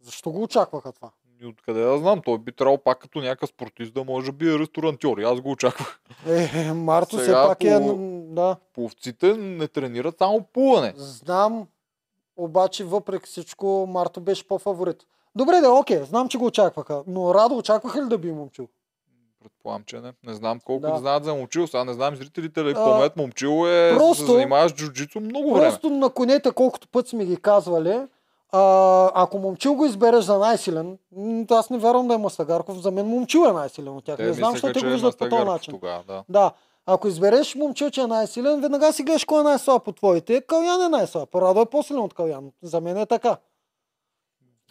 [0.00, 1.10] Защо го очакваха това?
[1.40, 4.58] И откъде да знам, той би трябвало пак като някакъв спортист да може да бие
[4.58, 5.18] ресторантьор.
[5.18, 6.00] И аз го очаквах.
[6.28, 7.78] Е, Марто все Сега пак е...
[7.80, 8.56] по- м, Да.
[8.74, 10.92] Пловците не тренират само плуване.
[10.96, 11.66] Знам,
[12.36, 14.96] обаче въпреки всичко Марто беше по-фаворит.
[15.34, 17.02] Добре, да, окей, знам, че го очакваха.
[17.06, 18.68] Но Радо очакваха ли да би момчил?
[19.42, 20.12] Предполагам, че не.
[20.26, 20.96] Не знам колко Да.
[20.98, 21.66] знаят за момчил.
[21.66, 23.16] Сега не знам зрителите ли А, помнят.
[23.16, 25.68] Момчил е просто- се занимава с джуджицу много време.
[25.68, 28.00] Просто на конете, колкото път сме ги казвали,
[28.52, 30.98] а, ако момчил го избереш за най-силен,
[31.50, 32.78] аз не вярвам да е Мастагарков.
[32.78, 34.16] За мен момчил е най-силен от тях.
[34.16, 35.74] Те не знам, защото те че го е виждат по този начин.
[35.74, 36.24] Тогава, да.
[36.28, 36.52] Да.
[36.86, 40.40] Ако избереш момчил, че е най-силен, веднага си гледаш кой е най-слаб от твоите.
[40.40, 41.34] Калян е най-слаб.
[41.34, 42.50] Радо е по-силен от Калян.
[42.62, 43.36] За мен е така.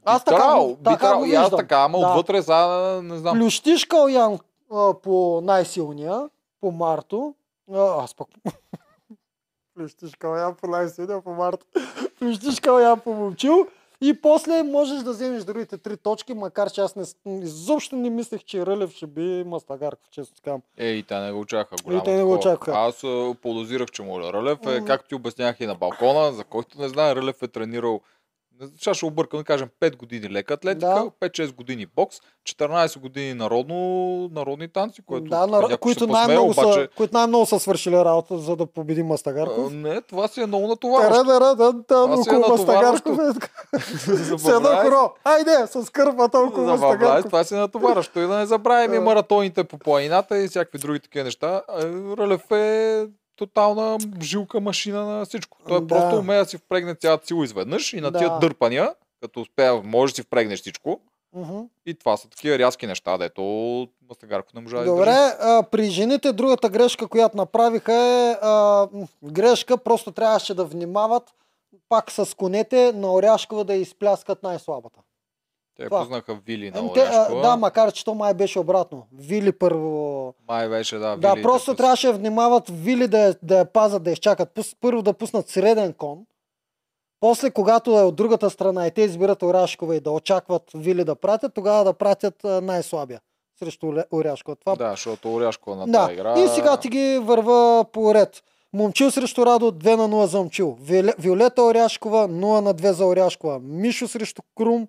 [0.06, 0.36] Аз така,
[0.68, 1.20] би така трябвало.
[1.20, 1.60] го И аз виждам.
[1.60, 2.08] така, ама Да.
[2.08, 2.68] отвътре сега
[3.02, 3.38] не знам.
[3.38, 4.40] Плющиш Калян
[4.72, 6.30] а, по най-силния,
[6.62, 7.36] по Марто.
[7.74, 8.28] А, аз пък...
[9.76, 11.66] Плющиш Калян по най-силния, по Марто.
[12.20, 13.68] Плющиш Калян по Момчил.
[14.02, 17.04] И после можеш да вземеш другите три точки, макар че аз не,
[17.44, 20.62] изобщо не мислех, че Рълев ще би Мастагарков, често казвам.
[20.78, 21.76] Е, и те не го очакаха.
[21.84, 22.80] Голямо те не го очакваха.
[22.80, 23.02] Аз
[23.42, 24.34] подозирах, че може.
[24.34, 28.02] Рълев е, както ти обяснях и на балкона, за който не знае, Рълев е тренирал
[28.78, 31.12] сега ще объркам, да кажем 5 години лека атлетика, Да.
[31.22, 33.76] 5-6 години бокс, 14 години народно,
[34.30, 37.96] народни танци, което да, тук на, някой които, най-много обаче, са, които най-много са свършили
[37.96, 39.74] работа, за да победи а, Мастагарков.
[39.74, 41.24] не, това си е много натоварващо.
[41.24, 41.40] Да,
[42.08, 43.52] да, си е около Мастагарков е така.
[43.80, 45.14] С едно Забравяй- хоро.
[45.26, 47.26] Айде, с кърпа толкова Мастагарков.
[47.26, 48.20] това си е натоварващо.
[48.20, 49.06] И да не забравяме и Да.
[49.06, 51.62] маратоните по планината и всякакви други такива неща.
[51.70, 51.84] А,
[52.18, 53.06] Рълев е
[53.46, 55.58] тотална жилка машина на всичко.
[55.68, 55.88] Той Да.
[55.88, 58.40] просто умее да си впрегне цялата сила изведнъж и на тия Да.
[58.40, 61.00] дърпания, като успее, може да си впрегнеш всичко.
[61.36, 61.60] Мгм.
[61.86, 63.42] И това са такива рязки неща, дето
[64.10, 68.88] Мастагарков не може да Добре, а, при жените другата грешка, която направиха е а,
[69.24, 71.24] грешка, просто трябваше да внимават
[71.90, 75.00] пак с конете на Оряшкова да изпляскат най-слабата.
[75.82, 76.00] Те това.
[76.00, 79.04] пуснаха Вили на Еми, те, а, да, макар че то май беше обратно.
[79.14, 80.34] Вили първо.
[80.48, 81.16] Май беше, да.
[81.18, 84.52] Да, просто пус- трябваше да внимават Вили да, я- да я пазят, да я изчакат.
[84.52, 86.20] Пус, първо да пуснат среден кон.
[87.20, 91.16] После, когато е от другата страна и те избират Оряшкова и да очакват Вили да
[91.16, 93.20] пратят, тогава да пратят а, най-слабия
[93.56, 94.56] срещу Оле- Оряшкова.
[94.56, 96.34] Това Да, защото Оряшкова на Да, тази игра...
[96.36, 98.44] и сега ти ги върва по ред.
[98.74, 100.78] Момчил срещу Радо 2 на 0 за Момчил.
[100.82, 103.60] Виоле- Виолета Оряшкова 0 на 2 за Оряшкова.
[103.60, 104.88] Мишо срещу Крум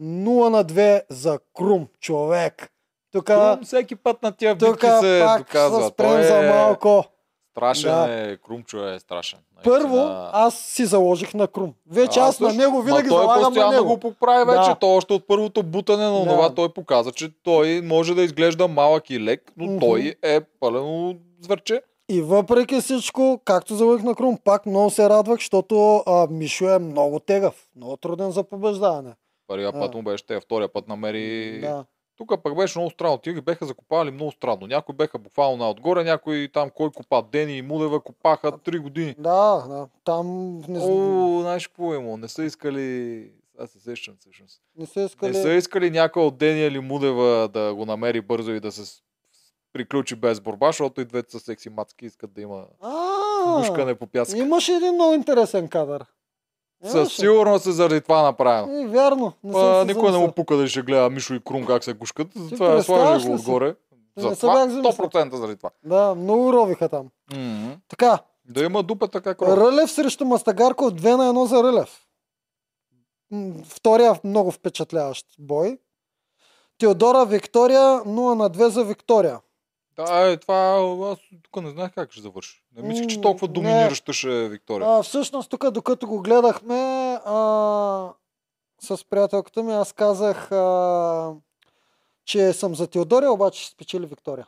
[0.00, 1.86] 0 на 2 за Крум.
[2.00, 2.72] Човек.
[3.12, 5.82] Тук, Крум всеки път на тия битки се пак доказва.
[5.82, 7.04] се спрем Той за е малко.
[7.50, 8.06] страшен Да.
[8.22, 9.38] е, Крумчо е страшен.
[9.64, 10.30] Първо, Наистина.
[10.32, 11.74] аз си заложих на Крум.
[11.86, 12.62] Вече аз, на също.
[12.62, 13.84] него винаги той залагам на него.
[13.86, 14.68] го поправи вече.
[14.68, 14.74] Да.
[14.74, 16.26] То още от първото бутане на Да.
[16.26, 19.78] това той показа, че той може да изглежда малък и лек, но Мгм.
[19.78, 21.82] той е пълено зверче.
[22.08, 26.78] И въпреки всичко, както заложих на Крум, пак много се радвах, защото а, Мишо е
[26.78, 27.54] много тегав.
[27.76, 29.10] Много труден за побеждаване.
[29.46, 31.60] Първия път му беше, те втория път намери...
[31.60, 31.84] Да.
[32.16, 33.18] Тук пък беше много странно.
[33.18, 34.66] Тия ги беха закопавали много странно.
[34.66, 39.14] Някои беха буквално на отгоре, някои там кой копа Дени и Мудева копаха 3 години.
[39.18, 39.88] Да, да.
[40.04, 42.16] Там не, О, знаеш какво имало?
[42.16, 43.30] Не са искали...
[43.58, 44.60] Аз се сещам всъщност.
[44.78, 45.32] не са искали...
[45.32, 49.02] Не са искали някой от Дени или Мудева да го намери бързо и да се
[49.72, 54.06] приключи без борба, защото и двете са секси мацки искат да има А, гушкане по
[54.06, 54.38] пясъка.
[54.38, 56.04] Имаше един много интересен кадър.
[56.90, 58.80] Със сигурност е заради това направено.
[58.80, 59.32] И, вярно.
[59.44, 61.92] Не съм Па, никой не му пука да ще гледа Мишо и Крум как се
[61.92, 62.28] гушкат.
[62.54, 63.74] Това е представяш сложи го отгоре.
[64.16, 64.92] За Не това, бях замислил.
[64.92, 65.70] 100% заради това.
[65.84, 67.06] Да, много ровиха там.
[67.32, 67.72] Мгм.
[67.88, 69.48] Така, Да има дупета как роб.
[69.48, 72.02] Рълев срещу Мастагарков 2 на 1 за Рълев.
[73.64, 75.78] Втория много впечатляващ бой.
[76.78, 79.40] Теодора Виктория 0 на 2 за Виктория.
[79.96, 80.76] Да, е, това
[81.12, 82.62] аз тук не знаех как ще завърши.
[82.76, 84.88] Не мислих, че толкова доминираща ще е Виктория.
[84.90, 86.74] А, всъщност, тук докато го гледахме
[87.24, 88.12] а,
[88.80, 91.32] с приятелката ми, аз казах, а,
[92.24, 94.46] че съм за Теодория, обаче ще спечели Виктория.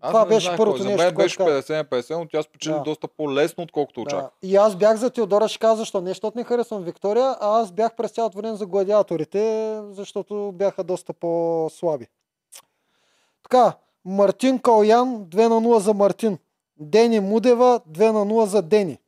[0.00, 1.64] Аз това не беше знаех първото нещо, За мен беше казах.
[1.64, 2.82] 50 на 50, но тя спечели Да.
[2.82, 4.02] доста по-лесно, отколкото Да.
[4.02, 4.30] очаквах.
[4.42, 6.00] И аз бях за Теодора, ще каза защо.
[6.00, 10.84] Не, защото не харесвам Виктория, а аз бях през цялото време за гладиаторите, защото бяха
[10.84, 12.06] доста по-слаби.
[13.52, 13.72] Така,
[14.04, 16.38] Мартин Калян 2 на 0 за Мартин.
[16.80, 18.98] Дени Мудева 2 на 0 за Дени.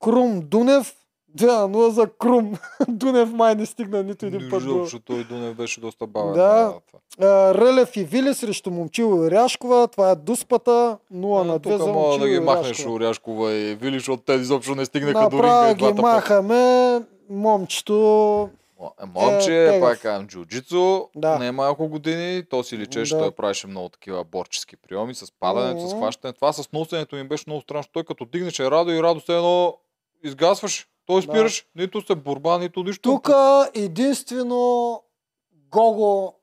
[0.00, 0.94] Крум Дунев
[1.36, 2.54] 2 на 0 за Крум.
[2.88, 4.82] Дунев май не стигна нито един Не път до...
[4.82, 6.32] защото той Дунев беше доста бавен.
[6.32, 6.74] Да.
[7.20, 9.88] А, Рълев и Вили срещу Момчил и Ряшкова.
[9.88, 13.52] Това е дуспата 0 на 2 Тук за мога Момчил да ги махнеш Ряшкова.
[13.52, 17.00] И Вили, защото те изобщо не стигнаха до ринга Направо ги махаме.
[17.30, 18.48] Момчето Мо-
[19.06, 21.38] Момче, Е, е, пак казвам, джуджицу, Да.
[21.38, 23.20] не е малко години, то си личеше, Да.
[23.20, 25.98] той правеше много такива борчески приеми, с падането, с Мгм.
[25.98, 26.32] хващане.
[26.32, 29.76] Това с носенето ми беше много странно, той като дигнеше Радо и Радо се едно
[30.24, 30.88] изгасваш.
[31.06, 31.22] Той Да.
[31.22, 33.02] спираш, нито се борба, нито нищо.
[33.02, 33.28] тук
[33.74, 35.02] единствено
[35.70, 36.34] Гого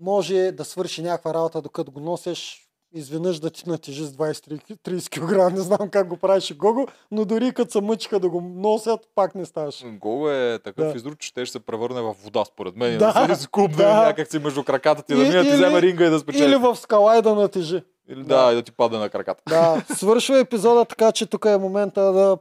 [0.00, 5.52] може да свърши някаква работа, докато го носеш изведнъж да ти натежи с 20-30 кг.
[5.52, 9.34] Не знам как го правеше Гого, но дори като се мъчиха да го носят, пак
[9.34, 9.86] не ставаше.
[9.86, 10.96] Гол е такъв Да.
[10.96, 12.98] изруч, че те ще се превърне в вода, според мен.
[12.98, 13.94] Да, Да, да се скупне да.
[13.96, 16.44] някак си между краката ти, да И- мине, ти вземе ринга и да спечели.
[16.44, 17.82] Или в скала и да натежи.
[18.08, 18.52] Или да, Да.
[18.52, 19.42] и да ти падне на краката.
[19.48, 22.38] Да, свършва епизода, така че тук е момента да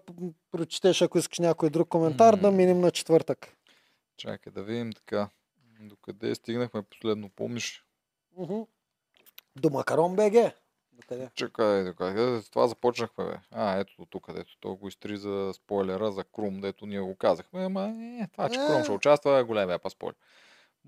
[0.52, 3.48] прочетеш, ако искаш някой друг коментар, да минем на четвъртък.
[4.18, 5.30] Чакай да видим така.
[5.82, 7.84] Докъде стигнахме последно, помниш?
[8.38, 8.54] Мгм.
[9.62, 10.34] До Макарон БГ.
[10.92, 11.30] Докъде?
[11.36, 12.42] Чакай, докъде?
[12.42, 13.40] С това започнахме, бе.
[13.52, 17.16] А, ето до тук, където той го изтри за спойлера за Крум, дето ние го
[17.16, 17.64] казахме.
[17.64, 18.68] Ама, е, това, че Е.
[18.68, 20.16] Крум ще участва, е големия па спойлер.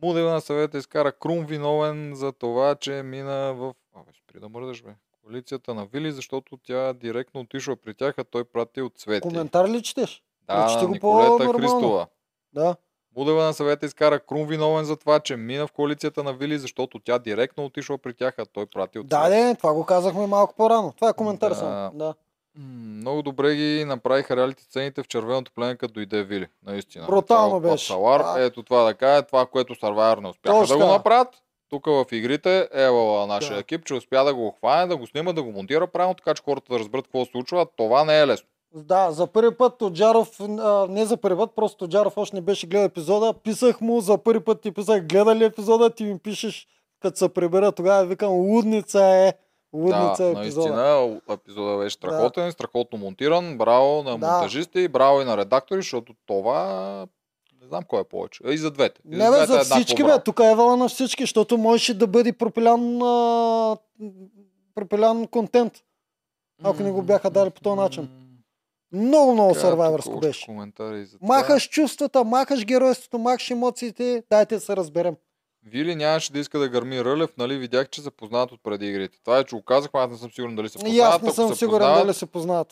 [0.01, 3.73] Мудева на съвета изкара Крум виновен за това, че мина в...
[3.95, 4.89] Абе, спри да мърдаш, бе.
[5.23, 9.21] Коалицията на Вили, защото тя директно отишла при тях, а той прати от Цвети.
[9.21, 10.23] Коментар ли четеш?
[10.47, 11.59] Да, го Николета по-нормално.
[11.59, 12.07] Христова.
[12.53, 12.75] Да.
[13.13, 16.99] Будева на съвета изкара Крум виновен за това, че мина в коалицията на Вили, защото
[16.99, 20.53] тя директно отишла при тях, а той прати от Да, не, това го казахме малко
[20.57, 20.93] по-рано.
[20.95, 21.55] Това е коментар Да.
[21.55, 21.91] само.
[21.93, 22.13] Да.
[22.57, 26.47] Много добре ги направиха реалити сцените в червеното плене, като дойде Вили.
[26.65, 27.05] Наистина.
[27.05, 27.87] Брутално беше.
[27.87, 28.43] Салар, А.
[28.43, 30.97] ето това да кажа, това, което Survivor не успяха Точно да го така.
[30.97, 31.27] направят.
[31.69, 33.59] Тук в игрите ева нашия Да.
[33.59, 36.43] екип, че успя да го хване, да го снима, да го монтира правилно, така че
[36.43, 37.65] хората да разберат какво се случва.
[37.77, 38.47] Това не е лесно.
[38.75, 42.67] Да, за първи път Тоджаров, а, не за първи път, просто Тоджаров още не беше
[42.67, 43.33] гледал епизода.
[43.33, 46.67] Писах му, за първи път ти писах, гледа ли епизода, ти ми пишеш,
[47.01, 49.33] като се прибера, тогава викам, лудница е.
[49.73, 50.75] Лудница е да, епизода.
[50.75, 53.57] наистина, епизода беше страхотен, страхотно монтиран.
[53.57, 54.17] Браво на Да.
[54.17, 56.65] монтажисти, браво и на редактори, защото това
[57.61, 58.43] не знам кой е повече.
[58.47, 59.01] И за двете.
[59.05, 62.07] И Не бе, двете за всички бе, тук е вала на всички, защото можеше да
[62.07, 63.77] бъде пропилян, а,
[64.75, 65.73] пропилян контент,
[66.63, 68.09] ако не го бяха дали по този начин.
[68.91, 70.51] Много, много сървайвърско беше.
[71.21, 75.15] Махаш чувствата, махаш геройството, махаш емоциите, дайте да се разберем.
[75.65, 77.57] Вили нямаше да иска да гърми Рълев, нали?
[77.57, 79.17] Видях, че се познават от преди игрите.
[79.25, 80.95] Това е, че го казахме, аз не съм сигурен дали се познават.
[80.95, 82.67] И аз не съм сигурен познават, дали се познават.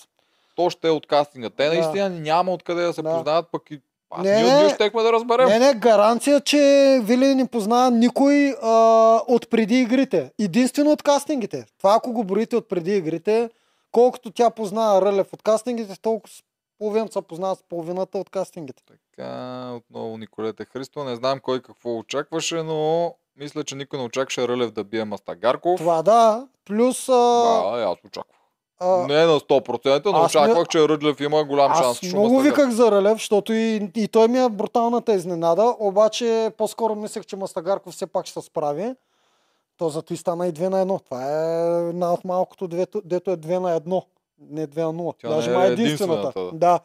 [0.56, 1.50] То ще е от кастинга.
[1.50, 1.74] Те Да.
[1.74, 3.16] наистина няма откъде да се Да.
[3.16, 3.82] познават, пък и
[4.12, 5.48] а, Не, ние, ние щехме да разберем.
[5.50, 6.58] Не, не, гаранция, че
[7.04, 8.72] Вили не познава никой а,
[9.28, 10.32] от преди игрите.
[10.40, 11.66] Единствено от кастингите.
[11.78, 13.50] Това ако го броите от преди игрите,
[13.92, 16.34] колкото тя познава Рълев от кастингите, толкова
[16.80, 18.84] половината се познава с половината от кастингите.
[18.86, 19.26] Така,
[19.74, 21.04] отново Николета Христо.
[21.04, 25.80] Не знам кой какво очакваше, но мисля, че никой не очакваше Рълев да бие Мастагарков.
[25.80, 27.10] Това да, плюс...
[27.10, 28.38] А, Да, аз очаквах.
[28.80, 31.98] а, Не на 100%, но аз не- очаквах, че Ръдлев има голям шанс.
[31.98, 36.96] Аз много виках за Рълев, защото и, и той ми е бруталната изненада, обаче по-скоро
[36.96, 38.94] мислех, че Мастагарков все пак ще се справи.
[39.78, 41.06] То зато и стана и 2 на 1.
[41.06, 44.06] Това е една от малкото, дето, дето е 2 на 1.
[44.40, 45.16] Не 2 на 0.
[45.20, 46.20] Тя Даже не е май единствената.
[46.20, 46.80] единствената, Да.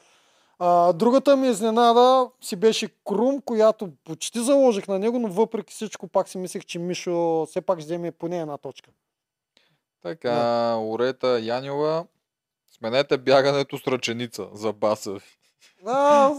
[0.59, 6.09] А, другата ми изненада си беше Крум, която почти заложих на него, но въпреки всичко
[6.09, 8.91] пак си мислех, че Мишо все пак ще вземе поне една точка.
[10.03, 12.05] Така, Орета Янева.
[12.79, 15.17] Сменете бягането с ръченица за баса.
[15.85, 16.31] Да,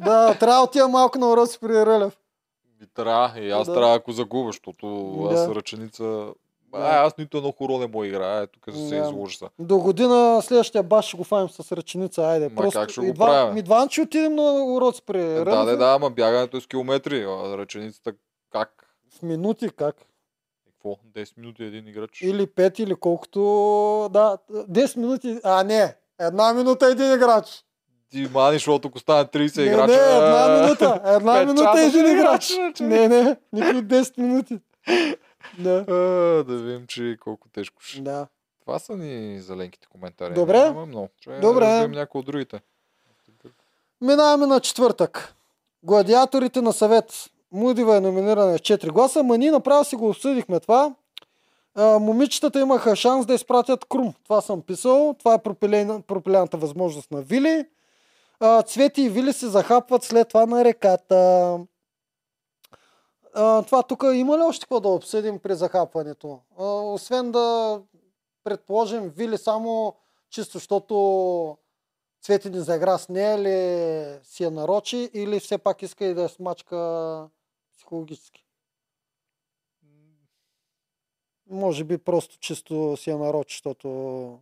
[0.00, 2.18] да трябва да отида малко на уроци при Рълев.
[2.82, 3.74] И трябва, и аз Да.
[3.74, 4.86] трябва, ако загубя, защото
[5.32, 5.54] аз Да.
[5.54, 6.04] ръченица...
[6.04, 6.32] Да.
[6.72, 8.96] А, аз нито едно хоро не мога играя, тук се Да.
[8.98, 9.48] изложи са.
[9.58, 12.22] До година следващия баш ще го фаним с ръченица.
[12.22, 13.54] Айде, Ма как ще го едва, правим?
[13.54, 15.66] Ми два ще отидем на уроци при Да, Рълев.
[15.66, 18.12] да, да, ама бягането е с километри, а ръченицата
[18.52, 18.96] как?
[19.18, 19.96] В минути как?
[20.66, 20.96] Какво?
[21.14, 22.22] 10 минути един играч.
[22.22, 23.40] Или 5, или колкото...
[24.12, 25.38] Да, 10 минути...
[25.44, 25.94] А, не.
[26.20, 27.64] Една минута един играч.
[28.10, 29.86] Ти мани, защото ако стане 30 Не, играча...
[29.88, 31.00] не, една минута.
[31.06, 32.50] Една минута часа един играч.
[32.50, 33.36] играч, Не, не.
[33.52, 34.58] Никой 10 минути.
[35.58, 35.84] Да.
[35.88, 35.94] А,
[36.44, 38.00] да видим, че колко тежко ще.
[38.00, 38.26] Да.
[38.60, 40.34] Това са ни зеленките коментари.
[40.34, 40.58] Добре.
[40.58, 41.08] Нямаме много.
[41.20, 41.66] Ще Добре.
[41.66, 42.60] да видим някои от другите.
[44.00, 45.34] Минаваме на четвъртък.
[45.82, 47.12] Гладиаторите на съвет.
[47.52, 50.94] Мудива е номинирана с 4 гласа, ма ние направо си го обсъдихме това.
[51.74, 54.14] А, момичетата имаха шанс да изпратят Крум.
[54.24, 55.14] Това съм писал.
[55.18, 57.64] Това е пропилена- пропилената възможност на Вили.
[58.66, 61.58] Цвети и Вили се захапват след това на реката.
[63.34, 66.40] А, това тук има ли още какво да обсъдим при захапването?
[66.58, 67.80] А, освен да
[68.44, 69.94] предположим Вили само
[70.30, 71.58] чисто, защото
[72.22, 76.22] Цвети ни заигра с нея ли си я нарочи или все пак иска и да
[76.22, 77.28] я смачка
[77.72, 78.44] психологически?
[81.50, 83.88] Може би просто чисто си я нарочи, защото...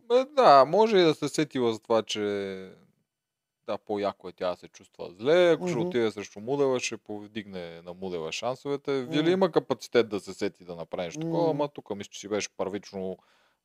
[0.07, 2.71] Бе, да, може и да се сетила за това, че
[3.67, 5.51] да, по-яко е тя се чувства зле.
[5.51, 5.87] Ако ще Мгм.
[5.87, 9.01] отиде срещу Мудева, ще повдигне на Мудева шансовете.
[9.01, 9.31] Вили Мгм.
[9.31, 12.49] има капацитет да се сети да направи нещо такова, ама тук мисля, че си беше
[12.57, 13.17] първично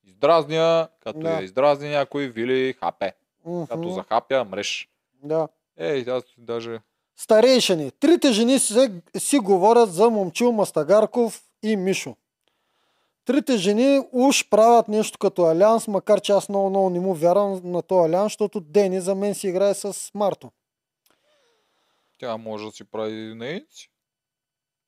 [0.04, 1.30] издразня, като Да.
[1.30, 3.12] я издразни някой, Вили хапе.
[3.44, 4.88] Като Мгм, захапя, мреш.
[5.22, 5.48] Да.
[5.76, 6.80] Ей, аз даже...
[7.16, 7.90] Старейшини.
[7.90, 12.16] Трите жени си, си говорят за Момчил Мастагарков и Мишо.
[13.24, 17.60] Трите жени уж правят нещо като алианс, макар че аз много, много не му вярвам
[17.64, 20.50] на този алианс, защото Дени за мен си играе с Марто.
[22.18, 23.90] Тя може да си прави нейници.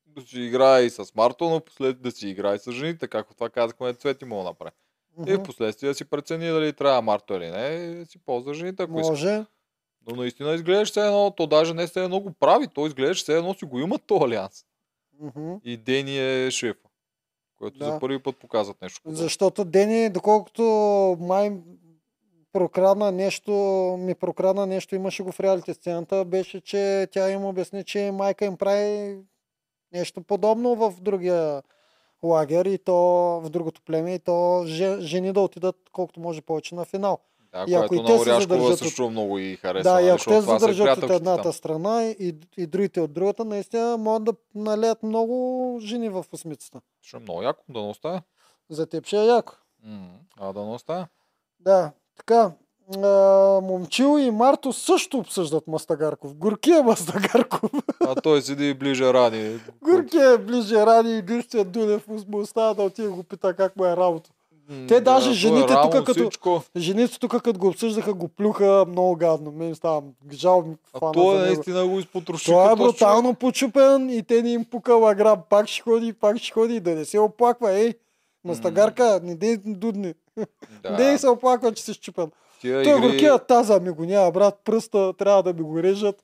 [0.07, 3.51] Да си играе и с Марто, но послед да си играе с жените, както това
[3.51, 4.77] казахме, Цвети мога да направи.
[5.27, 9.01] И в последствие да си прецени дали трябва Марто или не, си ползва жените, ако
[9.01, 9.11] иска.
[9.11, 9.45] Може.
[10.07, 13.37] Но наистина изглеждаш все едно, то даже не все едно го прави, то изглеждаш все
[13.37, 14.65] едно си го има то алианс.
[15.21, 15.55] Мгм.
[15.65, 16.84] И Дени е шефа.
[17.65, 17.85] Което Да.
[17.85, 19.01] за първи път показват нещо.
[19.03, 19.17] подобно.
[19.17, 20.63] Защото Дени, доколкото
[21.21, 21.53] май
[22.53, 23.53] прокрадна нещо,
[24.01, 28.45] ми прокрадна нещо, имаше го в реалити сцената, беше, че тя им обясни, че майка
[28.45, 29.19] им прави
[29.93, 31.63] нещо подобно в другия
[32.23, 32.95] лагер и то
[33.41, 37.19] в другото племе и то же- жени да отидат колкото може повече на финал.
[37.53, 39.93] Да, И ако и те се задържат също много и харесва.
[39.93, 41.53] да, и ако защото те са задържат от едната там.
[41.53, 45.35] страна и, и другите от другата, наистина могат да налеят много
[45.83, 46.81] жени в осмицата.
[47.05, 48.23] Ще е много яко, да не остане.
[48.71, 49.53] За теб ще е яко.
[49.83, 50.09] М,
[50.41, 51.07] А да не остане.
[51.61, 52.53] Да, така.
[52.97, 53.09] А,
[53.61, 56.35] Момчил и Марто също обсъждат Мастагарков.
[56.35, 57.71] Горкия Мастагарков.
[58.01, 59.61] А той седи ближе рани.
[59.83, 63.97] Горкия е ближе ради единствен Дунев му остава да отиде го пита как му е
[63.97, 64.31] работа.
[64.89, 66.63] Те даже да, той жените тук като- Всичко.
[66.77, 69.53] Жените тук като го обсъждаха го плюха много гадно.
[69.53, 72.45] Мен става жал ми А той наистина го изпотроши.
[72.45, 75.39] Той е брутално почупен и те не им пука лаграм.
[75.51, 76.81] Пак ще ходи, пак ще ходи.
[76.81, 77.95] Да не се оплаква, ей.
[78.45, 80.15] Мастагарка, не дей дудни.
[80.35, 80.49] човек.
[80.85, 81.19] Не дей Да.
[81.19, 82.31] се оплаква, че си щупен.
[82.61, 86.23] Тия Той игри, горкия таза ми го няма, брат, пръста трябва да ми го режат.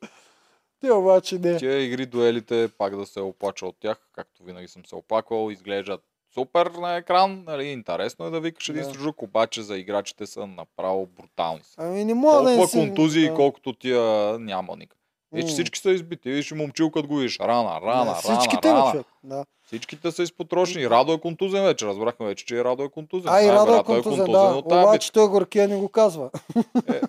[0.81, 1.57] Те обаче не.
[1.57, 6.01] тия игри, дуелите, пак да се оплача от тях, както винаги съм се оплаквал, изглеждат
[6.31, 8.89] супер на екран, нали, интересно е да викаш един Да.
[8.89, 11.61] срежук, обаче за играчите са направо брутални.
[11.79, 12.79] Ами не мога да Толкова не си...
[12.79, 13.35] контузии, да.
[13.35, 14.01] колкото тия
[14.39, 14.97] няма никак.
[15.33, 15.49] Вече М.
[15.49, 16.31] всички са избити.
[16.31, 17.39] Виж момчил, като го видиш.
[17.39, 18.91] Рана, рана, Да, рана, Всичките рана.
[18.91, 19.07] човек.
[19.25, 19.45] Да.
[19.65, 20.91] Всичките са изпотрошени.
[20.91, 21.87] Радо е контузен вече.
[21.87, 23.33] Разбрахме вече, че и Радо е контузен.
[23.33, 24.39] А и Радо е контузен, да.
[24.41, 26.31] от тази Обаче той горкия не го казва.
[26.57, 27.01] битка.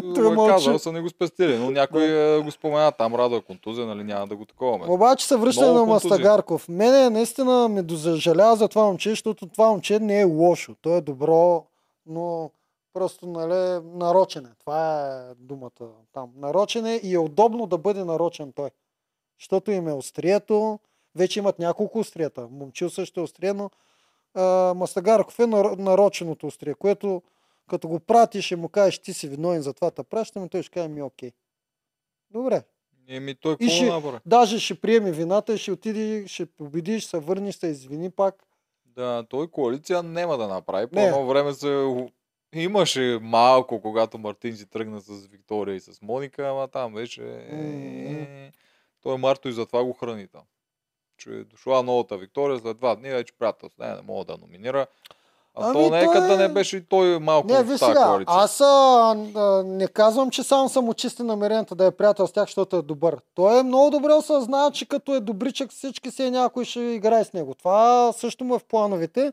[0.00, 2.92] Той Го е казал, са не го спестили, но някой е, го спомена.
[2.92, 4.92] Там Радо е контузен, нали няма да го такова.
[4.92, 5.84] Обаче се връща на.
[5.84, 6.68] Мастагарков.
[6.68, 10.74] Мене наистина ме дозажалява за това момче, защото това момче не е лошо.
[10.82, 11.64] То е добро,
[12.06, 12.50] но
[12.92, 14.54] просто нали, нарочен е.
[14.60, 16.30] Това е думата там.
[16.36, 18.70] Нарочен е и е удобно да бъде нарочен той.
[19.40, 20.78] Защото им е острието.
[21.16, 22.48] Вече имат няколко острията.
[22.50, 23.70] Момчил също е острие, но
[24.34, 27.22] а, Мастагарков е нар- нароченото острие, което
[27.70, 30.70] като го пратиш и му кажеш ти си виновен за това, те пращаме, той ще
[30.72, 31.32] каже ми окей.
[32.30, 32.62] Добре,
[33.08, 34.18] Еми той И какво ще- направи?
[34.26, 38.10] Даже ще приеме вината и ще отиде, ще победи, ще се върне, ще се извини
[38.10, 38.44] пак.
[38.86, 40.86] Да, той коалиция няма да направи.
[40.86, 41.88] По едно време се
[42.54, 47.22] имаше малко, когато Мартин си тръгна с Виктория и с Моника, ама там вече...
[47.52, 48.50] М.
[49.02, 50.42] Той Марто и затова го храни там.
[51.18, 53.82] Че е дошла новата Виктория след два дни, вече приятелство.
[53.84, 54.86] Не, не мога да номинира.
[55.54, 57.66] А Ами то не е той като е- не беше и той малко Не, в
[57.66, 58.34] виж тази сега, коалиция.
[58.36, 58.64] аз а,
[59.36, 62.82] а, не казвам, че само съм очисти намерението да е приятел с тях, защото е
[62.82, 63.16] добър.
[63.34, 67.32] Той е много добре осъзнава, че като е добричък всички се някой ще играе с
[67.32, 67.54] него.
[67.54, 69.32] Това също му е в плановете.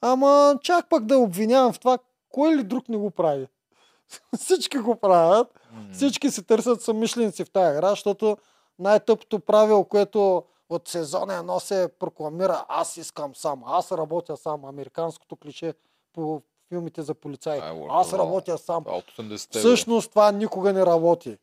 [0.00, 1.98] Ама чак пък да обвинявам в това,
[2.30, 3.46] кой ли друг не го прави.
[4.40, 5.46] всички го правят.
[5.72, 5.80] М.
[5.92, 8.36] Всички си търсят съмишленици в тази игра, защото
[8.78, 10.42] най-тъпото правило, което
[10.74, 15.74] от сезона едно се прокламира аз искам сам, аз работя сам, американското клише
[16.12, 17.60] по филмите за полицаи.
[17.90, 18.84] Аз работя сам.
[18.84, 19.58] Това от 80-те.
[19.58, 19.58] бе.
[19.58, 21.38] Всъщност това никога не работи.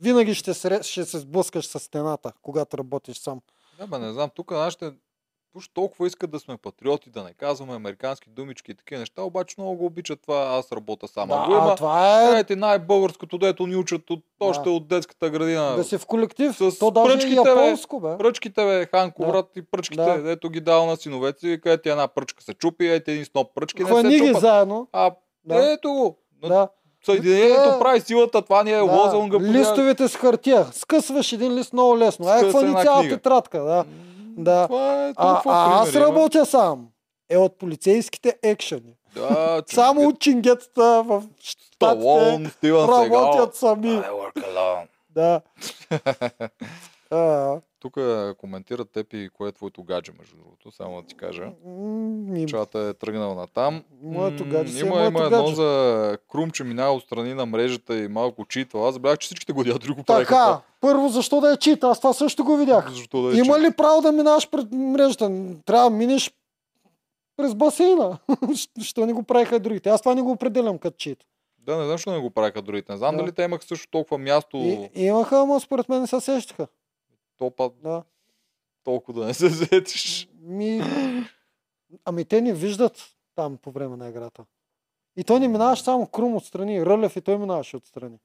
[0.00, 3.40] Винаги ще, сре, ще се сблъскаш с стената, когато работиш сам.
[3.78, 4.92] Да, бе, не знам, тук нашите
[5.54, 9.54] уж толкова искат да сме патриоти, да не казваме американски думички и такива неща, обаче
[9.58, 11.28] много го обичат това аз работя сам.
[11.28, 14.70] да, го има, това е Ето най-българското, дето ни учат от, още Да.
[14.70, 15.76] от детската градина.
[15.76, 16.56] да си в колектив.
[16.56, 17.48] С То даже е пръчките, бе.
[17.50, 18.18] японско, бе.
[18.18, 19.28] Пръчките, бе, Ханко, Да.
[19.28, 20.22] брат и пръчките, Да.
[20.22, 23.82] дето ги дал на синовете си, където една пръчка се чупи, ето един сноп пръчки
[23.82, 24.40] не Хвани се ги чупат.
[24.40, 24.88] заедно.
[24.92, 25.10] А,
[25.44, 25.72] Да.
[25.72, 26.18] ето го.
[26.42, 26.68] Да.
[27.04, 28.82] Съединението Те- прави силата, това ни е да.
[28.84, 29.38] лозунга.
[29.40, 30.66] Листовете с хартия.
[30.72, 32.26] Скъсваш един лист много лесно.
[32.26, 33.16] Ай, Скъса хвани една цяла книга.
[33.16, 33.60] тетрадка.
[33.60, 33.84] Да.
[34.36, 34.66] Да.
[34.66, 36.86] Това е А, толкова а аз работя сам.
[37.30, 38.96] Е от полицейските екшени.
[39.14, 43.88] Да, Само чингетата в щатите работят сами.
[43.88, 44.86] I work alone.
[45.10, 45.40] Да.
[47.14, 47.98] А, Тук
[48.38, 51.42] коментират теб и кое е твоето гадже, между другото, само да ти кажа.
[51.66, 53.82] м, Чата е тръгнал на там.
[54.02, 55.54] Моето гадже си е има, моето има едно гадже.
[55.54, 58.88] за Крум, че минава отстрани на мрежата и малко читва.
[58.88, 59.64] Аз забравях, че всичките го
[60.06, 60.34] правиха.
[60.34, 61.84] Така, първо защо да е чит?
[61.84, 62.84] Аз това също го видях.
[62.84, 62.96] това.
[62.96, 65.30] Защо да е Има ли право да минаваш пред мрежата?
[65.66, 66.30] Трябва да минеш
[67.36, 68.18] през басейна.
[68.82, 69.88] Що не го правиха другите?
[69.88, 71.18] Аз това не го определям като чит.
[71.58, 72.92] Да, не знам, защо не го правиха другите.
[72.92, 73.22] Не знам Да.
[73.22, 76.66] дали те имаха също толкова място, И, имаха, ама според мен не се сещаха.
[77.38, 78.02] Топа, Да.
[78.84, 80.28] толкова да не се заетиш.
[80.42, 80.82] Ми...
[82.04, 83.02] Ами те не виждат
[83.34, 84.44] там по време на играта.
[85.16, 86.86] И той не минаваш само Крум отстрани.
[86.86, 88.18] Рълев и той минаваше отстрани.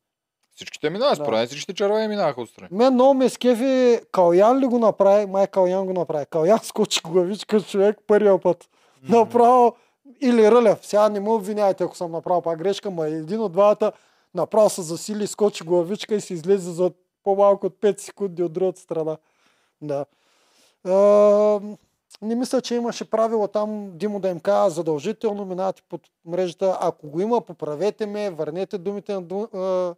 [0.56, 1.24] Всичките минават, Да.
[1.26, 2.70] според всичките червени минаха отстрани.
[2.72, 5.26] Мен много ме скефи Калян ли го направи?
[5.26, 6.26] Май Калян го направи.
[6.26, 8.70] Калян скочи главичка човек първия път.
[9.10, 9.76] Направо
[10.22, 10.86] или Рълев.
[10.86, 13.92] Сега не му обвинявайте, ако съм направил пак грешка, ма един от двамата
[14.34, 16.92] направо се засили, скочи главичка и се излезе за
[17.30, 19.18] по-малко от 5 секунди от другата страна.
[19.82, 20.06] Да.
[20.84, 20.94] А,
[22.22, 26.78] Не мисля, че имаше правило там Димо да им казва задължително, минавате под мрежата.
[26.82, 29.96] Ако го има, поправете ме, върнете думите на,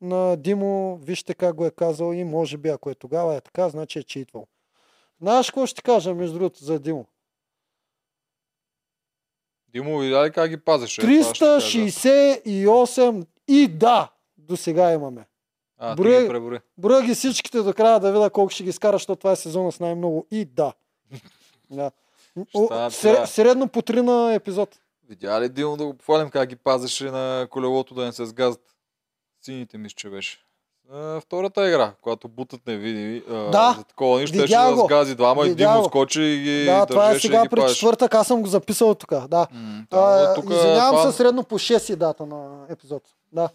[0.00, 3.68] на Димо, вижте как го е казал и може би ако е тогава е така,
[3.68, 4.46] значи е читвал.
[5.20, 7.06] Знаеш какво ще кажа между другото за Димо?
[9.68, 11.00] Димо, видя ли как ги пазеше?
[11.00, 11.12] Кажа.
[11.12, 15.26] 368 и да, до сега имаме.
[15.82, 16.58] А, Броя- ги преброи.
[16.78, 19.72] Броя ги всичките до края да видя колко ще ги скара, защото това е сезона
[19.72, 20.72] с най-много и да.
[21.70, 21.90] да.
[22.54, 22.90] О,
[23.26, 24.78] средно по 3 на епизод.
[25.08, 28.60] Видя ли Димо да го похвалим как ги пазеше на колелото да не се сгазат?
[29.42, 30.38] Сините мисля, че беше.
[30.92, 35.14] А, втората игра, когато бутът не види а, Да, за такова нищо, ще да сгази
[35.14, 38.48] двама и Димо скочи и ги да, това е сега при четвъртък, аз съм го
[38.48, 39.10] записал тук.
[39.28, 39.46] Да.
[39.52, 43.02] М, да, тук извинявам това- се, средно по 6 и дата на епизод.
[43.32, 43.48] Да.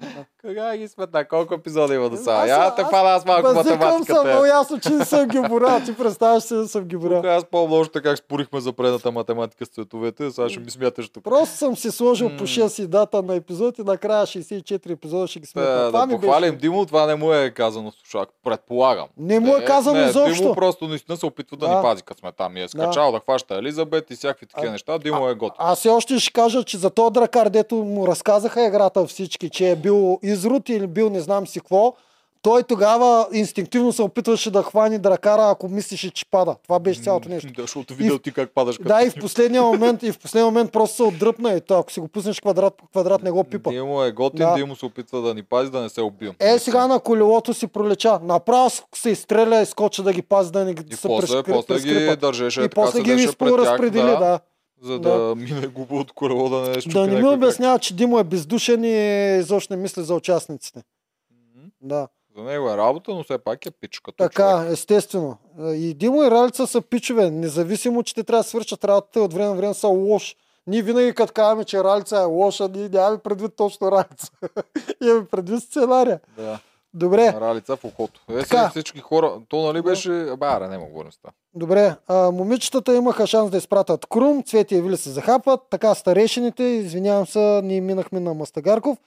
[0.46, 1.24] Кога ги сметна?
[1.24, 2.46] Колко епизода има до сега?
[2.46, 4.48] Я те фана аз малко Базикам съм много математиката.
[4.48, 5.80] ясно, че не съм ги борал.
[5.84, 7.22] Ти представяш се да съм ги борал.
[7.26, 11.24] аз по-много как спорихме за предната математика с цветовете, сега ще ми смяташ тук.
[11.24, 15.40] Просто съм си сложил по 6 и дата на епизод и накрая 64 епизода ще
[15.40, 15.70] ги сметна.
[15.70, 16.60] Да, Това да ми похвалим беше.
[16.60, 18.28] Димо, това не му е казано слушак.
[18.44, 19.06] Предполагам.
[19.16, 20.42] Не му е казано не, изобщо.
[20.42, 21.76] Димо просто наистина се опитва да, Да.
[21.76, 22.56] ни пази, като сме там.
[22.56, 24.98] И е скачал да, хваща Елизабет и всякакви такива неща.
[24.98, 25.56] Димо е готов.
[25.58, 29.70] Аз все още ще кажа, че за този дракар, дето му разказаха играта всички, че
[29.70, 31.94] е бил изрут или бил не знам си какво,
[32.42, 36.56] той тогава инстинктивно се опитваше да хвани дракара, ако мислеше, че пада.
[36.62, 37.52] Това беше цялото нещо.
[37.56, 38.78] Да, защото видел ти как падаш.
[38.80, 41.92] Да, и в последния момент, и в последния момент просто се отдръпна и то, ако
[41.92, 43.70] си го пуснеш квадрат по квадрат, не го пипа.
[43.70, 44.54] Димо е готин, Да.
[44.54, 46.34] Димо се опитва да ни пази, да не се убием.
[46.40, 48.18] Е, сега на колелото си пролеча.
[48.22, 51.52] Направо се изстреля и скоча да ги пази, да не ги И се после, прескри-
[51.52, 54.40] после ги държеше, И после ги седеше пред тях, разпредели, да, да.
[54.82, 55.18] За Да.
[55.18, 58.24] да, мине глупо от колело, да не щупи Да не ми обяснява, че Димо е
[58.24, 58.96] бездушен и
[59.38, 60.82] изобщо не мисли за участниците.
[61.30, 61.66] Мгм.
[61.82, 62.08] Да.
[62.36, 64.72] За него е работа, но все пак е пич като Така, човек.
[64.72, 65.36] естествено.
[65.60, 67.30] И Димо и Ралица са пичове.
[67.30, 70.36] Независимо, че те трябва да свършат работата, от време на време са лош.
[70.66, 74.30] Ние винаги като казваме, че Ралица е лоша, ние нямаме предвид точно Ралица.
[75.02, 76.20] Имаме предвид сценария.
[76.36, 76.58] Да,
[76.96, 78.20] Добре, ралица в ухото.
[78.30, 78.68] Е, Така.
[78.68, 80.10] всички хора, то нали беше...
[80.10, 81.30] Бе, аре, не мога говорим с това.
[81.54, 81.94] добре.
[82.08, 85.60] А, момичетата имаха шанс да изпратят Крум, Цвети и Вили се захапват.
[85.70, 88.98] Така старейшините, извинявам се, ние минахме на Мастагарков.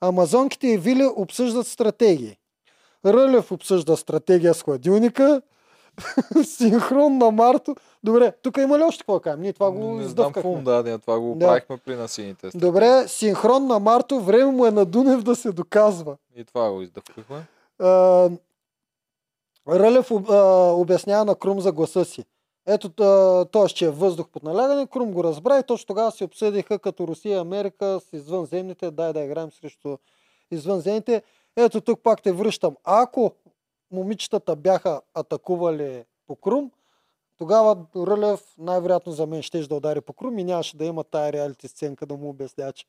[0.00, 2.36] Амазонките и Вили обсъждат стратегии.
[3.06, 5.42] Рълев обсъжда стратегия с хладилника.
[6.44, 7.76] Синхрон на Марто.
[8.04, 9.40] Добре, тук има ли още какво кажем?
[9.40, 10.42] Ние това го не знам издъвкахме.
[10.42, 11.46] какво, да, да, това го Да.
[11.46, 12.50] правихме при насините.
[12.54, 16.16] Добре, синхрон на Марто, време му е на Дунев да се доказва.
[16.36, 17.46] И това го издъвкахме.
[17.78, 18.30] А,
[19.68, 20.36] Рълев а,
[20.72, 22.24] обяснява на Крум за гласа си.
[22.66, 22.88] Ето,
[23.46, 23.66] т.е.
[23.66, 27.32] че е въздух под налягане, Крум го разбра и точно тогава се обсъдиха като Русия
[27.32, 29.96] и Америка с извънземните, дай да играем срещу
[30.50, 31.22] извънземните.
[31.56, 32.76] Ето тук пак те връщам.
[32.84, 33.32] Ако
[33.94, 36.70] момичетата бяха атакували по Крум,
[37.38, 41.32] тогава Рълев най-вероятно за мен ще да удари по Крум и нямаше да има тая
[41.32, 42.86] реалити сценка да му обясня, че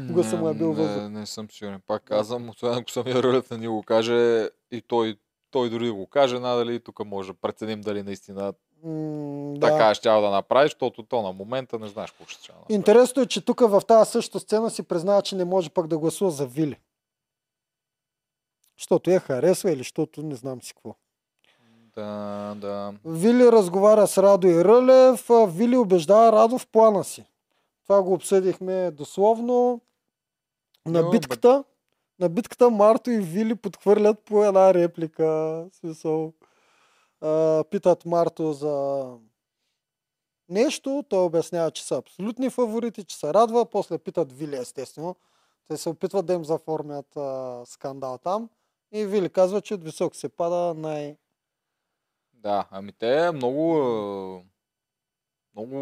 [0.00, 1.02] Гласа му е бил Не, въздух.
[1.02, 1.80] Не, не съм сигурен.
[1.86, 5.16] Пак казвам, освен ако самия Рълев не ни го каже и той,
[5.50, 8.52] той дори го каже, надали тук може да преценим дали наистина
[8.84, 9.68] м, да.
[9.68, 12.74] така ще да направи, защото то на момента не знаеш какво ще направи.
[12.74, 15.98] Интересно е, че тук в тази същата сцена си признава, че не може пък да
[15.98, 16.76] гласува за Вили.
[18.78, 20.94] Защото я харесва или защото не знам си какво.
[21.94, 22.94] Да, да.
[23.04, 27.24] Вили разговаря с Радо и Рълев, Вили убеждава Радо в плана си.
[27.82, 29.80] Това го обсъдихме дословно.
[30.86, 31.64] На Но, битката,
[32.20, 35.66] на битката Марто и Вили подхвърлят по една реплика.
[35.72, 36.32] Смисъл,
[37.20, 39.06] а, питат Марто за
[40.48, 45.16] нещо, той обяснява, че са абсолютни фаворити, че се радва, после питат Вили естествено.
[45.68, 48.48] Те се опитват да им заформят а, скандал там.
[48.96, 51.16] И Вили казва, че от висок се пада най...
[52.32, 54.44] Да, ами те много,
[55.56, 55.76] много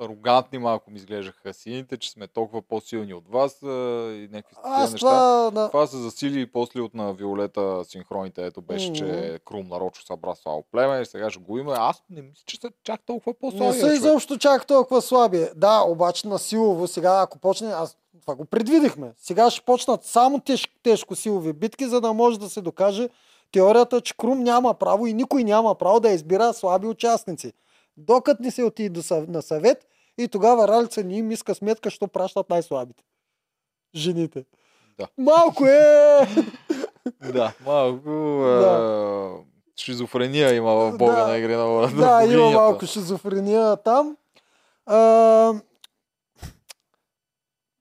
[0.00, 3.66] арогантни малко ми изглеждаха сините, че сме толкова по-силни от вас а,
[4.12, 5.06] и някакви Аз неща.
[5.06, 5.50] това...
[5.54, 8.94] Да, Това се засили и после от на Виолета синхроните, ето беше, Мгм.
[8.94, 11.74] че Крум нарочно събра слабо племе и сега ще го има.
[11.78, 13.64] Аз не мисля, че са чак толкова по-слаби.
[13.66, 15.48] Не са изобщо чак толкова слаби.
[15.56, 19.12] Да, обаче на силово сега, ако почне, аз това го предвидихме.
[19.16, 23.08] Сега ще почнат само теж, тежко силови битки, за да може да се докаже
[23.52, 27.52] теорията, че Крум няма право и никой няма право да избира слаби участници.
[28.00, 29.86] Докато не се отиде на съвет
[30.18, 33.04] и тогава Ралица не им иска сметка, що пращат най-слабите.
[33.94, 34.44] Жените.
[34.98, 35.06] Да.
[35.18, 36.28] Малко е!
[37.32, 38.10] Да, малко
[38.60, 38.66] Да.
[38.66, 39.30] а,
[39.76, 41.26] шизофрения има в бога Да.
[41.28, 42.50] на игри на да, има богинята.
[42.56, 44.16] малко шизофрения там.
[44.86, 45.52] А,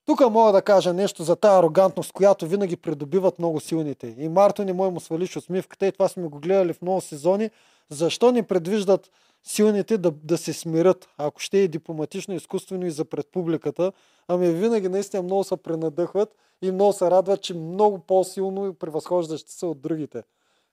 [0.05, 4.15] Тук мога да кажа нещо за тази арогантност, която винаги придобиват много силните.
[4.17, 7.49] И Марто не може му свалиш усмивката и това сме го гледали в много сезони.
[7.89, 9.11] Защо не предвиждат
[9.44, 13.91] силните да, да се смирят, ако ще е дипломатично, изкуствено и за пред публиката,
[14.28, 19.52] ами винаги наистина много се пренадъхват и много се радват, че много по-силно и превъзхождащи
[19.52, 20.24] са от другите.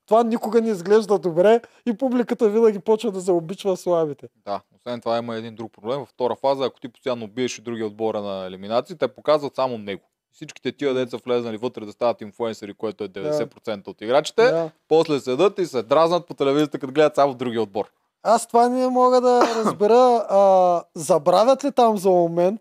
[0.06, 4.28] Това никога не изглежда добре и публиката винаги почва да заобичва слабите.
[4.44, 5.98] Да, освен това има един друг проблем.
[5.98, 9.78] Във втора фаза, ако ти постоянно биеш и другия отбора на елиминации, те показват само
[9.78, 10.02] него.
[10.32, 14.70] Всичките тия деца влезнали вътре да стават инфуенсъри, което е 90% от играчите, Да.
[14.88, 17.90] после седат и се дразнат по телевизията, като гледат само другия отбор.
[18.22, 20.26] Аз това не мога да разбера.
[20.30, 22.60] А, забравят ли там за момент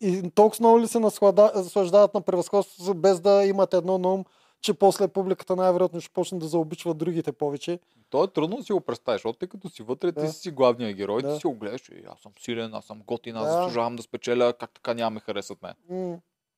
[0.00, 4.24] и толкова много ли се наслаждават на превъзходството, без да имат едно на ум,
[4.60, 7.78] че после публиката най-вероятно ще почне да заобичва другите повече.
[8.10, 10.32] То е трудно да си го представиш, защото тъй като си вътре, ти Да.
[10.32, 11.34] си главният герой, Да.
[11.34, 13.52] ти си го гледаш, и аз съм силен, аз съм готин, аз Да.
[13.52, 15.74] заслужавам да спечеля, как така няма ме харесат мен.
[15.90, 16.16] М,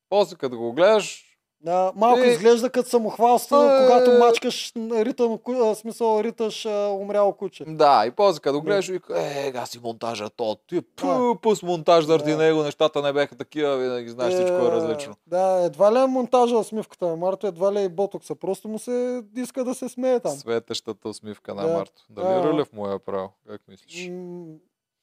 [0.08, 1.25] После като го гледаш,
[1.60, 5.38] Да, малко Е, изглежда като самохвалство, е, когато мачкаш ритъм,
[5.74, 7.64] смисъл риташ а, умряло куче.
[7.66, 11.06] да, и после като гледаш, и е, га си монтажа, то, ти пу,
[11.36, 12.36] пус монтаж заради Да.
[12.36, 15.14] него, нещата не бяха такива, винаги знаеш, всичко е различно.
[15.26, 18.34] Да, едва ли е монтажа усмивката на Марто, едва ли е и ботокса.
[18.34, 20.32] Просто му се иска да се смее там.
[20.32, 21.72] Светещата усмивка на Да.
[21.72, 22.02] Марто.
[22.10, 22.44] Дали А.
[22.44, 23.28] Рълев му е правил?
[23.48, 24.08] Как мислиш?
[24.08, 24.44] М,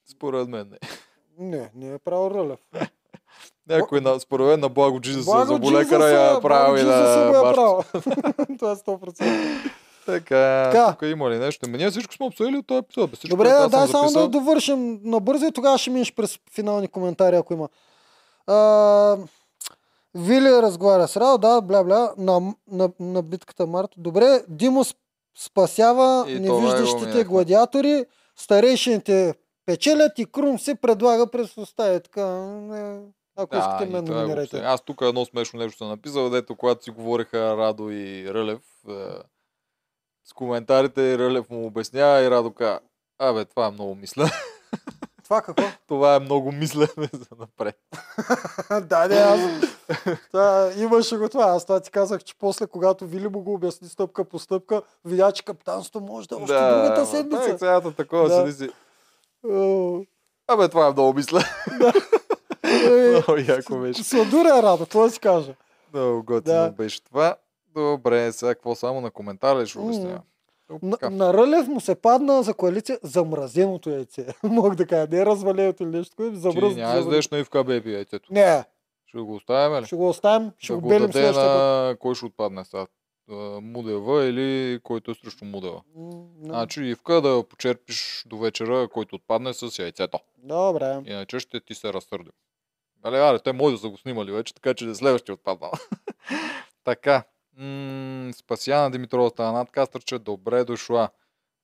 [0.07, 0.77] Според мен не.
[1.39, 2.59] Не, не е правил Рълев.
[3.69, 6.85] Някой на, според мен на Благо Джизуса Благо за болекара Джизуса- я е правил и
[6.85, 7.83] на е правил.
[8.57, 9.61] Това е 100%.
[10.05, 10.91] Така, Така.
[10.91, 11.65] тук има ли нещо?
[11.65, 13.09] Ами ние всичко сме обсъдили от този епизод.
[13.09, 16.87] Всичко, Добре, което аз дай само да довършим набързо и тогава ще минеш през финални
[16.87, 17.69] коментари, ако има.
[18.47, 19.17] А,
[20.15, 22.39] Вили разговаря с Рао, да, бля, бля, на,
[22.71, 23.93] на, на битката Марто.
[23.97, 24.83] Добре, Димо
[25.37, 27.23] спасява И невиждащите минахме.
[27.23, 29.33] гладиатори, старейшините
[29.65, 31.85] печелят и Крум се предлага през уста.
[31.85, 33.01] Е, така, не,
[33.35, 34.59] ако искате и мен това е номинирайте.
[34.59, 38.93] Аз тук едно смешно нещо съм написал, дето когато си говориха Радо и Рълев е,
[40.25, 42.79] с коментарите, Рълев му обяснява и Радо каза,
[43.19, 44.29] абе, това е много мисля.
[45.23, 45.63] Това какво?
[45.87, 47.75] това е много мислене за напред.
[48.89, 49.39] да, не, аз...
[50.31, 51.45] Това, имаше го това.
[51.45, 55.31] Аз това ти казах, че после, когато Вили му го обясни стъпка по стъпка, видя,
[55.31, 57.47] че капитанството може да е още другата ама седмица.
[57.47, 58.35] Так, цялата такова Да.
[58.35, 58.69] седи си.
[60.47, 61.39] Абе, това е много мисля.
[62.63, 64.03] е, много яко беше.
[64.03, 65.55] Сладуря Радо, това си кажа.
[65.93, 66.69] Много готино Да.
[66.69, 67.35] беше това.
[67.75, 70.21] Добре, сега какво само на коментар ли ще обясня?
[70.81, 74.25] На, на Рълев му се падна за коалиция замразеното яйце.
[74.43, 76.75] Мога да кажа, не е разваленото или нещо, такова, Ти замръз.
[76.75, 78.33] няма да дадеш на Ивка Беби яйцето.
[78.33, 78.63] Не,
[79.05, 79.85] Ще го оставим ли?
[79.85, 81.35] ще го оставим, ще да го белим път.
[81.35, 81.95] на...
[81.99, 82.85] Кой ще отпадне сега?
[83.61, 85.81] Мудева или който е срещу Мудева?
[85.95, 90.19] М, Значи Ивка да почерпиш до вечера, който отпадне с яйцето.
[90.37, 91.01] Добре.
[91.05, 92.31] Иначе ще ти се разсърдим.
[93.03, 95.71] Али, аре, те може да са го снимали вече, така че следващия отпаднал.
[96.83, 97.23] така.
[97.57, 100.19] М- Спасяна Димитрова стана надкастърче.
[100.19, 101.09] Добре дошла.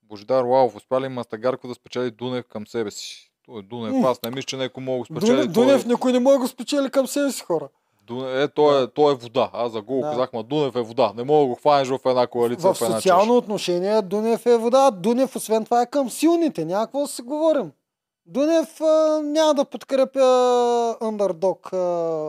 [0.02, 3.32] Божидар Лалов, успя ли Мастагарко да спечели Дунев към себе си?
[3.44, 5.36] Той е Дунев, аз не мисля, че някой мога да го спечели.
[5.36, 7.68] Дунев, той е- Дунев никой не може да го спечели към себе си хора.
[8.10, 9.50] Е, той, е, той е вода.
[9.52, 10.10] Аз за го Да.
[10.10, 11.12] казах, ма Дунев е вода.
[11.16, 14.56] Не мога да го хванеш в една коалиция, В в една социално отношение Дунев е
[14.56, 14.90] вода.
[14.90, 16.64] Дунев, освен това, е към силните.
[16.64, 17.72] Няма какво да си говорим.
[18.26, 21.70] Дунев а, няма да подкрепя андердог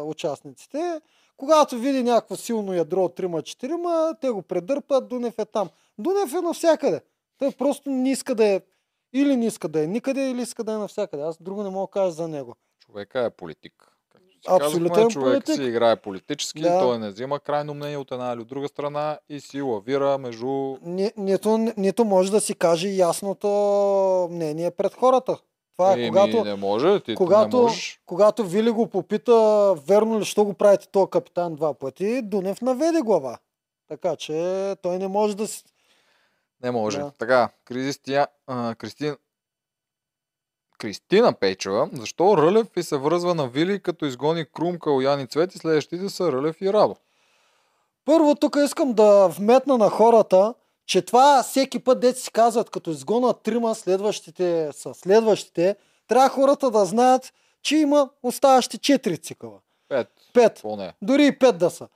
[0.06, 1.02] участниците.
[1.38, 5.70] Когато види някакво силно ядро от 3-4, те го предърпат, Дунев е там.
[5.98, 7.02] Дунев е навсякъде.
[7.38, 8.62] Той просто не иска да е
[9.14, 11.24] или не иска да е никъде, или иска да е навсякъде.
[11.24, 12.56] Аз друго не мога да кажа за него.
[12.86, 13.90] Човека е политик.
[14.47, 15.55] Абсолютен казахме, човек политик.
[15.55, 16.80] си играе политически, Да.
[16.80, 20.77] той не взима крайно мнение от една или от друга страна и си лавира между...
[20.81, 23.47] Ни, нито, нито може да си каже ясното
[24.31, 25.38] мнение пред хората.
[25.77, 26.43] Това е Еми, когато...
[26.43, 28.01] не може, ти когато, не можеш.
[28.05, 29.34] когато Вили го попита,
[29.88, 33.38] верно ли, що го правите този капитан два пъти, Дунев наведе глава.
[33.88, 35.63] Така че той не може да си...
[36.63, 36.97] Не може.
[36.99, 37.11] Да.
[37.18, 39.15] Така, Кристия, а, Кристин...
[40.82, 45.56] Кристина Пейчева, защо Рълев и се връзва на Вили, като изгони Крум, Калуян и Цвет
[45.56, 46.95] и следващите са Рълев и Радо?
[48.06, 50.53] Първо тук искам да вметна на хората,
[50.86, 55.76] че това всеки път деца си казват, като изгонат трима, следващите са следващите,
[56.08, 57.34] трябва хората да знаят,
[57.64, 59.60] че има оставащи четири цикъла.
[59.90, 60.60] Пет, Пет.
[60.62, 60.94] поне.
[61.02, 61.88] Дори и пет да са.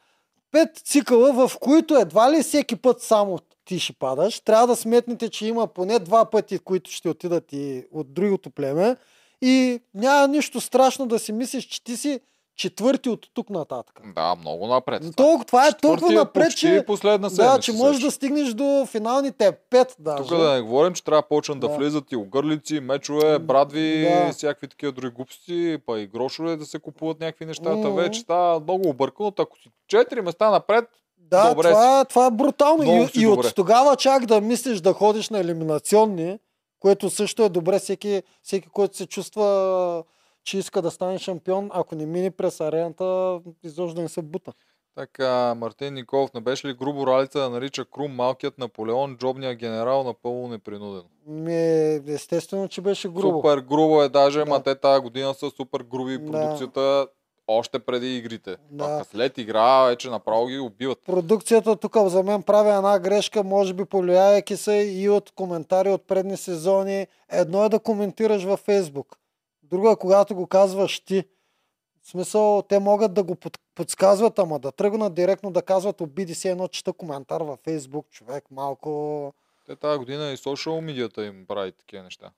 [0.52, 4.40] Пет цикъла, в които едва ли всеки път само ти ще падаш.
[4.40, 8.96] Трябва да сметнете, че има поне два пъти, които ще отидат и от другото племе.
[9.42, 12.20] И няма нищо страшно да си мислиш, че ти си
[12.58, 14.02] четвърти от тук нататък.
[14.16, 15.02] Да, много напред.
[15.02, 15.14] това.
[15.16, 17.54] Толкова, това е толкова е напред, че, последна седмица.
[17.54, 20.24] да, че можеш да стигнеш до финалните пет даже.
[20.30, 21.76] Тук да не говорим, че трябва да почнат да, Да.
[21.78, 24.32] влизат и огърлици, мечове, брадви, Да.
[24.34, 27.76] всякакви такива други глупости, па и грошове да се купуват някакви нещата.
[27.76, 27.96] Мгм.
[27.96, 29.34] Вече става много объркано.
[29.40, 30.86] Ако си четири места напред,
[31.26, 32.84] Да, Добре това, е- това е брутално.
[32.84, 33.48] Много И, и добре.
[33.48, 36.40] от тогава чак да мислиш да ходиш на елиминационни,
[36.80, 40.04] което също е добре всеки, всеки който се чувства,
[40.44, 44.54] че иска да стане шампион, ако не мине през арената, изобщо да не се бута.
[44.96, 50.04] така, Мартин Николов, не беше ли грубо ралица да нарича Крум малкият Наполеон, джобния генерал,
[50.04, 51.04] напълно непринуден?
[51.28, 51.56] Ми,
[52.08, 53.38] естествено, че беше грубо.
[53.38, 54.46] Супер грубо е даже, Да.
[54.46, 57.08] ма те тази година са супер груби Да.
[57.48, 58.58] Още преди игрите.
[58.72, 58.86] Да.
[58.86, 61.00] А след игра вече направо ги убиват.
[61.06, 66.08] Продукцията тук за мен прави една грешка, може би повлияйки се и от коментари от
[66.08, 67.08] предни сезони.
[67.32, 69.18] Едно е да коментираш във Фейсбук.
[69.64, 71.24] Друго е когато го казваш ти.
[72.02, 76.36] В смисъл, те могат да го под, подсказват, ама да тръгнат директно да казват обиди
[76.36, 79.34] се едно, чета коментар във Фейсбук, човек малко...
[79.68, 82.32] Те тази година и социал медията им прави такива неща.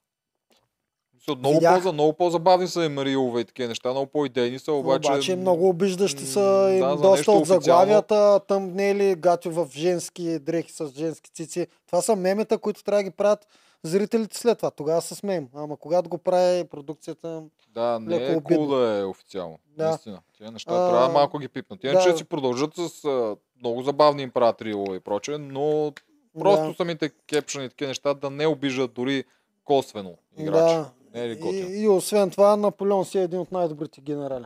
[1.38, 1.84] Много, Видях.
[1.84, 5.12] по, много по-забавни са им рилове и такива неща, много по-идейни са, обаче...
[5.12, 7.46] Обаче, много обиждащи са им да, доста от официално.
[7.46, 11.68] заглавията, тъмнели, гати в женски дрехи с женски цици.
[11.88, 13.48] Това са мемета, които трябва да ги правят
[13.84, 14.72] зрителите след това.
[14.72, 15.48] Тогава се смеем.
[15.56, 17.44] Ама когато го прави продукцията...
[17.74, 18.44] Да, не е обидно.
[18.44, 19.60] кул да е официално.
[19.78, 19.90] Да.
[19.90, 20.20] Наистина.
[20.38, 21.80] Тия неща А, трябва малко ги пипнат.
[21.82, 21.88] да.
[21.88, 25.94] Иначе си продължат с а, много забавни им правят и прочее, но
[26.40, 26.74] просто да.
[26.74, 29.24] самите кепшани и такива неща да не обиждат дори
[29.66, 30.76] косвено играчи.
[30.76, 30.92] Да.
[31.14, 31.40] Не е ли?
[31.44, 34.46] И, и, освен това, Наполеон си е един от най-добрите генерали.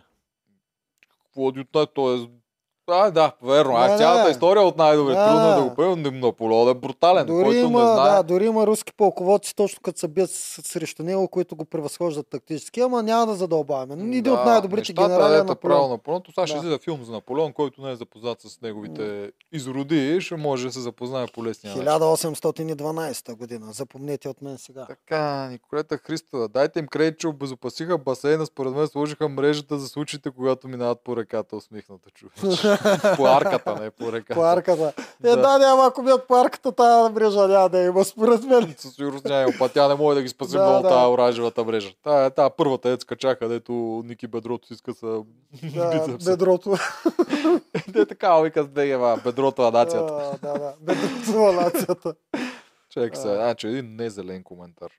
[1.23, 2.27] Какво най- той е...
[2.91, 3.71] А, да, верно.
[3.71, 4.29] Да, А, цялата да.
[4.29, 5.13] история от най-добре.
[5.13, 5.55] Да, Трудно е да.
[5.55, 6.01] да го поемем.
[6.03, 7.25] но Наполеон е брутален.
[7.25, 8.11] Дори който има, не знае.
[8.11, 12.79] да, дори има руски полководци, точно като се бият срещу него, които го превъзхождат тактически,
[12.79, 14.17] ама няма да задълбаваме.
[14.17, 15.89] Един от най-добрите генерали е Наполеон.
[15.89, 16.21] Наполеон.
[16.27, 16.59] Сега ще Да.
[16.59, 19.81] излиза филм за Наполеон, който не е запознат с неговите изроди,
[20.21, 21.89] ще може да се запознае по лесния начин.
[21.89, 23.65] 1812 година.
[23.71, 24.85] Запомнете от мен сега.
[24.85, 26.47] Така, Николета Христова.
[26.47, 28.45] Дайте им кредит, че обезопасиха басейна.
[28.45, 31.55] Според мен сложиха мрежата за случаите, когато минават по реката.
[31.55, 32.41] Усмихната човече.
[33.17, 34.33] по арката, не по реката.
[34.33, 34.93] По арката.
[35.23, 35.35] Е, Да.
[35.35, 38.75] да, няма, ако бият по арката, тази мрежа няма да има, според мен.
[38.77, 40.89] Със сигурност няма, па тя не може да ги спаси Да, много да.
[40.89, 41.93] тази оранжевата мрежа.
[42.03, 43.71] Тая, тая първата е скача, където
[44.05, 45.21] Ники бедрото си скъса
[45.75, 46.75] Да, бедрото.
[47.87, 50.13] Де така вика с БГ, бедрото на нацията.
[50.13, 52.13] А, Да, да, бедрото на нацията.
[52.89, 53.35] Чек се, А.
[53.35, 54.89] значи един незелен коментар.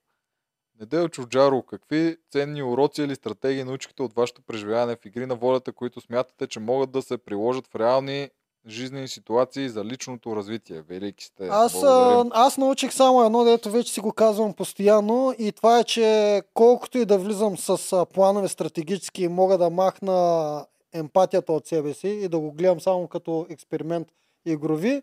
[0.83, 5.73] Неделя Чуджаро, какви ценни уроци или стратегии научихте от вашето преживяване в игри на волята,
[5.73, 8.31] които смятате, че могат да се приложат в реални
[8.67, 10.83] жизнени ситуации за личното развитие?
[10.83, 11.49] Велики сте.
[11.51, 12.31] Аз, Благодарим.
[12.35, 16.99] аз научих само едно, дето вече си го казвам постоянно и това е, че колкото
[16.99, 22.39] и да влизам с планове стратегически, мога да махна емпатията от себе си и да
[22.39, 24.09] го гледам само като експеримент
[24.47, 25.03] игрови,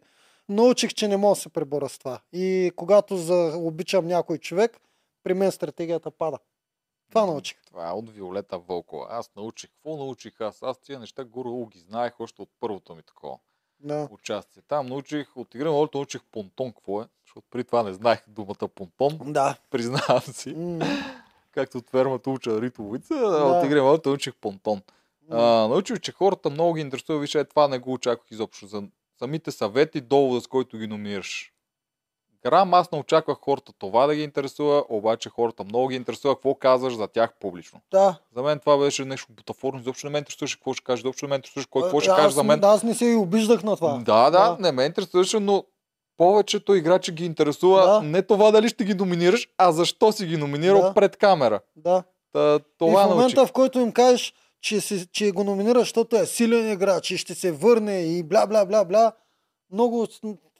[0.49, 2.19] научих, че не мога да се пребора с това.
[2.33, 4.79] И когато за, обичам някой човек,
[5.23, 6.37] при мен стратегията пада.
[7.09, 7.57] Това научих.
[7.65, 9.07] Това е от Виолета Вълкова.
[9.09, 9.69] Аз научих.
[9.69, 10.63] Какво научих аз?
[10.63, 13.37] Аз тия неща горе ги знаех още от първото ми такова
[13.79, 14.07] Да.
[14.11, 14.61] участие.
[14.67, 18.67] Там научих, от игра на научих понтон какво е, защото при това не знаех думата
[18.75, 19.55] понтон, Да.
[19.69, 20.53] признавам си.
[20.53, 20.79] М,
[21.51, 23.43] Както от фермата уча ритовица, Да.
[23.43, 24.81] от игра на научих понтон.
[25.29, 25.37] м.
[25.37, 27.19] А, научих, че хората много ги интересува.
[27.19, 28.67] Виж, е, това не го очаквах изобщо.
[28.67, 28.83] За
[29.19, 31.53] самите съвети, довода, с който ги номинираш.
[32.43, 36.55] Грам, аз не очаквах хората това да ги интересува, обаче хората много ги интересува какво
[36.55, 37.81] казваш за тях публично.
[37.91, 38.15] Да.
[38.35, 39.79] За мен това беше нещо бутафорно.
[39.79, 42.35] Изобщо не ме интересуваше какво ще кажеш, изобщо не ме интересуваше кой какво ще каже
[42.35, 42.59] за мен.
[42.59, 44.01] Да, аз не се и обиждах на това.
[44.05, 45.63] Да, да, не ме интересуваше, но
[46.17, 48.01] повечето играчи ги интересува Да.
[48.01, 50.93] не това дали ще ги номинираш, а защо си ги номинирал Да.
[50.93, 51.59] пред камера.
[51.75, 52.03] Да.
[52.33, 53.49] Та, това и в момента, научих.
[53.49, 57.35] в който им кажеш, че, си, че го номинираш, защото е силен играч и ще
[57.35, 59.11] се върне и бла бла бла бла,
[59.71, 60.07] много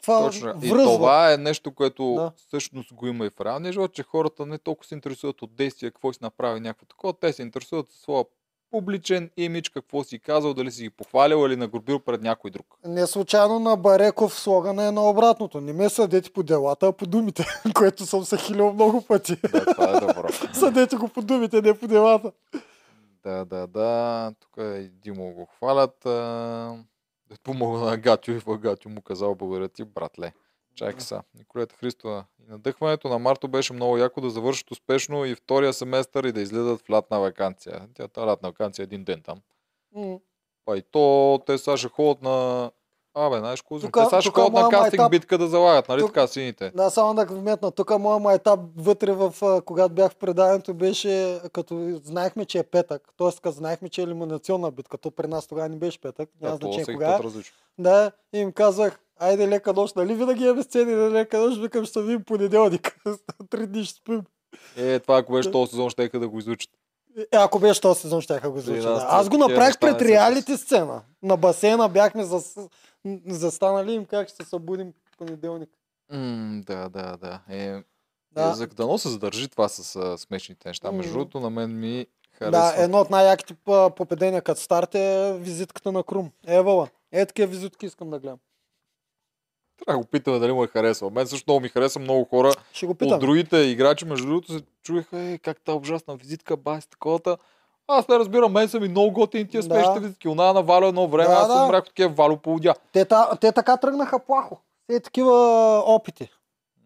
[0.01, 0.53] това Точно.
[0.63, 2.31] И това е нещо, което Да.
[2.35, 5.91] всъщност го има и в реалния живот, че хората не толкова се интересуват от действия,
[5.91, 8.25] какво си направи някакво такова, те се интересуват от своя
[8.71, 12.65] публичен имидж, какво си казал, дали си ги похвалил или нагрубил пред някой друг.
[12.85, 15.61] Не случайно на Бареков слогана е на обратното.
[15.61, 17.45] Не ме съдете по делата, а по думите,
[17.75, 19.35] което съм се хилил много пъти.
[19.51, 20.27] Да, това е добро.
[20.53, 22.31] Съдете го по думите, не по делата.
[23.23, 24.31] Да, да, да.
[24.39, 26.05] Тук и Димо го хвалят.
[27.29, 30.33] А, Да помогна на Гатю и Гатю му казал благодаря ти, братле.
[30.75, 31.23] Чакай са.
[31.35, 32.25] Николета Христова.
[32.39, 36.41] И надъхването на Марто беше много яко да завършат успешно и втория семестър и да
[36.41, 37.87] излезат в лятна вакансия.
[37.93, 39.41] Тя тази лятна вакансия е един ден там.
[39.95, 40.19] М,
[40.65, 42.71] Па и то те сега ще ходят на
[43.19, 43.79] Абе, знаеш какво?
[43.79, 46.71] Те сега ще ходят на кастинг майтап- битка да залагат, нали Тук- така сините?
[46.75, 47.71] Да, само да вметна.
[47.71, 49.33] Тук моя майтап вътре в,
[49.65, 53.01] когато бях в предаването, беше като знаехме, че е петък.
[53.17, 54.97] Тоест, като знаехме, че е елиминационна битка.
[54.97, 56.29] То при нас тогава не беше петък.
[56.41, 57.15] Няма Да, значение кога.
[57.15, 57.19] е.
[57.77, 61.85] Да, и им казах, айде лека нощ, нали винаги имаме сцени на лека нощ, викам,
[61.85, 62.97] ще видим понеделник.
[63.49, 64.21] Три дни ще спим.
[64.77, 66.69] Е, това ако беше този сезон, ще да го изучат.
[67.17, 68.89] Е, ако беше този сезон, ще го излуча.
[68.89, 69.07] нас Да.
[69.09, 71.01] Аз го направих пред реалити сцена.
[71.23, 72.55] На басейна бяхме зас...
[73.27, 75.69] застанали им как ще се събудим понеделник.
[76.11, 77.41] М, да, да, да.
[77.49, 77.83] Е, Да.
[78.31, 78.53] да.
[78.53, 80.91] За дано се задържи това с а, смешните неща.
[80.91, 82.51] Между другото, на мен ми харесва.
[82.51, 86.31] Да, едно от най-яките п- попадения като старт е визитката на Крум.
[86.47, 86.87] Евала.
[87.11, 88.39] Е, такива визитки искам да гледам.
[89.77, 91.09] Трябва да го питаме дали му е харесва.
[91.09, 92.53] Мен също много ми хареса много хора.
[92.73, 93.19] Ще го От питам.
[93.19, 97.37] другите играчи, между другото, се чуеха, е, как та ужасна визитка, бас, таковата.
[97.91, 99.65] Аз не разбирам, мен са ми много готини тия Да.
[99.65, 100.27] смешните визитки.
[100.27, 101.53] Она на Валю едно време, Да, аз да.
[101.53, 102.73] съм умрях от такива Валю полудя.
[102.93, 104.57] Те, та, те така тръгнаха плахо.
[104.87, 105.33] Те такива
[105.85, 106.29] опити.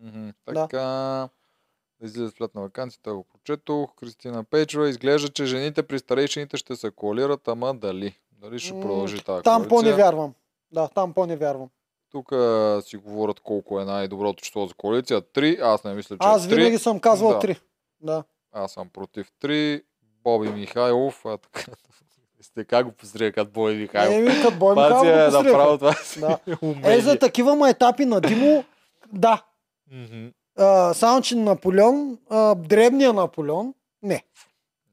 [0.02, 0.34] Да.
[0.46, 0.78] Така.
[0.78, 3.96] Да излизат в лятна вакансия, това го прочетох.
[3.96, 8.16] Кристина Пейчева изглежда, че жените при старейшините ще се коалират, ама дали?
[8.32, 10.34] Дали ще продължи тази Там по-не вярвам.
[10.72, 11.70] Да, там по-не вярвам.
[12.12, 15.22] Тук а, си говорят колко е най-доброто число за коалиция.
[15.22, 16.56] Три, аз не мисля, че Аз е три.
[16.56, 17.40] винаги съм казвал Да.
[17.40, 17.60] три.
[18.02, 18.24] Да.
[18.52, 19.84] Аз съм против 3.
[20.24, 21.26] Боби Михайлов.
[21.26, 21.72] А, така,
[22.42, 24.14] сте как го позрия като Боби Михайлов?
[24.16, 26.38] Еми, като бой Михайлов е направо това си Да.
[26.62, 26.94] умение.
[26.98, 28.64] Е, за такива майтапи на Димо,
[29.14, 29.44] да.
[30.58, 33.74] А, само, че Наполеон, а, дребния Наполеон,
[34.04, 34.24] не.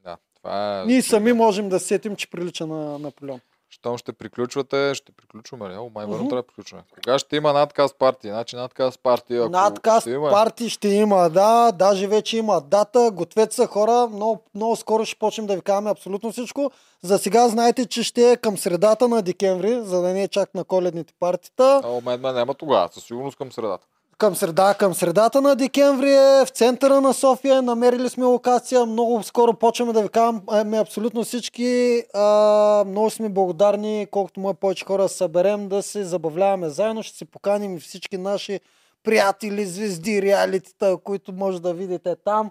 [0.05, 0.87] Да, това е...
[0.87, 3.41] Ние сами можем да сетим, че прилича на Наполеон.
[3.71, 5.77] Щом ще приключвате, ще приключваме ли?
[5.77, 6.29] О, май верно Мгм.
[6.29, 6.85] трябва да приключваме.
[6.95, 8.35] Кога ще има надказ партия?
[8.35, 10.31] Значи надказ партия, ако Надкаст ще има...
[10.31, 15.19] парти ще има, да, даже вече има дата, гответе се хора, много, много скоро ще
[15.19, 16.71] почнем да ви казваме абсолютно всичко.
[17.03, 20.55] За сега знаете, че ще е към средата на декември, за да не е чак
[20.55, 21.81] на коледните партита.
[21.85, 23.87] А, у мен няма тогава, със сигурност към средата.
[24.21, 27.63] Към среда, към средата на декември е в центъра на София.
[27.63, 28.87] Намерили сме локация.
[28.87, 32.03] Много скоро почваме да ви казваме абсолютно всички.
[32.15, 37.03] А, много сме благодарни, колкото му повече хора се съберем да се забавляваме заедно.
[37.03, 38.61] Ще си поканим и всички наши
[39.03, 42.51] приятели, звезди, реалитета, които може да видите там.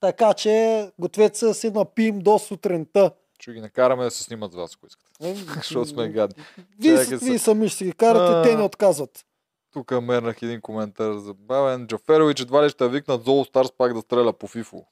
[0.00, 3.10] Така че гответе се да си напием до сутринта.
[3.40, 5.30] Ще ги накараме да се снимат с вас, ако искате.
[5.30, 6.44] Е, Защото сме гадни.
[6.80, 7.38] Вие, се.
[7.38, 9.24] сами ще си ги карате, те не отказват.
[9.72, 11.86] Тук мернах един коментар забавен.
[11.86, 14.84] Джаферович едва ли ще викнат Золо Старс пак да стреля по фифо.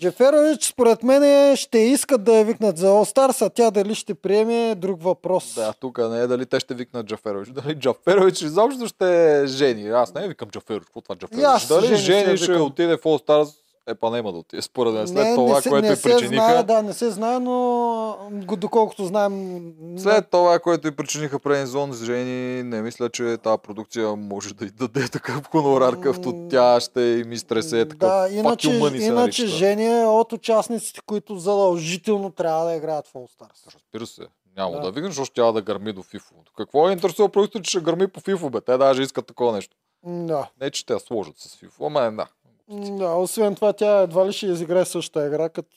[0.00, 4.70] Джеферович, според мен, ще искат да я викнат за Stars, а тя дали ще приеме
[4.70, 5.54] е друг въпрос.
[5.54, 7.48] Да, тук не е дали те ще викнат Джаферович.
[7.48, 9.88] Дали Джаферович изобщо ще жени.
[9.88, 10.84] Аз не викам Джаферович.
[10.84, 11.88] Какво това И аз Джаферович?
[11.88, 13.54] Дали Жени ще жени ще отиде в Stars?
[13.88, 14.62] Е, па няма да отиде.
[14.62, 15.08] Според мен.
[15.08, 16.44] След не, това, не се, което не и се причиниха.
[16.44, 18.16] знае, да, не се знае, но
[18.56, 19.72] доколкото знаем...
[19.98, 24.64] След това, което и причиниха преднизон с жени, не мисля, че тази продукция може да
[24.64, 29.46] й даде такъв хонорар, какъвто М, тя ще им изтресе такъв Да, иначе, иначе.
[29.46, 33.74] Жени е от участниците, които задължително трябва да играят в All Stars.
[33.74, 34.22] Разбира се.
[34.56, 34.80] Няма Да.
[34.80, 36.34] да, викнеш, защото тя да гърми до фифо.
[36.56, 38.60] Какво е интересува просто, че ще гърми по фифо, бе?
[38.60, 39.76] Те даже искат такова нещо.
[40.04, 40.50] Да.
[40.60, 42.26] Не, че те сложат с фифо, ама да.
[42.70, 43.08] Да.
[43.10, 45.76] Освен това, тя едва ли ще изиграе същата игра, като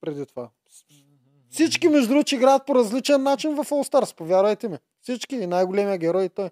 [0.00, 0.48] преди това.
[1.50, 4.78] Всички, между другото, играят по различен начин в All Stars, повярвайте ми.
[5.02, 6.50] Всички и най-големия герой е той.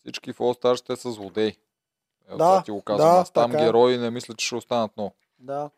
[0.00, 1.56] Всички в All Stars ще са злодеи.
[2.32, 3.08] Е, Да, ти го казвам.
[3.08, 3.66] да, Аз там така е.
[3.66, 5.14] герои не мисля, че ще останат много.
[5.38, 5.70] Да.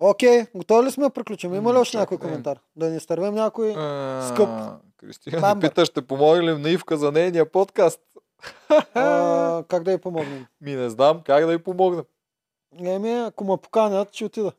[0.00, 1.54] Окей, готови ли сме да приключим?
[1.54, 2.60] Има ли още някой коментар?
[2.76, 3.74] Да ни стървем някой?
[3.76, 4.48] А, скъп.
[4.96, 8.00] Кристина пита, ще помогне ли на Ивка за нейния подкаст?
[8.94, 10.46] А, как да й помогнем?
[10.60, 12.04] Ми не знам как да й помогнем.
[12.78, 14.52] Еми, ако ме поканят, ще отида.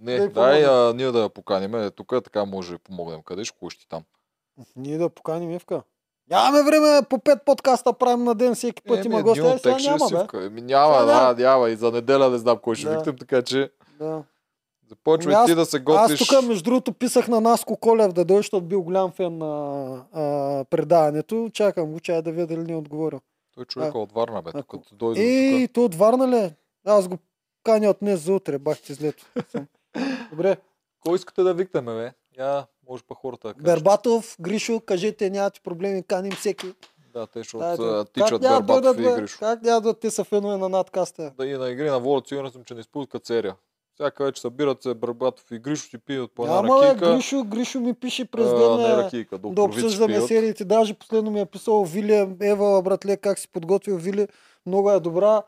[0.00, 1.74] Не, Да й дай а, ние да я поканим.
[1.76, 3.22] Е, Тук така може да помогнем.
[3.22, 4.02] Къде ще кушти там?
[4.76, 5.82] Ние да поканим Ивка.
[6.30, 9.46] Нямаме време по пет подкаста правим на ден, всеки път има гости.
[9.46, 10.38] Е, сега няма, бе.
[10.38, 11.70] Еми, няма, Сега да, няма.
[11.70, 12.96] И за неделя не знам кой ще Да.
[12.96, 14.22] викнем, така че Да.
[14.88, 16.18] започвай Ами аз- ти да се Аз готвиш.
[16.20, 20.20] тук, между другото, писах на Наско Колев да дойде, защото бил голям фен на а,
[20.64, 21.50] предаването.
[21.52, 23.20] Чакам го, чая да видя дали ни е отговорил.
[23.54, 24.50] Той човека от Варна, бе.
[24.54, 25.74] Ако- като дойде Ей, тук.
[25.74, 26.36] то от Варна ли?
[26.36, 26.54] е?
[26.84, 27.18] Аз го
[27.64, 29.26] каня от днес за утре, бах ти злето.
[30.30, 30.56] Добре.
[31.00, 32.12] Кой искате да викнем, бе?
[32.38, 33.64] Я, може па хората да кажат.
[33.64, 36.74] Бербатов, Гришо, кажете, нямате проблеми, каним всеки.
[37.12, 39.20] Да, те ще Да, от, а, тичат да Бербатов дойдат, и?
[39.20, 39.38] Гришо.
[39.38, 41.32] Как няма да те са фенове на надкаста?
[41.38, 43.56] Да и на игри на волят, сигурен съм, че не изпускат серия.
[43.94, 47.14] Всяка вече събират се Бербатов и Гришо си пият по една бе, ракийка.
[47.14, 50.64] Гришо, Гришо ми пише през а, ден не е, ракийка, да обсъждаме сериите.
[50.64, 54.28] Даже последно ми е писал Вили, Ева, братле, как си подготвил Вили.
[54.66, 55.42] Много е добра.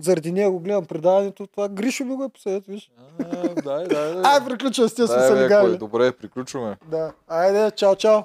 [0.00, 1.46] Заради нея го гледам предаването.
[1.46, 2.90] Това Гришо ми го е посъдет, виж.
[3.18, 4.22] Дай, дай, дай.
[4.24, 6.76] Ай, приключвам с тези Дай, бе, са кой, Добре, приключваме.
[6.90, 7.12] Да.
[7.28, 8.22] Айде, чао, чао.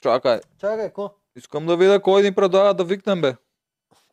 [0.00, 0.40] Чакай.
[0.60, 1.10] Чакай, ко?
[1.36, 3.36] искам да видя кой ни предлага да викнем, бе.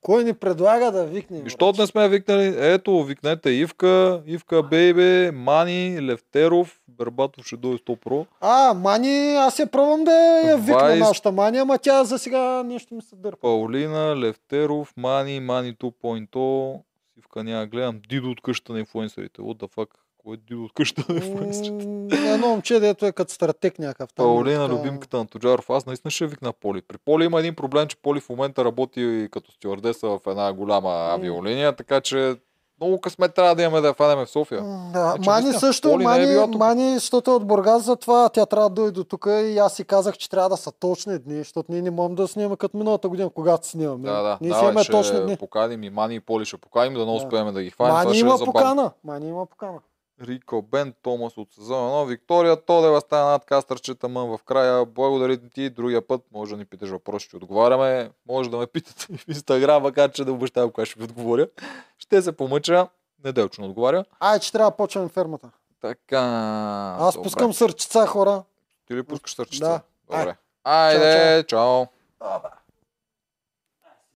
[0.02, 1.42] Кой ни предлага да викнем?
[1.44, 7.96] Защото не сме викнали, ето, викнете Ивка, Ивка Бейбе, Мани, Левтеров, Бербатов ще дойде 100
[7.96, 8.26] про.
[8.42, 10.12] А, Мани, аз я пробвам да
[10.46, 11.00] я викна Вайс.
[11.00, 13.42] нашата Мани, ама тя за сега нещо ми се дърпа.
[13.42, 16.80] Паулина, Левтеров, Мани, Мани 2.0,
[17.20, 19.42] Ивка няма гледам, Дидо от къщата на инфуенсерите.
[19.42, 19.88] What the fuck?
[20.28, 21.86] Кой е от на инфуенсерите?
[21.88, 24.14] М, Едно момче, дето е като стратег някакъв.
[24.14, 24.74] там, Паулина, така.
[24.74, 25.70] любимката на Тоджаров.
[25.70, 26.82] Аз наистина ще викна Поли.
[26.82, 30.90] При Поли има един проблем, че Поли в момента работи като стюардеса в една голяма
[30.90, 32.36] авиолиния, така че
[32.82, 34.62] много късмет трябва да имаме да я фанеме в София.
[34.62, 36.48] Да, Значи, Мани наистина, също, Поли не е Мани, била.
[36.48, 39.84] Мани, защото е от Бургас, затова тя трябва да дойде до тук и аз си
[39.84, 43.10] казах, че трябва да са точни дни, защото ние не можем да снимаме като миналата
[43.10, 44.04] година, когато снимаме.
[44.04, 44.38] Да, да.
[44.42, 45.38] Ние Давай, имаме точни дни.
[45.38, 47.12] поканим и Мани и Поли ще поканим, да не Да.
[47.12, 47.94] успеем да ги хванем.
[47.96, 48.54] Мани е има забавно.
[48.54, 48.92] покана.
[49.04, 49.78] Мани има покана.
[50.22, 52.08] Рико Бен Томас от сезон 1.
[52.08, 54.86] Виктория Тодева стана над кастърчета мън в края.
[54.86, 55.70] Благодаря ти.
[55.70, 58.12] Другия път може да ни питаш въпрос, ще отговаряме.
[58.28, 61.48] Може да ме питате в Инстаграм, макар че да обещавам кога ще ви отговоря.
[61.98, 62.88] Ще се помъча.
[63.24, 64.06] Неделчно отговаря.
[64.20, 65.50] Ай, че трябва да почваме фермата.
[65.82, 66.22] Така.
[67.00, 67.24] Аз добре.
[67.24, 68.44] пускам сърчица, хора.
[68.88, 69.66] Ти ли пускаш сърчица?
[69.66, 69.82] Да.
[70.18, 70.36] Добре.
[70.64, 70.96] Ай.
[70.96, 71.86] Айде, чао.
[72.20, 72.48] Абе.